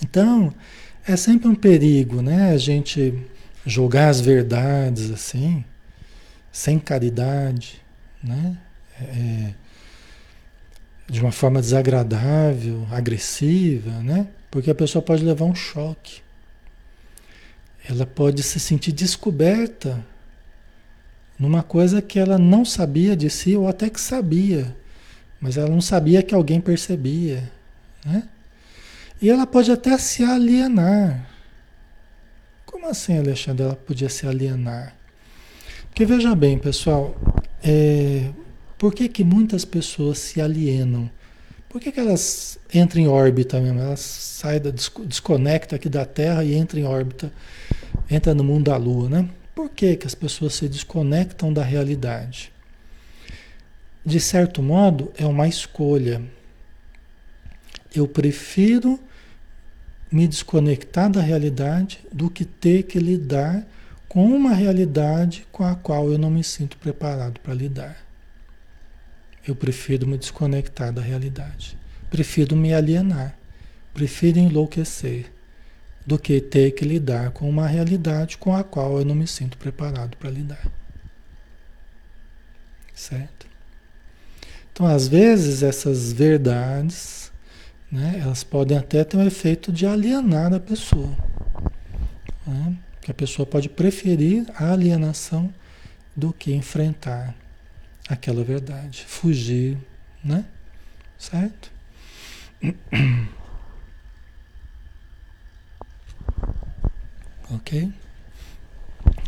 Então, 0.02 0.54
é 1.04 1.16
sempre 1.16 1.48
um 1.48 1.54
perigo, 1.54 2.22
né? 2.22 2.52
A 2.52 2.58
gente 2.58 3.20
jogar 3.66 4.10
as 4.10 4.20
verdades 4.20 5.10
assim, 5.10 5.64
sem 6.52 6.78
caridade, 6.78 7.82
né? 8.22 8.56
É, 9.00 9.04
é, 9.04 9.54
de 11.08 11.20
uma 11.20 11.32
forma 11.32 11.60
desagradável, 11.60 12.86
agressiva, 12.92 13.90
né? 14.02 14.28
Porque 14.50 14.70
a 14.70 14.74
pessoa 14.74 15.02
pode 15.02 15.24
levar 15.24 15.46
um 15.46 15.54
choque. 15.54 16.20
Ela 17.88 18.06
pode 18.06 18.42
se 18.42 18.60
sentir 18.60 18.92
descoberta 18.92 20.04
numa 21.36 21.62
coisa 21.62 22.00
que 22.00 22.18
ela 22.18 22.38
não 22.38 22.64
sabia 22.64 23.16
de 23.16 23.28
si, 23.30 23.56
ou 23.56 23.66
até 23.66 23.88
que 23.88 24.00
sabia, 24.00 24.76
mas 25.40 25.56
ela 25.56 25.70
não 25.70 25.80
sabia 25.80 26.22
que 26.22 26.34
alguém 26.34 26.60
percebia, 26.60 27.50
né? 28.04 28.28
E 29.20 29.28
ela 29.28 29.46
pode 29.46 29.70
até 29.70 29.96
se 29.98 30.24
alienar. 30.24 31.28
Como 32.64 32.86
assim, 32.86 33.18
Alexandre? 33.18 33.64
Ela 33.64 33.76
podia 33.76 34.08
se 34.08 34.26
alienar? 34.26 34.94
Porque 35.88 36.06
veja 36.06 36.34
bem, 36.34 36.56
pessoal, 36.56 37.14
é, 37.62 38.30
por 38.78 38.94
que, 38.94 39.08
que 39.08 39.22
muitas 39.22 39.64
pessoas 39.64 40.18
se 40.18 40.40
alienam? 40.40 41.10
Por 41.68 41.80
que, 41.80 41.92
que 41.92 42.00
elas 42.00 42.58
entram 42.72 43.02
em 43.02 43.08
órbita 43.08 43.60
mesmo? 43.60 43.78
Elas 43.78 44.00
saem, 44.00 44.60
da, 44.60 44.70
desconectam 44.70 45.76
aqui 45.76 45.88
da 45.88 46.04
Terra 46.04 46.42
e 46.42 46.56
entram 46.56 46.80
em 46.80 46.84
órbita, 46.84 47.30
entram 48.10 48.34
no 48.34 48.42
mundo 48.42 48.64
da 48.64 48.76
Lua, 48.76 49.08
né? 49.08 49.28
Por 49.54 49.68
que, 49.68 49.96
que 49.96 50.06
as 50.06 50.14
pessoas 50.14 50.54
se 50.54 50.68
desconectam 50.68 51.52
da 51.52 51.62
realidade? 51.62 52.50
De 54.04 54.18
certo 54.18 54.62
modo, 54.62 55.12
é 55.18 55.26
uma 55.26 55.46
escolha. 55.46 56.22
Eu 57.94 58.06
prefiro 58.06 58.98
me 60.10 60.26
desconectar 60.26 61.10
da 61.10 61.20
realidade 61.20 62.00
do 62.12 62.28
que 62.28 62.44
ter 62.44 62.84
que 62.84 62.98
lidar 62.98 63.64
com 64.08 64.26
uma 64.26 64.52
realidade 64.52 65.46
com 65.52 65.64
a 65.64 65.74
qual 65.76 66.10
eu 66.10 66.18
não 66.18 66.30
me 66.30 66.42
sinto 66.42 66.76
preparado 66.76 67.38
para 67.40 67.54
lidar. 67.54 67.96
Eu 69.46 69.54
prefiro 69.54 70.06
me 70.06 70.18
desconectar 70.18 70.92
da 70.92 71.00
realidade. 71.00 71.78
Prefiro 72.10 72.56
me 72.56 72.74
alienar. 72.74 73.36
Prefiro 73.94 74.38
enlouquecer 74.38 75.32
do 76.04 76.18
que 76.18 76.40
ter 76.40 76.72
que 76.72 76.84
lidar 76.84 77.30
com 77.30 77.48
uma 77.48 77.66
realidade 77.66 78.36
com 78.36 78.54
a 78.54 78.64
qual 78.64 78.98
eu 78.98 79.04
não 79.04 79.14
me 79.14 79.26
sinto 79.26 79.56
preparado 79.56 80.16
para 80.16 80.30
lidar. 80.30 80.66
Certo? 82.94 83.46
Então, 84.72 84.86
às 84.86 85.06
vezes, 85.06 85.62
essas 85.62 86.12
verdades 86.12 87.29
né? 87.90 88.20
Elas 88.22 88.44
podem 88.44 88.76
até 88.76 89.02
ter 89.02 89.16
um 89.16 89.26
efeito 89.26 89.72
de 89.72 89.86
alienar 89.86 90.52
a 90.54 90.60
pessoa. 90.60 91.10
Né? 92.46 92.76
Que 93.00 93.10
a 93.10 93.14
pessoa 93.14 93.44
pode 93.44 93.68
preferir 93.68 94.46
a 94.54 94.72
alienação 94.72 95.52
do 96.14 96.32
que 96.32 96.52
enfrentar 96.52 97.34
aquela 98.08 98.44
verdade, 98.44 99.04
fugir, 99.06 99.78
né? 100.22 100.44
Certo? 101.18 101.72
Ok? 107.52 107.92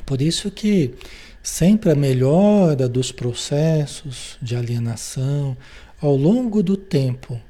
Por 0.06 0.22
isso 0.22 0.48
que 0.48 0.94
sempre 1.42 1.90
a 1.90 1.94
melhora 1.96 2.88
dos 2.88 3.10
processos 3.10 4.38
de 4.40 4.54
alienação 4.54 5.56
ao 6.00 6.14
longo 6.14 6.62
do 6.62 6.76
tempo 6.76 7.40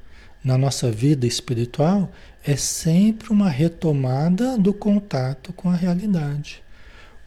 na 0.45 0.59
nossa 0.59 0.91
vida 0.91 1.27
espiritual 1.27 2.11
é 2.45 2.57
sempre 2.57 3.31
uma 3.31 3.49
retomada 3.49 4.59
do 4.59 4.75
contato 4.75 5.53
com 5.53 5.71
a 5.71 5.77
realidade. 5.77 6.63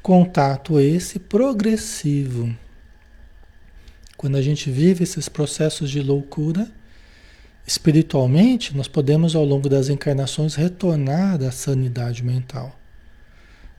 Contato 0.01 0.79
esse 0.79 1.17
progressivo. 1.17 2.53
Quando 4.17 4.35
a 4.35 4.41
gente 4.41 4.69
vive 4.69 5.03
esses 5.03 5.29
processos 5.29 5.89
de 5.89 6.01
loucura, 6.01 6.69
espiritualmente, 7.65 8.75
nós 8.75 8.87
podemos 8.87 9.35
ao 9.35 9.45
longo 9.45 9.67
das 9.69 9.89
encarnações 9.89 10.55
retornar 10.55 11.41
à 11.41 11.51
sanidade 11.51 12.23
mental. 12.23 12.77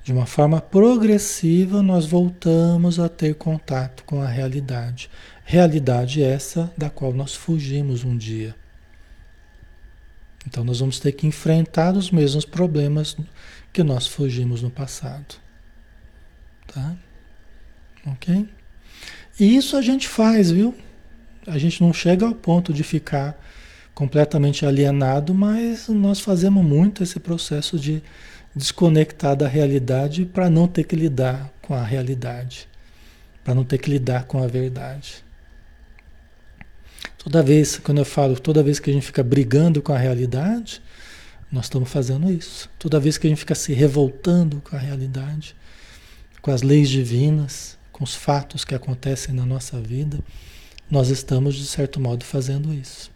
De 0.02 0.12
uma 0.12 0.26
forma 0.26 0.60
progressiva, 0.60 1.82
nós 1.82 2.06
voltamos 2.06 2.98
a 2.98 3.08
ter 3.08 3.34
contato 3.34 4.04
com 4.04 4.22
a 4.22 4.26
realidade. 4.26 5.10
Realidade 5.44 6.22
essa 6.22 6.72
da 6.76 6.88
qual 6.88 7.12
nós 7.12 7.34
fugimos 7.34 8.04
um 8.04 8.16
dia. 8.16 8.54
Então 10.46 10.64
nós 10.64 10.80
vamos 10.80 11.00
ter 11.00 11.12
que 11.12 11.26
enfrentar 11.26 11.96
os 11.96 12.10
mesmos 12.10 12.44
problemas 12.44 13.16
que 13.72 13.82
nós 13.82 14.06
fugimos 14.06 14.62
no 14.62 14.70
passado. 14.70 15.36
Tá? 16.66 16.96
Ok? 18.06 18.48
E 19.38 19.56
isso 19.56 19.76
a 19.76 19.82
gente 19.82 20.08
faz, 20.08 20.50
viu? 20.50 20.74
A 21.46 21.58
gente 21.58 21.82
não 21.82 21.92
chega 21.92 22.26
ao 22.26 22.34
ponto 22.34 22.72
de 22.72 22.82
ficar 22.82 23.38
completamente 23.94 24.64
alienado, 24.64 25.34
mas 25.34 25.88
nós 25.88 26.20
fazemos 26.20 26.64
muito 26.64 27.02
esse 27.02 27.18
processo 27.18 27.78
de 27.78 28.02
desconectar 28.54 29.36
da 29.36 29.46
realidade 29.46 30.24
para 30.24 30.48
não 30.48 30.66
ter 30.66 30.84
que 30.84 30.96
lidar 30.96 31.52
com 31.60 31.74
a 31.74 31.82
realidade, 31.82 32.68
para 33.44 33.54
não 33.54 33.64
ter 33.64 33.78
que 33.78 33.90
lidar 33.90 34.24
com 34.24 34.42
a 34.42 34.46
verdade. 34.46 35.25
Toda 37.26 37.42
vez, 37.42 37.76
quando 37.76 37.98
eu 37.98 38.04
falo, 38.04 38.38
toda 38.38 38.62
vez 38.62 38.78
que 38.78 38.88
a 38.88 38.92
gente 38.92 39.04
fica 39.04 39.20
brigando 39.20 39.82
com 39.82 39.92
a 39.92 39.98
realidade, 39.98 40.80
nós 41.50 41.64
estamos 41.64 41.90
fazendo 41.90 42.30
isso. 42.30 42.70
Toda 42.78 43.00
vez 43.00 43.18
que 43.18 43.26
a 43.26 43.30
gente 43.30 43.40
fica 43.40 43.56
se 43.56 43.72
revoltando 43.72 44.60
com 44.60 44.76
a 44.76 44.78
realidade, 44.78 45.56
com 46.40 46.52
as 46.52 46.62
leis 46.62 46.88
divinas, 46.88 47.76
com 47.90 48.04
os 48.04 48.14
fatos 48.14 48.64
que 48.64 48.76
acontecem 48.76 49.34
na 49.34 49.44
nossa 49.44 49.80
vida, 49.80 50.20
nós 50.88 51.08
estamos, 51.08 51.56
de 51.56 51.66
certo 51.66 51.98
modo, 51.98 52.24
fazendo 52.24 52.72
isso. 52.72 53.10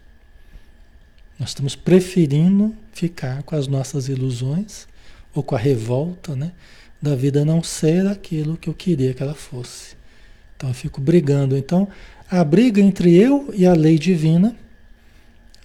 Nós 1.38 1.50
estamos 1.50 1.76
preferindo 1.76 2.74
ficar 2.92 3.44
com 3.44 3.54
as 3.54 3.68
nossas 3.68 4.08
ilusões 4.08 4.88
ou 5.32 5.40
com 5.40 5.54
a 5.54 5.58
revolta, 5.58 6.34
né? 6.34 6.50
Da 7.00 7.14
vida 7.14 7.44
não 7.44 7.62
ser 7.62 8.08
aquilo 8.08 8.56
que 8.56 8.68
eu 8.68 8.74
queria 8.74 9.14
que 9.14 9.22
ela 9.22 9.34
fosse. 9.34 9.94
Então 10.56 10.68
eu 10.68 10.74
fico 10.74 11.00
brigando. 11.00 11.56
Então 11.56 11.88
a 12.30 12.44
briga 12.44 12.80
entre 12.80 13.14
eu 13.14 13.52
e 13.52 13.66
a 13.66 13.74
lei 13.74 13.98
divina, 13.98 14.56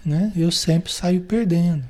né, 0.03 0.31
eu 0.35 0.51
sempre 0.51 0.91
saio 0.91 1.21
perdendo. 1.21 1.85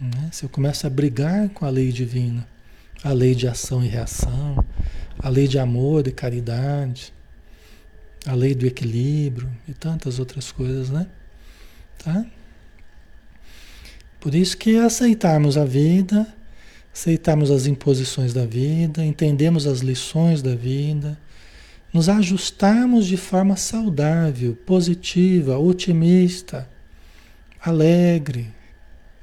Né? 0.00 0.28
Se 0.32 0.44
eu 0.44 0.48
começo 0.48 0.86
a 0.86 0.90
brigar 0.90 1.48
com 1.50 1.64
a 1.64 1.70
lei 1.70 1.92
divina, 1.92 2.46
a 3.02 3.12
lei 3.12 3.34
de 3.34 3.46
ação 3.46 3.84
e 3.84 3.88
reação, 3.88 4.64
a 5.18 5.28
lei 5.28 5.46
de 5.46 5.58
amor 5.58 6.06
e 6.08 6.12
caridade, 6.12 7.12
a 8.26 8.34
lei 8.34 8.54
do 8.54 8.66
equilíbrio 8.66 9.48
e 9.68 9.72
tantas 9.72 10.18
outras 10.18 10.50
coisas, 10.50 10.90
né? 10.90 11.06
Tá? 11.98 12.26
Por 14.20 14.34
isso 14.34 14.56
que 14.56 14.76
aceitarmos 14.76 15.56
a 15.56 15.64
vida, 15.64 16.26
aceitarmos 16.92 17.50
as 17.50 17.66
imposições 17.66 18.32
da 18.32 18.44
vida, 18.44 19.04
entendemos 19.04 19.66
as 19.66 19.80
lições 19.80 20.42
da 20.42 20.54
vida, 20.54 21.18
nos 21.92 22.08
ajustarmos 22.08 23.06
de 23.06 23.16
forma 23.16 23.56
saudável, 23.56 24.54
positiva, 24.66 25.58
otimista, 25.58 26.68
alegre, 27.60 28.52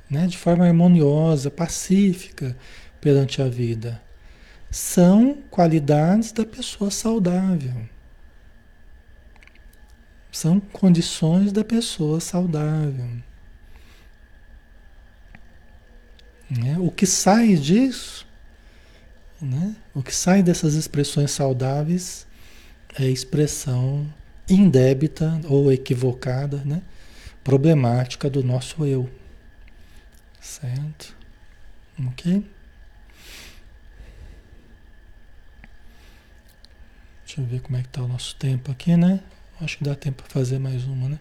né? 0.09 0.28
de 0.28 0.38
forma 0.38 0.66
harmoniosa, 0.66 1.51
pacífica 1.51 2.57
perante 2.99 3.41
a 3.41 3.47
vida. 3.47 4.01
São 4.72 5.38
qualidades 5.49 6.32
da 6.32 6.45
pessoa 6.45 6.89
saudável. 6.89 7.88
São 10.32 10.59
condições 10.59 11.51
da 11.51 11.63
pessoa 11.63 12.20
saudável. 12.20 13.09
Né? 16.49 16.78
O 16.80 16.91
que 16.91 17.05
sai 17.05 17.55
disso, 17.55 18.28
né? 19.41 19.76
o 19.93 20.03
que 20.03 20.13
sai 20.13 20.43
dessas 20.43 20.74
expressões 20.74 21.32
saudáveis 21.32 22.28
é 22.97 23.05
expressão 23.05 24.05
indébita 24.49 25.39
ou 25.47 25.71
equivocada, 25.71 26.61
né? 26.65 26.81
problemática 27.45 28.27
do 28.27 28.43
nosso 28.43 28.83
eu. 28.83 29.07
Certo? 30.41 31.15
Ok? 32.07 32.43
Deixa 37.23 37.41
eu 37.41 37.45
ver 37.45 37.61
como 37.61 37.77
é 37.77 37.81
que 37.81 37.87
está 37.87 38.01
o 38.01 38.07
nosso 38.07 38.35
tempo 38.35 38.71
aqui, 38.71 38.97
né? 38.97 39.19
Acho 39.61 39.77
que 39.77 39.83
dá 39.83 39.95
tempo 39.95 40.23
para 40.23 40.31
fazer 40.31 40.57
mais 40.57 40.83
uma, 40.85 41.07
né? 41.07 41.19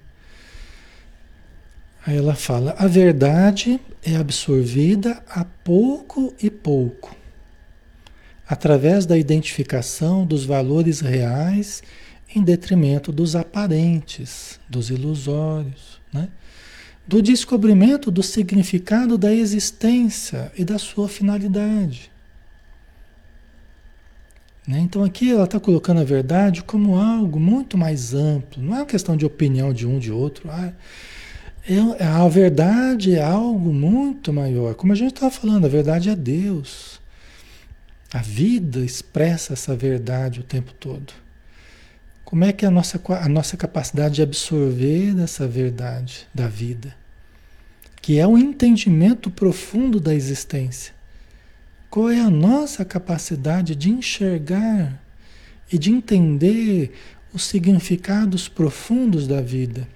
Aí 2.07 2.17
ela 2.17 2.35
fala: 2.35 2.75
a 2.79 2.87
verdade 2.87 3.81
é 4.03 4.17
absorvida 4.17 5.23
a 5.29 5.45
pouco 5.45 6.35
e 6.43 6.51
pouco, 6.51 7.15
através 8.47 9.07
da 9.07 9.17
identificação 9.17 10.27
dos 10.27 10.45
valores 10.45 11.01
reais 11.01 11.83
em 12.35 12.43
detrimento 12.43 13.13
dos 13.13 13.37
aparentes, 13.37 14.59
dos 14.69 14.91
ilusórios, 14.91 16.01
né? 16.13 16.29
do 17.07 17.23
descobrimento 17.23 18.11
do 18.11 18.23
significado 18.23 19.17
da 19.19 19.33
existência 19.33 20.51
e 20.57 20.65
da 20.65 20.79
sua 20.79 21.09
finalidade. 21.09 22.11
Né? 24.67 24.81
Então 24.81 25.05
aqui 25.05 25.31
ela 25.31 25.45
está 25.45 25.61
colocando 25.61 26.01
a 26.01 26.05
verdade 26.05 26.63
como 26.63 26.99
algo 26.99 27.39
muito 27.39 27.77
mais 27.77 28.15
amplo, 28.15 28.63
não 28.63 28.75
é 28.75 28.79
uma 28.79 28.87
questão 28.87 29.17
de 29.17 29.27
opinião 29.27 29.73
de 29.73 29.87
um 29.87 29.99
de 29.99 30.11
outro. 30.11 30.49
Ah, 30.51 30.73
é, 31.67 32.05
a 32.05 32.29
verdade 32.29 33.15
é 33.15 33.23
algo 33.23 33.73
muito 33.73 34.33
maior. 34.33 34.75
Como 34.75 34.93
a 34.93 34.97
gente 34.97 35.15
estava 35.15 35.31
falando, 35.31 35.65
a 35.65 35.69
verdade 35.69 36.11
é 36.11 36.17
Deus. 36.17 37.01
A 38.15 38.21
vida 38.21 38.79
expressa 38.79 39.55
essa 39.55 39.75
verdade 39.75 40.39
o 40.39 40.45
tempo 40.45 40.73
todo. 40.73 41.13
Como 42.25 42.45
é 42.45 42.53
que 42.53 42.65
é 42.65 42.69
a 42.69 42.71
nossa, 42.71 43.03
a 43.09 43.29
nossa 43.29 43.57
capacidade 43.57 44.15
de 44.15 44.23
absorver 44.23 45.19
essa 45.21 45.49
verdade 45.49 46.29
da 46.33 46.47
vida? 46.47 46.95
Que 48.01 48.21
é 48.21 48.25
o 48.25 48.39
entendimento 48.39 49.33
profundo 49.33 49.99
da 49.99 50.15
existência. 50.15 50.95
Qual 51.91 52.09
é 52.09 52.21
a 52.21 52.31
nossa 52.31 52.85
capacidade 52.85 53.75
de 53.75 53.91
enxergar 53.91 55.03
e 55.73 55.77
de 55.77 55.91
entender 55.91 56.97
os 57.33 57.43
significados 57.43 58.47
profundos 58.47 59.27
da 59.27 59.41
vida? 59.41 59.89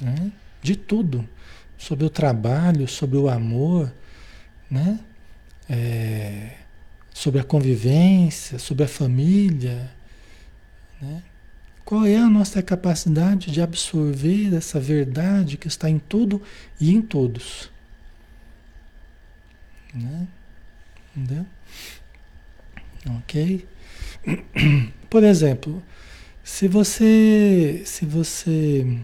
Né? 0.00 0.32
De 0.60 0.74
tudo. 0.74 1.24
Sobre 1.78 2.04
o 2.04 2.10
trabalho, 2.10 2.88
sobre 2.88 3.16
o 3.16 3.28
amor, 3.28 3.92
né? 4.68 4.98
É, 5.70 6.56
sobre 7.14 7.40
a 7.40 7.44
convivência, 7.44 8.58
sobre 8.58 8.84
a 8.84 8.88
família. 8.88 9.90
Né? 11.00 11.22
Qual 11.84 12.04
é 12.04 12.16
a 12.16 12.28
nossa 12.28 12.62
capacidade 12.62 13.50
de 13.50 13.60
absorver 13.60 14.54
essa 14.54 14.80
verdade 14.80 15.56
que 15.56 15.68
está 15.68 15.88
em 15.88 15.98
tudo 15.98 16.42
e 16.80 16.92
em 16.92 17.00
todos? 17.00 17.70
Né? 19.94 20.26
Entendeu? 21.16 21.46
Ok? 23.18 23.66
Por 25.08 25.24
exemplo, 25.24 25.82
se 26.44 26.68
você, 26.68 27.82
se 27.84 28.04
você, 28.04 28.98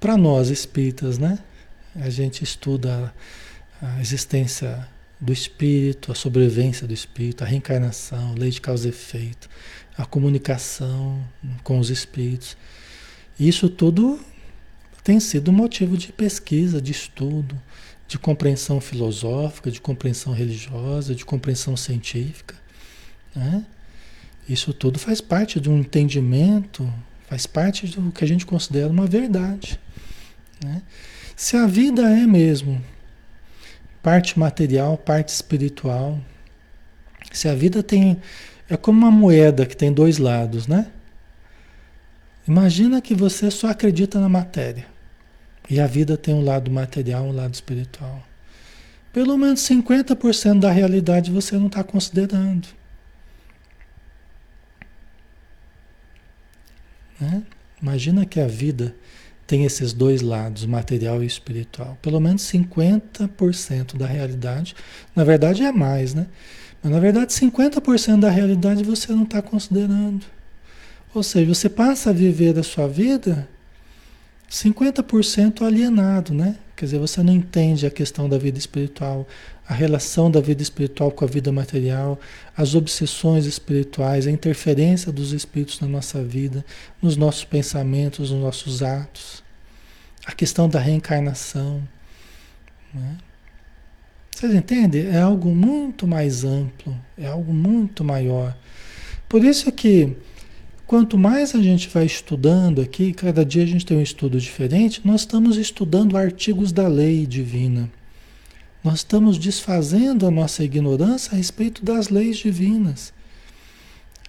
para 0.00 0.16
nós 0.16 0.48
espíritas, 0.48 1.18
né? 1.18 1.38
A 1.96 2.10
gente 2.10 2.42
estuda 2.42 3.14
a 3.80 4.00
existência 4.00 4.88
do 5.24 5.32
espírito, 5.32 6.12
a 6.12 6.14
sobrevivência 6.14 6.86
do 6.86 6.92
espírito, 6.92 7.42
a 7.42 7.46
reencarnação, 7.46 8.34
lei 8.34 8.50
de 8.50 8.60
causa 8.60 8.86
e 8.86 8.90
efeito, 8.90 9.48
a 9.96 10.04
comunicação 10.04 11.24
com 11.62 11.78
os 11.78 11.88
espíritos. 11.88 12.56
Isso 13.40 13.70
tudo 13.70 14.20
tem 15.02 15.18
sido 15.18 15.50
motivo 15.50 15.96
de 15.96 16.12
pesquisa, 16.12 16.80
de 16.80 16.92
estudo, 16.92 17.58
de 18.06 18.18
compreensão 18.18 18.82
filosófica, 18.82 19.70
de 19.70 19.80
compreensão 19.80 20.34
religiosa, 20.34 21.14
de 21.14 21.24
compreensão 21.24 21.74
científica. 21.74 22.54
Né? 23.34 23.64
Isso 24.46 24.74
tudo 24.74 24.98
faz 24.98 25.22
parte 25.22 25.58
de 25.58 25.70
um 25.70 25.78
entendimento, 25.78 26.92
faz 27.26 27.46
parte 27.46 27.86
do 27.86 28.12
que 28.12 28.22
a 28.22 28.28
gente 28.28 28.44
considera 28.44 28.88
uma 28.88 29.06
verdade. 29.06 29.80
Né? 30.62 30.82
Se 31.34 31.56
a 31.56 31.66
vida 31.66 32.02
é 32.02 32.26
mesmo 32.26 32.82
parte 34.04 34.38
material, 34.38 34.98
parte 34.98 35.30
espiritual, 35.30 36.20
se 37.32 37.48
a 37.48 37.54
vida 37.54 37.82
tem. 37.82 38.20
É 38.68 38.76
como 38.76 38.98
uma 38.98 39.10
moeda 39.10 39.66
que 39.66 39.76
tem 39.76 39.92
dois 39.92 40.18
lados, 40.18 40.66
né? 40.66 40.90
Imagina 42.46 43.00
que 43.00 43.14
você 43.14 43.50
só 43.50 43.68
acredita 43.68 44.20
na 44.20 44.28
matéria. 44.28 44.86
E 45.68 45.80
a 45.80 45.86
vida 45.86 46.16
tem 46.16 46.34
um 46.34 46.44
lado 46.44 46.70
material, 46.70 47.24
um 47.24 47.32
lado 47.32 47.54
espiritual. 47.54 48.22
Pelo 49.12 49.36
menos 49.38 49.60
50% 49.60 50.60
da 50.60 50.70
realidade 50.70 51.30
você 51.30 51.56
não 51.56 51.68
está 51.68 51.82
considerando. 51.82 52.68
Né? 57.18 57.42
Imagina 57.80 58.26
que 58.26 58.40
a 58.40 58.46
vida 58.46 58.94
tem 59.46 59.64
esses 59.64 59.92
dois 59.92 60.22
lados, 60.22 60.64
material 60.66 61.22
e 61.22 61.26
espiritual. 61.26 61.98
Pelo 62.00 62.20
menos 62.20 62.42
50% 62.42 63.96
da 63.96 64.06
realidade. 64.06 64.74
Na 65.14 65.24
verdade 65.24 65.62
é 65.62 65.72
mais, 65.72 66.14
né? 66.14 66.26
Mas 66.82 66.92
na 66.92 67.00
verdade 67.00 67.32
50% 67.32 68.20
da 68.20 68.30
realidade 68.30 68.82
você 68.82 69.12
não 69.12 69.24
está 69.24 69.40
considerando. 69.42 70.24
Ou 71.14 71.22
seja, 71.22 71.54
você 71.54 71.68
passa 71.68 72.10
a 72.10 72.12
viver 72.12 72.58
a 72.58 72.62
sua 72.62 72.88
vida 72.88 73.48
50% 74.50 75.62
alienado, 75.62 76.32
né? 76.32 76.56
Quer 76.76 76.84
dizer, 76.86 76.98
você 76.98 77.22
não 77.22 77.32
entende 77.32 77.86
a 77.86 77.90
questão 77.90 78.28
da 78.28 78.38
vida 78.38 78.58
espiritual, 78.58 79.26
a 79.66 79.72
relação 79.72 80.30
da 80.30 80.40
vida 80.40 80.62
espiritual 80.62 81.10
com 81.10 81.24
a 81.24 81.28
vida 81.28 81.50
material, 81.50 82.18
as 82.56 82.74
obsessões 82.74 83.46
espirituais, 83.46 84.26
a 84.26 84.30
interferência 84.30 85.10
dos 85.10 85.32
espíritos 85.32 85.80
na 85.80 85.88
nossa 85.88 86.22
vida, 86.22 86.64
nos 87.00 87.16
nossos 87.16 87.44
pensamentos, 87.44 88.30
nos 88.30 88.40
nossos 88.40 88.82
atos, 88.82 89.42
a 90.26 90.32
questão 90.32 90.68
da 90.68 90.78
reencarnação. 90.78 91.82
Né? 92.92 93.16
Vocês 94.30 94.54
entendem? 94.54 95.06
É 95.06 95.20
algo 95.20 95.54
muito 95.54 96.06
mais 96.06 96.44
amplo, 96.44 96.94
é 97.16 97.26
algo 97.26 97.52
muito 97.52 98.04
maior. 98.04 98.56
Por 99.28 99.44
isso 99.44 99.68
é 99.68 99.72
que 99.72 100.16
Quanto 100.86 101.16
mais 101.16 101.54
a 101.54 101.62
gente 101.62 101.88
vai 101.88 102.04
estudando 102.04 102.82
aqui, 102.82 103.14
cada 103.14 103.44
dia 103.44 103.62
a 103.62 103.66
gente 103.66 103.86
tem 103.86 103.96
um 103.96 104.02
estudo 104.02 104.38
diferente, 104.38 105.00
nós 105.02 105.22
estamos 105.22 105.56
estudando 105.56 106.16
artigos 106.16 106.72
da 106.72 106.86
lei 106.86 107.26
divina. 107.26 107.90
Nós 108.84 108.96
estamos 108.96 109.38
desfazendo 109.38 110.26
a 110.26 110.30
nossa 110.30 110.62
ignorância 110.62 111.32
a 111.32 111.36
respeito 111.36 111.82
das 111.82 112.10
leis 112.10 112.36
divinas. 112.36 113.14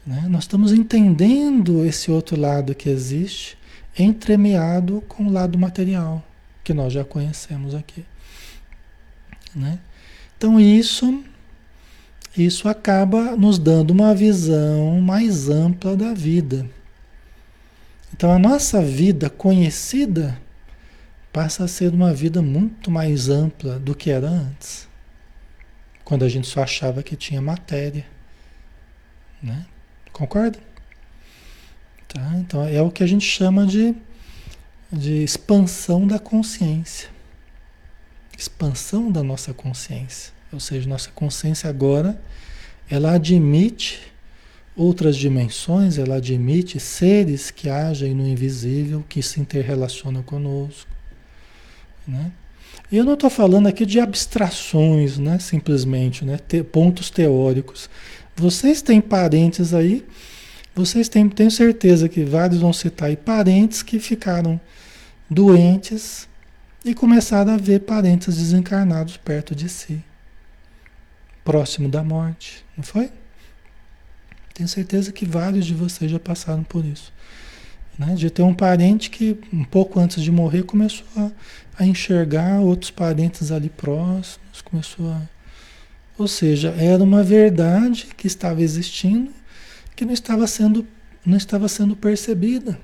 Né? 0.07 0.25
Nós 0.29 0.45
estamos 0.45 0.71
entendendo 0.71 1.85
esse 1.85 2.09
outro 2.09 2.39
lado 2.39 2.73
que 2.73 2.89
existe, 2.89 3.57
entremeado 3.99 5.03
com 5.09 5.27
o 5.27 5.31
lado 5.31 5.59
material, 5.59 6.25
que 6.63 6.73
nós 6.73 6.93
já 6.93 7.03
conhecemos 7.03 7.75
aqui. 7.75 8.05
Né? 9.53 9.77
Então, 10.37 10.59
isso 10.59 11.23
isso 12.37 12.67
acaba 12.67 13.35
nos 13.37 13.57
dando 13.57 13.91
uma 13.91 14.13
visão 14.13 14.99
mais 14.99 15.49
ampla 15.49 15.95
da 15.95 16.13
vida. 16.13 16.69
Então 18.13 18.31
a 18.31 18.37
nossa 18.37 18.81
vida 18.81 19.29
conhecida 19.29 20.37
passa 21.35 21.65
a 21.65 21.67
ser 21.67 21.93
uma 21.93 22.13
vida 22.13 22.41
muito 22.41 22.89
mais 22.89 23.27
ampla 23.27 23.77
do 23.77 23.93
que 23.93 24.09
era 24.09 24.25
antes. 24.25 24.87
Quando 26.05 26.23
a 26.23 26.29
gente 26.29 26.47
só 26.47 26.63
achava 26.63 27.03
que 27.03 27.13
tinha 27.17 27.41
matéria. 27.41 28.05
Né? 29.43 29.65
Concorda? 30.13 30.57
Tá? 32.07 32.35
Então 32.37 32.65
é 32.65 32.81
o 32.81 32.89
que 32.89 33.03
a 33.03 33.05
gente 33.05 33.25
chama 33.25 33.67
de, 33.67 33.93
de 34.89 35.25
expansão 35.25 36.07
da 36.07 36.17
consciência. 36.17 37.09
Expansão 38.37 39.11
da 39.11 39.21
nossa 39.21 39.53
consciência. 39.53 40.31
Ou 40.53 40.61
seja, 40.61 40.87
nossa 40.87 41.11
consciência 41.11 41.69
agora, 41.69 42.17
ela 42.89 43.11
admite 43.11 44.09
outras 44.73 45.17
dimensões, 45.17 45.97
ela 45.97 46.15
admite 46.15 46.79
seres 46.79 47.51
que 47.51 47.67
agem 47.67 48.13
no 48.13 48.25
invisível, 48.25 49.03
que 49.09 49.21
se 49.21 49.41
interrelacionam 49.41 50.23
conosco. 50.23 50.94
Né? 52.07 52.31
Eu 52.91 53.03
não 53.03 53.13
estou 53.13 53.29
falando 53.29 53.67
aqui 53.67 53.85
de 53.85 53.99
abstrações, 53.99 55.17
né? 55.17 55.39
simplesmente, 55.39 56.23
né? 56.23 56.37
Te, 56.37 56.63
pontos 56.63 57.09
teóricos. 57.09 57.89
Vocês 58.35 58.81
têm 58.81 58.99
parentes 59.01 59.73
aí, 59.73 60.05
Vocês 60.75 61.07
têm, 61.07 61.29
tenho 61.29 61.49
certeza 61.49 62.09
que 62.09 62.23
vários 62.23 62.59
vão 62.59 62.73
citar 62.73 63.07
aí 63.09 63.15
parentes 63.15 63.81
que 63.81 63.97
ficaram 63.97 64.59
doentes 65.29 66.27
e 66.83 66.93
começaram 66.93 67.53
a 67.53 67.57
ver 67.57 67.79
parentes 67.79 68.35
desencarnados 68.37 69.17
perto 69.17 69.55
de 69.55 69.67
si, 69.69 70.03
próximo 71.43 71.89
da 71.89 72.03
morte, 72.03 72.63
não 72.77 72.83
foi? 72.83 73.09
Tenho 74.53 74.69
certeza 74.69 75.11
que 75.11 75.25
vários 75.25 75.65
de 75.65 75.73
vocês 75.73 76.09
já 76.11 76.19
passaram 76.19 76.63
por 76.63 76.85
isso. 76.85 77.11
Né? 77.97 78.13
De 78.15 78.29
ter 78.29 78.41
um 78.41 78.53
parente 78.53 79.09
que, 79.09 79.37
um 79.51 79.63
pouco 79.63 79.99
antes 79.99 80.21
de 80.23 80.31
morrer, 80.31 80.63
começou 80.63 81.05
a, 81.17 81.31
a 81.77 81.85
enxergar 81.85 82.59
outros 82.61 82.91
parentes 82.91 83.51
ali 83.51 83.69
próximos, 83.69 84.61
começou 84.63 85.09
a. 85.11 85.21
Ou 86.17 86.27
seja, 86.27 86.69
era 86.77 87.03
uma 87.03 87.23
verdade 87.23 88.07
que 88.15 88.27
estava 88.27 88.61
existindo, 88.61 89.31
que 89.95 90.05
não 90.05 90.13
estava 90.13 90.47
sendo, 90.47 90.87
não 91.25 91.35
estava 91.35 91.67
sendo 91.67 91.95
percebida 91.95 92.79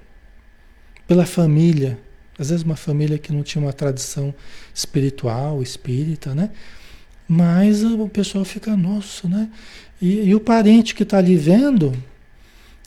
pela 1.08 1.26
família. 1.26 1.98
Às 2.38 2.50
vezes 2.50 2.64
uma 2.64 2.76
família 2.76 3.18
que 3.18 3.32
não 3.32 3.44
tinha 3.44 3.64
uma 3.64 3.72
tradição 3.72 4.34
espiritual, 4.74 5.62
espírita, 5.62 6.34
né? 6.36 6.50
Mas 7.28 7.84
o 7.84 8.10
pessoal 8.10 8.44
fica, 8.44 8.76
nossa, 8.76 9.28
né? 9.28 9.50
E, 10.02 10.24
e 10.24 10.36
o 10.36 10.39
parente 10.39 10.94
que 10.94 11.04
está 11.04 11.18
ali 11.18 11.38
vendo, 11.38 11.94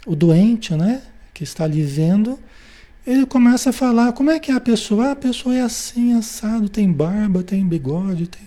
o 0.06 0.14
doente, 0.14 0.74
né? 0.74 1.00
Que 1.32 1.44
está 1.44 1.64
ali 1.64 1.82
vendo, 1.82 2.38
ele 3.06 3.26
começa 3.26 3.70
a 3.70 3.72
falar, 3.72 4.12
como 4.12 4.30
é 4.30 4.38
que 4.38 4.50
é 4.50 4.54
a 4.54 4.60
pessoa? 4.60 5.08
Ah, 5.08 5.12
a 5.12 5.16
pessoa 5.16 5.54
é 5.54 5.60
assim, 5.60 6.14
assado, 6.14 6.68
tem 6.68 6.90
barba, 6.90 7.42
tem 7.42 7.66
bigode, 7.66 8.26
tem... 8.26 8.42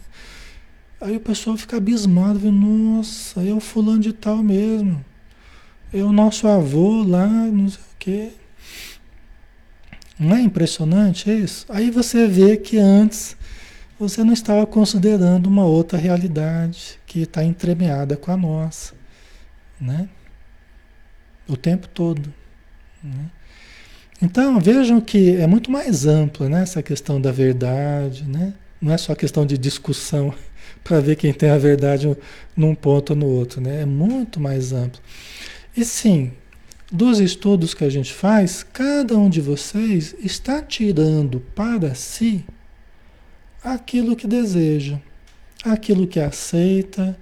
Aí 0.99 1.16
o 1.16 1.20
pessoal 1.20 1.55
fica 1.55 1.78
abismado, 1.78 2.39
vê, 2.39 2.49
nossa, 2.49 3.43
é 3.43 3.53
o 3.53 3.60
fulano 3.60 3.99
de 3.99 4.14
tal 4.14 4.38
mesmo. 4.38 5.05
É 5.93 6.01
o 6.03 6.12
nosso 6.12 6.47
avô 6.47 7.03
lá, 7.03 7.28
não 7.28 7.70
sei 7.70 7.82
o 7.82 7.97
quê. 7.99 8.32
Não 10.20 10.36
é 10.36 10.41
impressionante 10.41 11.30
isso? 11.30 11.66
Aí 11.70 11.91
você 11.91 12.26
vê 12.28 12.58
que 12.58 12.78
antes 12.80 13.38
você 13.99 14.24
não 14.24 14.34
estava 14.34 14.66
considerando 14.66 15.45
uma 15.45 15.66
outra 15.66 15.99
realidade 15.99 16.99
que 17.05 17.22
está 17.22 17.43
entremeada 17.43 18.18
com 18.18 18.32
a 18.32 18.38
nossa, 18.38 18.95
né? 19.80 20.10
O 21.47 21.55
tempo 21.55 21.88
todo. 21.88 22.34
Né? 23.03 23.30
Então 24.22 24.59
vejam 24.59 24.99
que 24.99 25.36
é 25.36 25.45
muito 25.45 25.70
mais 25.70 26.05
ampla 26.05 26.49
né, 26.49 26.63
essa 26.63 26.82
questão 26.82 27.22
da 27.22 27.32
verdade, 27.32 28.24
né? 28.28 28.53
Não 28.82 28.93
é 28.93 28.97
só 28.97 29.13
questão 29.15 29.45
de 29.45 29.57
discussão 29.57 30.34
para 30.84 30.99
ver 30.99 31.15
quem 31.15 31.34
tem 31.34 31.49
a 31.49 31.57
verdade 31.57 32.15
num 32.55 32.74
ponto 32.74 33.11
ou 33.11 33.15
no 33.15 33.28
outro, 33.28 33.61
né? 33.61 33.82
É 33.82 33.86
muito 33.86 34.39
mais 34.39 34.74
amplo. 34.74 34.99
E 35.76 35.86
sim, 35.86 36.32
dos 36.91 37.20
estudos 37.20 37.74
que 37.74 37.84
a 37.84 37.89
gente 37.89 38.13
faz, 38.13 38.63
cada 38.63 39.18
um 39.18 39.30
de 39.30 39.41
vocês 39.41 40.15
está 40.20 40.61
tirando 40.61 41.39
para 41.53 41.93
si 41.93 42.43
aquilo 43.63 44.15
que 44.15 44.26
deseja, 44.26 44.99
aquilo 45.63 46.07
que 46.07 46.20
aceita, 46.20 47.18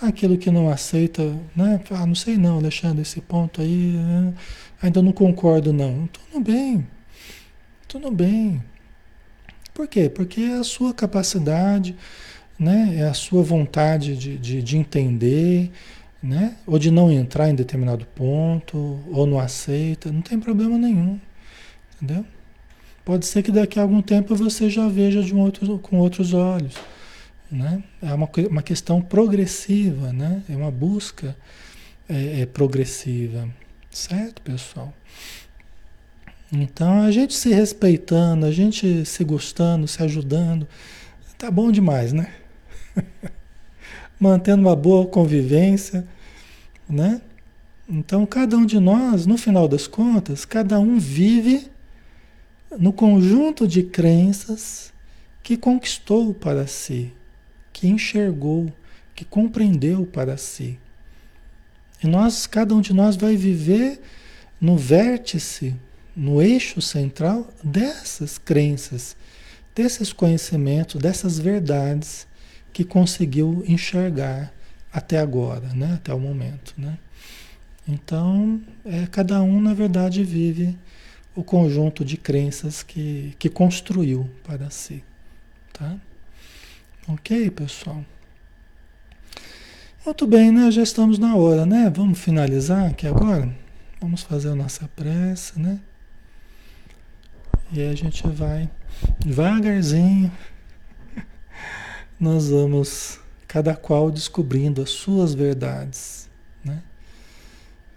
aquilo 0.00 0.38
que 0.38 0.50
não 0.50 0.70
aceita, 0.70 1.22
né? 1.54 1.80
Ah, 1.90 2.06
não 2.06 2.14
sei 2.14 2.36
não, 2.36 2.58
Alexandre, 2.58 3.02
esse 3.02 3.20
ponto 3.20 3.60
aí, 3.60 3.92
né? 3.92 4.32
Ainda 4.80 5.02
não 5.02 5.12
concordo 5.12 5.72
não. 5.72 6.06
Tudo 6.08 6.44
bem, 6.44 6.86
tudo 7.86 8.10
bem. 8.10 8.62
Por 9.74 9.86
quê? 9.86 10.08
Porque 10.08 10.40
é 10.40 10.54
a 10.54 10.64
sua 10.64 10.92
capacidade, 10.92 11.96
né? 12.58 12.96
É 12.96 13.02
a 13.04 13.14
sua 13.14 13.42
vontade 13.42 14.16
de, 14.16 14.36
de, 14.36 14.62
de 14.62 14.76
entender, 14.76 15.70
né? 16.22 16.56
Ou 16.66 16.78
de 16.78 16.90
não 16.90 17.10
entrar 17.10 17.48
em 17.48 17.54
determinado 17.54 18.04
ponto, 18.06 19.00
ou 19.10 19.26
não 19.26 19.38
aceita, 19.38 20.10
não 20.10 20.20
tem 20.20 20.38
problema 20.40 20.76
nenhum, 20.76 21.20
entendeu? 21.94 22.24
Pode 23.04 23.24
ser 23.24 23.42
que 23.42 23.52
daqui 23.52 23.78
a 23.78 23.82
algum 23.82 24.02
tempo 24.02 24.34
você 24.36 24.68
já 24.68 24.86
veja 24.88 25.22
de 25.22 25.34
um 25.34 25.40
outro, 25.40 25.78
com 25.78 25.98
outros 25.98 26.34
olhos, 26.34 26.74
né? 27.50 27.82
É 28.02 28.12
uma, 28.12 28.28
uma 28.50 28.62
questão 28.62 29.00
progressiva, 29.00 30.12
né? 30.12 30.42
É 30.48 30.56
uma 30.56 30.70
busca 30.70 31.36
é, 32.08 32.40
é 32.40 32.46
progressiva, 32.46 33.48
certo, 33.98 34.40
pessoal? 34.42 34.92
Então 36.52 37.02
a 37.02 37.10
gente 37.10 37.34
se 37.34 37.50
respeitando, 37.50 38.46
a 38.46 38.50
gente 38.50 39.04
se 39.04 39.22
gostando, 39.24 39.86
se 39.86 40.02
ajudando, 40.02 40.66
tá 41.36 41.50
bom 41.50 41.70
demais, 41.70 42.12
né? 42.12 42.32
mantendo 44.18 44.62
uma 44.62 44.74
boa 44.74 45.06
convivência, 45.06 46.06
né? 46.88 47.20
Então, 47.88 48.26
cada 48.26 48.56
um 48.56 48.66
de 48.66 48.78
nós, 48.78 49.24
no 49.24 49.38
final 49.38 49.66
das 49.66 49.86
contas, 49.86 50.44
cada 50.44 50.78
um 50.78 50.98
vive 50.98 51.70
no 52.78 52.92
conjunto 52.92 53.66
de 53.66 53.82
crenças 53.82 54.92
que 55.42 55.56
conquistou 55.56 56.34
para 56.34 56.66
si, 56.66 57.12
que 57.72 57.88
enxergou, 57.88 58.70
que 59.14 59.24
compreendeu 59.24 60.04
para 60.04 60.36
si. 60.36 60.78
E 62.02 62.06
nós, 62.06 62.46
cada 62.46 62.74
um 62.74 62.80
de 62.80 62.92
nós 62.92 63.16
vai 63.16 63.36
viver 63.36 64.00
no 64.60 64.76
vértice, 64.76 65.74
no 66.14 66.40
eixo 66.42 66.80
central 66.80 67.48
dessas 67.62 68.38
crenças, 68.38 69.16
desses 69.74 70.12
conhecimentos, 70.12 71.00
dessas 71.00 71.38
verdades 71.38 72.26
que 72.72 72.84
conseguiu 72.84 73.64
enxergar 73.66 74.52
até 74.92 75.18
agora, 75.18 75.68
né? 75.74 75.94
até 75.94 76.12
o 76.12 76.18
momento. 76.18 76.74
Né? 76.76 76.98
Então, 77.86 78.60
é, 78.84 79.06
cada 79.06 79.42
um, 79.42 79.60
na 79.60 79.74
verdade, 79.74 80.22
vive 80.22 80.76
o 81.34 81.42
conjunto 81.44 82.04
de 82.04 82.16
crenças 82.16 82.82
que, 82.82 83.34
que 83.38 83.48
construiu 83.48 84.28
para 84.44 84.70
si. 84.70 85.04
Tá? 85.72 85.96
Ok, 87.06 87.50
pessoal? 87.50 88.04
Muito 90.08 90.26
bem, 90.26 90.50
né? 90.50 90.70
Já 90.70 90.82
estamos 90.82 91.18
na 91.18 91.36
hora, 91.36 91.66
né? 91.66 91.92
Vamos 91.94 92.18
finalizar 92.18 92.88
aqui 92.88 93.06
agora? 93.06 93.54
Vamos 94.00 94.22
fazer 94.22 94.48
a 94.48 94.54
nossa 94.54 94.88
prece, 94.96 95.60
né? 95.60 95.78
E 97.70 97.82
a 97.82 97.94
gente 97.94 98.26
vai 98.26 98.70
devagarzinho 99.20 100.32
nós 102.18 102.48
vamos, 102.48 103.20
cada 103.46 103.76
qual 103.76 104.10
descobrindo 104.10 104.80
as 104.80 104.88
suas 104.88 105.34
verdades, 105.34 106.30
né? 106.64 106.82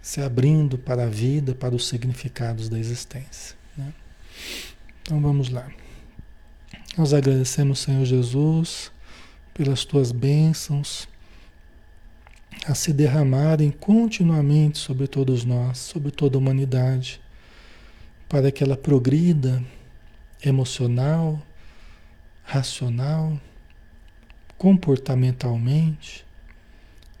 se 0.02 0.20
abrindo 0.20 0.76
para 0.76 1.04
a 1.04 1.08
vida, 1.08 1.54
para 1.54 1.74
os 1.74 1.88
significados 1.88 2.68
da 2.68 2.78
existência. 2.78 3.56
Né? 3.74 3.90
Então 5.00 5.18
vamos 5.18 5.48
lá. 5.48 5.66
Nós 6.94 7.14
agradecemos, 7.14 7.78
Senhor 7.78 8.04
Jesus, 8.04 8.92
pelas 9.54 9.86
tuas 9.86 10.12
bênçãos 10.12 11.10
a 12.66 12.74
se 12.74 12.92
derramarem 12.92 13.70
continuamente 13.70 14.78
sobre 14.78 15.06
todos 15.06 15.44
nós, 15.44 15.78
sobre 15.78 16.10
toda 16.10 16.36
a 16.36 16.38
humanidade, 16.38 17.20
para 18.28 18.52
que 18.52 18.62
ela 18.62 18.76
progrida 18.76 19.62
emocional, 20.42 21.40
racional, 22.44 23.38
comportamentalmente, 24.56 26.24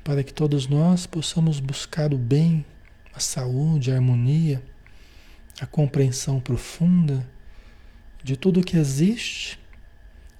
para 0.04 0.22
que 0.22 0.32
todos 0.32 0.66
nós 0.68 1.06
possamos 1.06 1.60
buscar 1.60 2.14
o 2.14 2.18
bem, 2.18 2.64
a 3.12 3.20
saúde, 3.20 3.90
a 3.90 3.94
harmonia, 3.94 4.62
a 5.60 5.66
compreensão 5.66 6.40
profunda 6.40 7.28
de 8.22 8.36
tudo 8.36 8.62
que 8.62 8.76
existe 8.76 9.58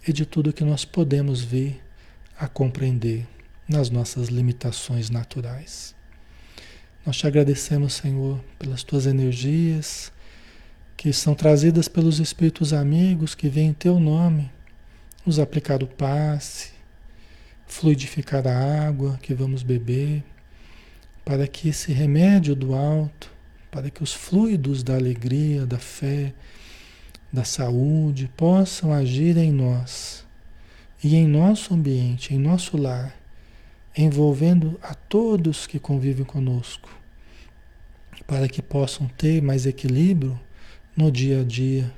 e 0.07 0.13
de 0.13 0.25
tudo 0.25 0.53
que 0.53 0.65
nós 0.65 0.85
podemos 0.85 1.43
ver, 1.43 1.81
a 2.39 2.49
compreender 2.49 3.27
nas 3.73 3.91
nossas 3.91 4.29
limitações 4.29 5.11
naturais. 5.11 5.95
Nós 7.05 7.17
te 7.17 7.27
agradecemos, 7.27 7.95
Senhor, 7.95 8.39
pelas 8.59 8.85
tuas 8.85 9.07
energias 9.07 10.13
que 10.97 11.13
são 11.13 11.35
trazidas 11.35 11.89
pelos 11.89 12.21
espíritos 12.21 12.73
amigos 12.73 13.35
que 13.35 13.49
vêm 13.49 13.71
em 13.71 13.73
teu 13.73 13.99
nome, 13.99 14.49
nos 15.27 15.41
aplicar 15.41 15.83
o 15.83 15.87
passe, 15.87 16.71
fluidificar 17.67 18.47
a 18.47 18.87
água 18.87 19.19
que 19.21 19.35
vamos 19.35 19.65
beber, 19.65 20.23
para 21.25 21.49
que 21.49 21.71
esse 21.71 21.93
remédio 21.93 22.55
do 22.55 22.75
alto, 22.75 23.33
para 23.71 23.91
que 23.91 24.03
os 24.03 24.13
fluidos 24.13 24.83
da 24.83 24.95
alegria, 24.95 25.67
da 25.67 25.79
fé, 25.79 26.33
da 27.33 27.43
saúde 27.43 28.31
possam 28.37 28.93
agir 28.93 29.37
em 29.37 29.51
nós 29.51 30.25
e 31.03 31.17
em 31.17 31.27
nosso 31.27 31.75
ambiente, 31.75 32.35
em 32.35 32.39
nosso 32.39 32.77
lar, 32.77 33.22
envolvendo 33.97 34.79
a 34.83 34.95
todos 34.95 35.67
que 35.67 35.79
convivem 35.79 36.25
conosco, 36.25 36.89
para 38.27 38.49
que 38.49 38.63
possam 38.63 39.09
ter 39.09 39.43
mais 39.43 39.67
equilíbrio 39.67 40.39
no 40.97 41.11
dia 41.11 41.41
a 41.41 41.45
dia 41.45 41.93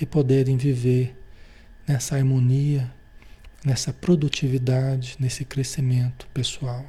e 0.00 0.04
poderem 0.04 0.56
viver 0.56 1.16
nessa 1.86 2.16
harmonia 2.16 2.92
nessa 3.64 3.92
produtividade, 3.92 5.16
nesse 5.18 5.44
crescimento 5.44 6.28
pessoal. 6.34 6.84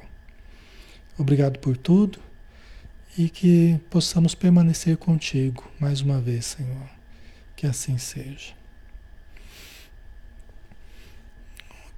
Obrigado 1.18 1.58
por 1.58 1.76
tudo 1.76 2.18
e 3.16 3.30
que 3.30 3.80
possamos 3.88 4.34
permanecer 4.34 4.98
contigo 4.98 5.64
mais 5.80 6.02
uma 6.02 6.20
vez, 6.20 6.44
Senhor. 6.44 6.90
Que 7.56 7.66
assim 7.66 7.96
seja. 7.96 8.55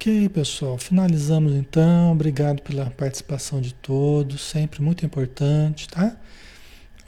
Ok, 0.01 0.29
pessoal, 0.29 0.77
finalizamos 0.77 1.51
então. 1.51 2.13
Obrigado 2.13 2.61
pela 2.61 2.89
participação 2.89 3.59
de 3.59 3.73
todos, 3.73 4.39
sempre 4.39 4.81
muito 4.81 5.05
importante, 5.05 5.89
tá? 5.89 6.15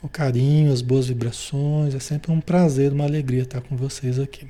O 0.02 0.10
carinho, 0.10 0.70
as 0.70 0.82
boas 0.82 1.06
vibrações, 1.06 1.94
é 1.94 1.98
sempre 1.98 2.30
um 2.30 2.38
prazer, 2.38 2.92
uma 2.92 3.04
alegria 3.04 3.44
estar 3.44 3.62
com 3.62 3.78
vocês 3.78 4.18
aqui. 4.18 4.46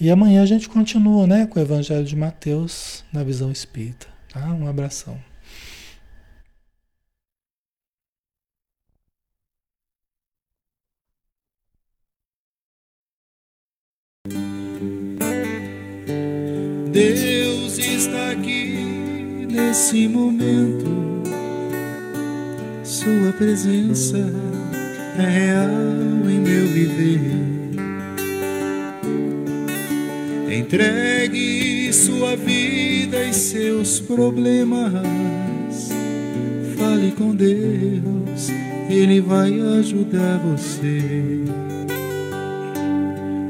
E 0.00 0.10
amanhã 0.10 0.42
a 0.42 0.46
gente 0.46 0.68
continua, 0.68 1.24
né, 1.24 1.46
com 1.46 1.60
o 1.60 1.62
Evangelho 1.62 2.04
de 2.04 2.16
Mateus 2.16 3.04
na 3.12 3.22
visão 3.22 3.52
espírita, 3.52 4.08
tá? 4.28 4.44
Um 4.52 4.66
abração. 4.66 5.16
Nesse 19.76 20.08
momento. 20.08 20.86
Sua 22.82 23.30
presença 23.36 24.16
é 25.18 25.22
real 25.22 26.30
em 26.30 26.40
meu 26.40 26.66
viver. 26.66 27.20
Entregue 30.50 31.92
sua 31.92 32.36
vida 32.36 33.22
e 33.22 33.34
seus 33.34 34.00
problemas. 34.00 35.90
Fale 36.78 37.12
com 37.12 37.34
Deus, 37.34 38.48
Ele 38.88 39.20
vai 39.20 39.60
ajudar 39.78 40.38
você. 40.38 41.44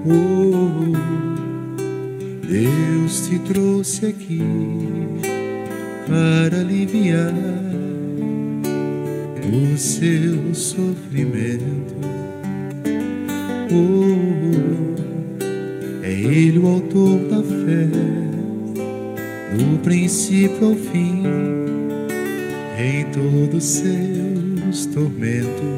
Oh, 0.04 0.92
Deus 2.48 3.28
te 3.28 3.38
trouxe 3.38 4.06
aqui 4.06 4.42
para 6.06 6.60
aliviar 6.60 7.34
o 9.52 9.76
seu 9.76 10.54
sofrimento. 10.54 11.94
Oh, 13.72 14.94
é 16.02 16.12
Ele 16.12 16.58
o 16.58 16.68
autor 16.68 17.18
da 17.28 17.42
fé, 17.42 17.88
do 19.56 19.78
princípio 19.80 20.68
ao 20.68 20.74
fim, 20.74 21.24
em 22.78 23.04
todos 23.10 23.64
seus 23.64 24.86
tormentos. 24.86 25.76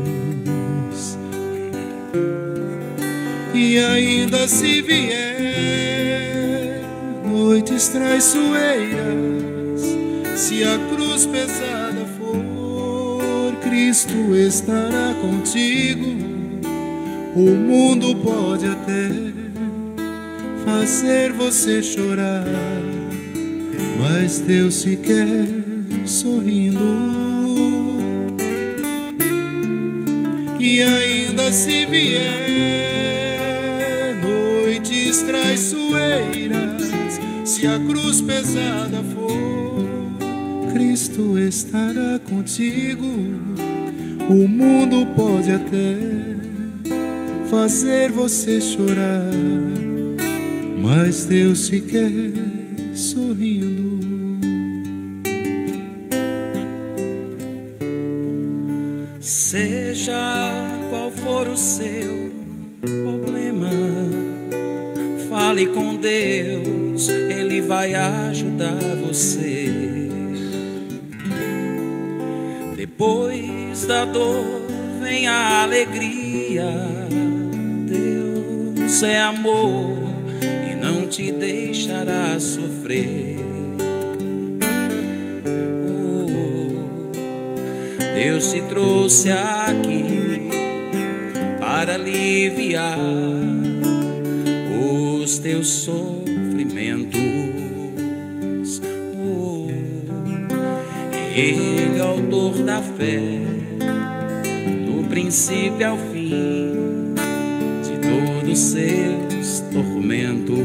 E 3.55 3.79
ainda 3.79 4.47
se 4.47 4.83
vier 4.83 5.29
noites 7.25 7.89
traiçoeiras, 7.89 9.58
se 10.39 10.63
a 10.63 10.79
cruz 10.95 11.27
pesada 11.27 12.07
for, 12.17 13.57
Cristo 13.61 14.37
estará 14.37 15.13
contigo. 15.21 16.17
O 17.35 17.41
mundo 17.41 18.15
pode 18.23 18.67
até 18.67 19.11
fazer 20.65 21.33
você 21.33 21.83
chorar, 21.83 22.45
mas 23.99 24.39
Deus 24.39 24.75
se 24.77 24.97
quer 24.97 25.49
sorrindo. 26.07 26.79
E 30.61 30.83
ainda 30.83 31.51
se 31.51 31.85
vier 31.85 32.47
noites 34.23 35.21
traiçoeiras 35.23 36.79
se 37.45 37.67
a 37.67 37.77
cruz 37.81 38.21
pesada 38.21 39.03
for, 39.15 39.28
Cristo 40.99 41.39
estará 41.39 42.19
contigo. 42.29 43.07
O 44.29 44.49
mundo 44.49 45.07
pode 45.15 45.53
até 45.53 45.97
fazer 47.49 48.11
você 48.11 48.61
chorar, 48.61 49.31
mas 50.83 51.25
Deus 51.25 51.67
se 51.67 51.81
quer 51.83 52.11
sorrindo. 52.97 54.01
Seja 59.21 60.53
qual 60.91 61.13
for 61.13 61.47
o 61.47 61.57
seu 61.57 62.33
problema, 62.81 63.71
fale 65.31 65.69
com 65.69 65.95
Deus 65.95 67.09
vai 67.69 67.95
ajudar 67.95 68.81
você. 69.07 69.48
Da 73.89 74.05
dor 74.05 74.45
vem 75.01 75.27
a 75.27 75.63
alegria. 75.63 76.71
Deus 77.87 79.03
é 79.03 79.19
amor 79.19 79.97
e 80.43 80.75
não 80.75 81.07
te 81.07 81.33
deixará 81.33 82.39
sofrer. 82.39 83.39
Oh, 85.87 86.69
Deus 88.15 88.53
te 88.53 88.61
trouxe 88.69 89.31
aqui 89.31 90.51
para 91.59 91.95
aliviar 91.95 92.99
os 94.79 95.39
teus 95.39 95.67
sofrimentos. 95.67 97.39
Ele, 101.35 102.01
autor 102.01 102.65
da 102.65 102.83
fé, 102.83 103.48
princípio 105.19 105.89
ao 105.89 105.99
fim 105.99 107.13
de 107.83 107.99
todos 108.09 108.57
seus 108.57 109.65
tormentos. 109.73 110.65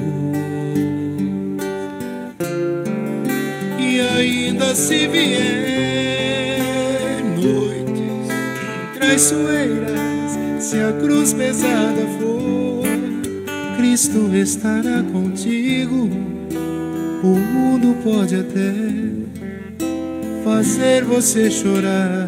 E 3.80 4.00
ainda 4.00 4.76
se 4.76 5.08
vier 5.08 6.60
noites 7.36 8.28
traiçoeiras, 8.94 10.00
se 10.60 10.78
a 10.78 10.94
cruz 11.02 11.34
pesada 11.34 12.06
for, 12.20 12.86
Cristo 13.76 14.30
estará 14.36 15.02
contigo. 15.12 16.12
O 17.24 17.28
mundo 17.28 17.98
pode 18.04 18.36
até 18.36 18.72
fazer 20.44 21.04
você 21.06 21.50
chorar, 21.50 22.28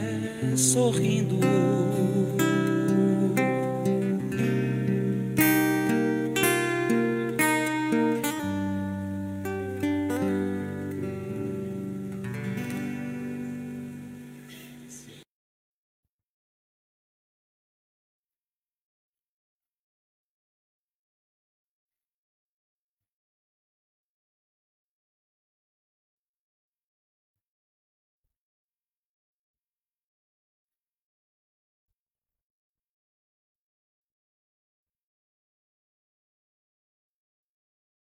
sorrindo. 0.71 1.70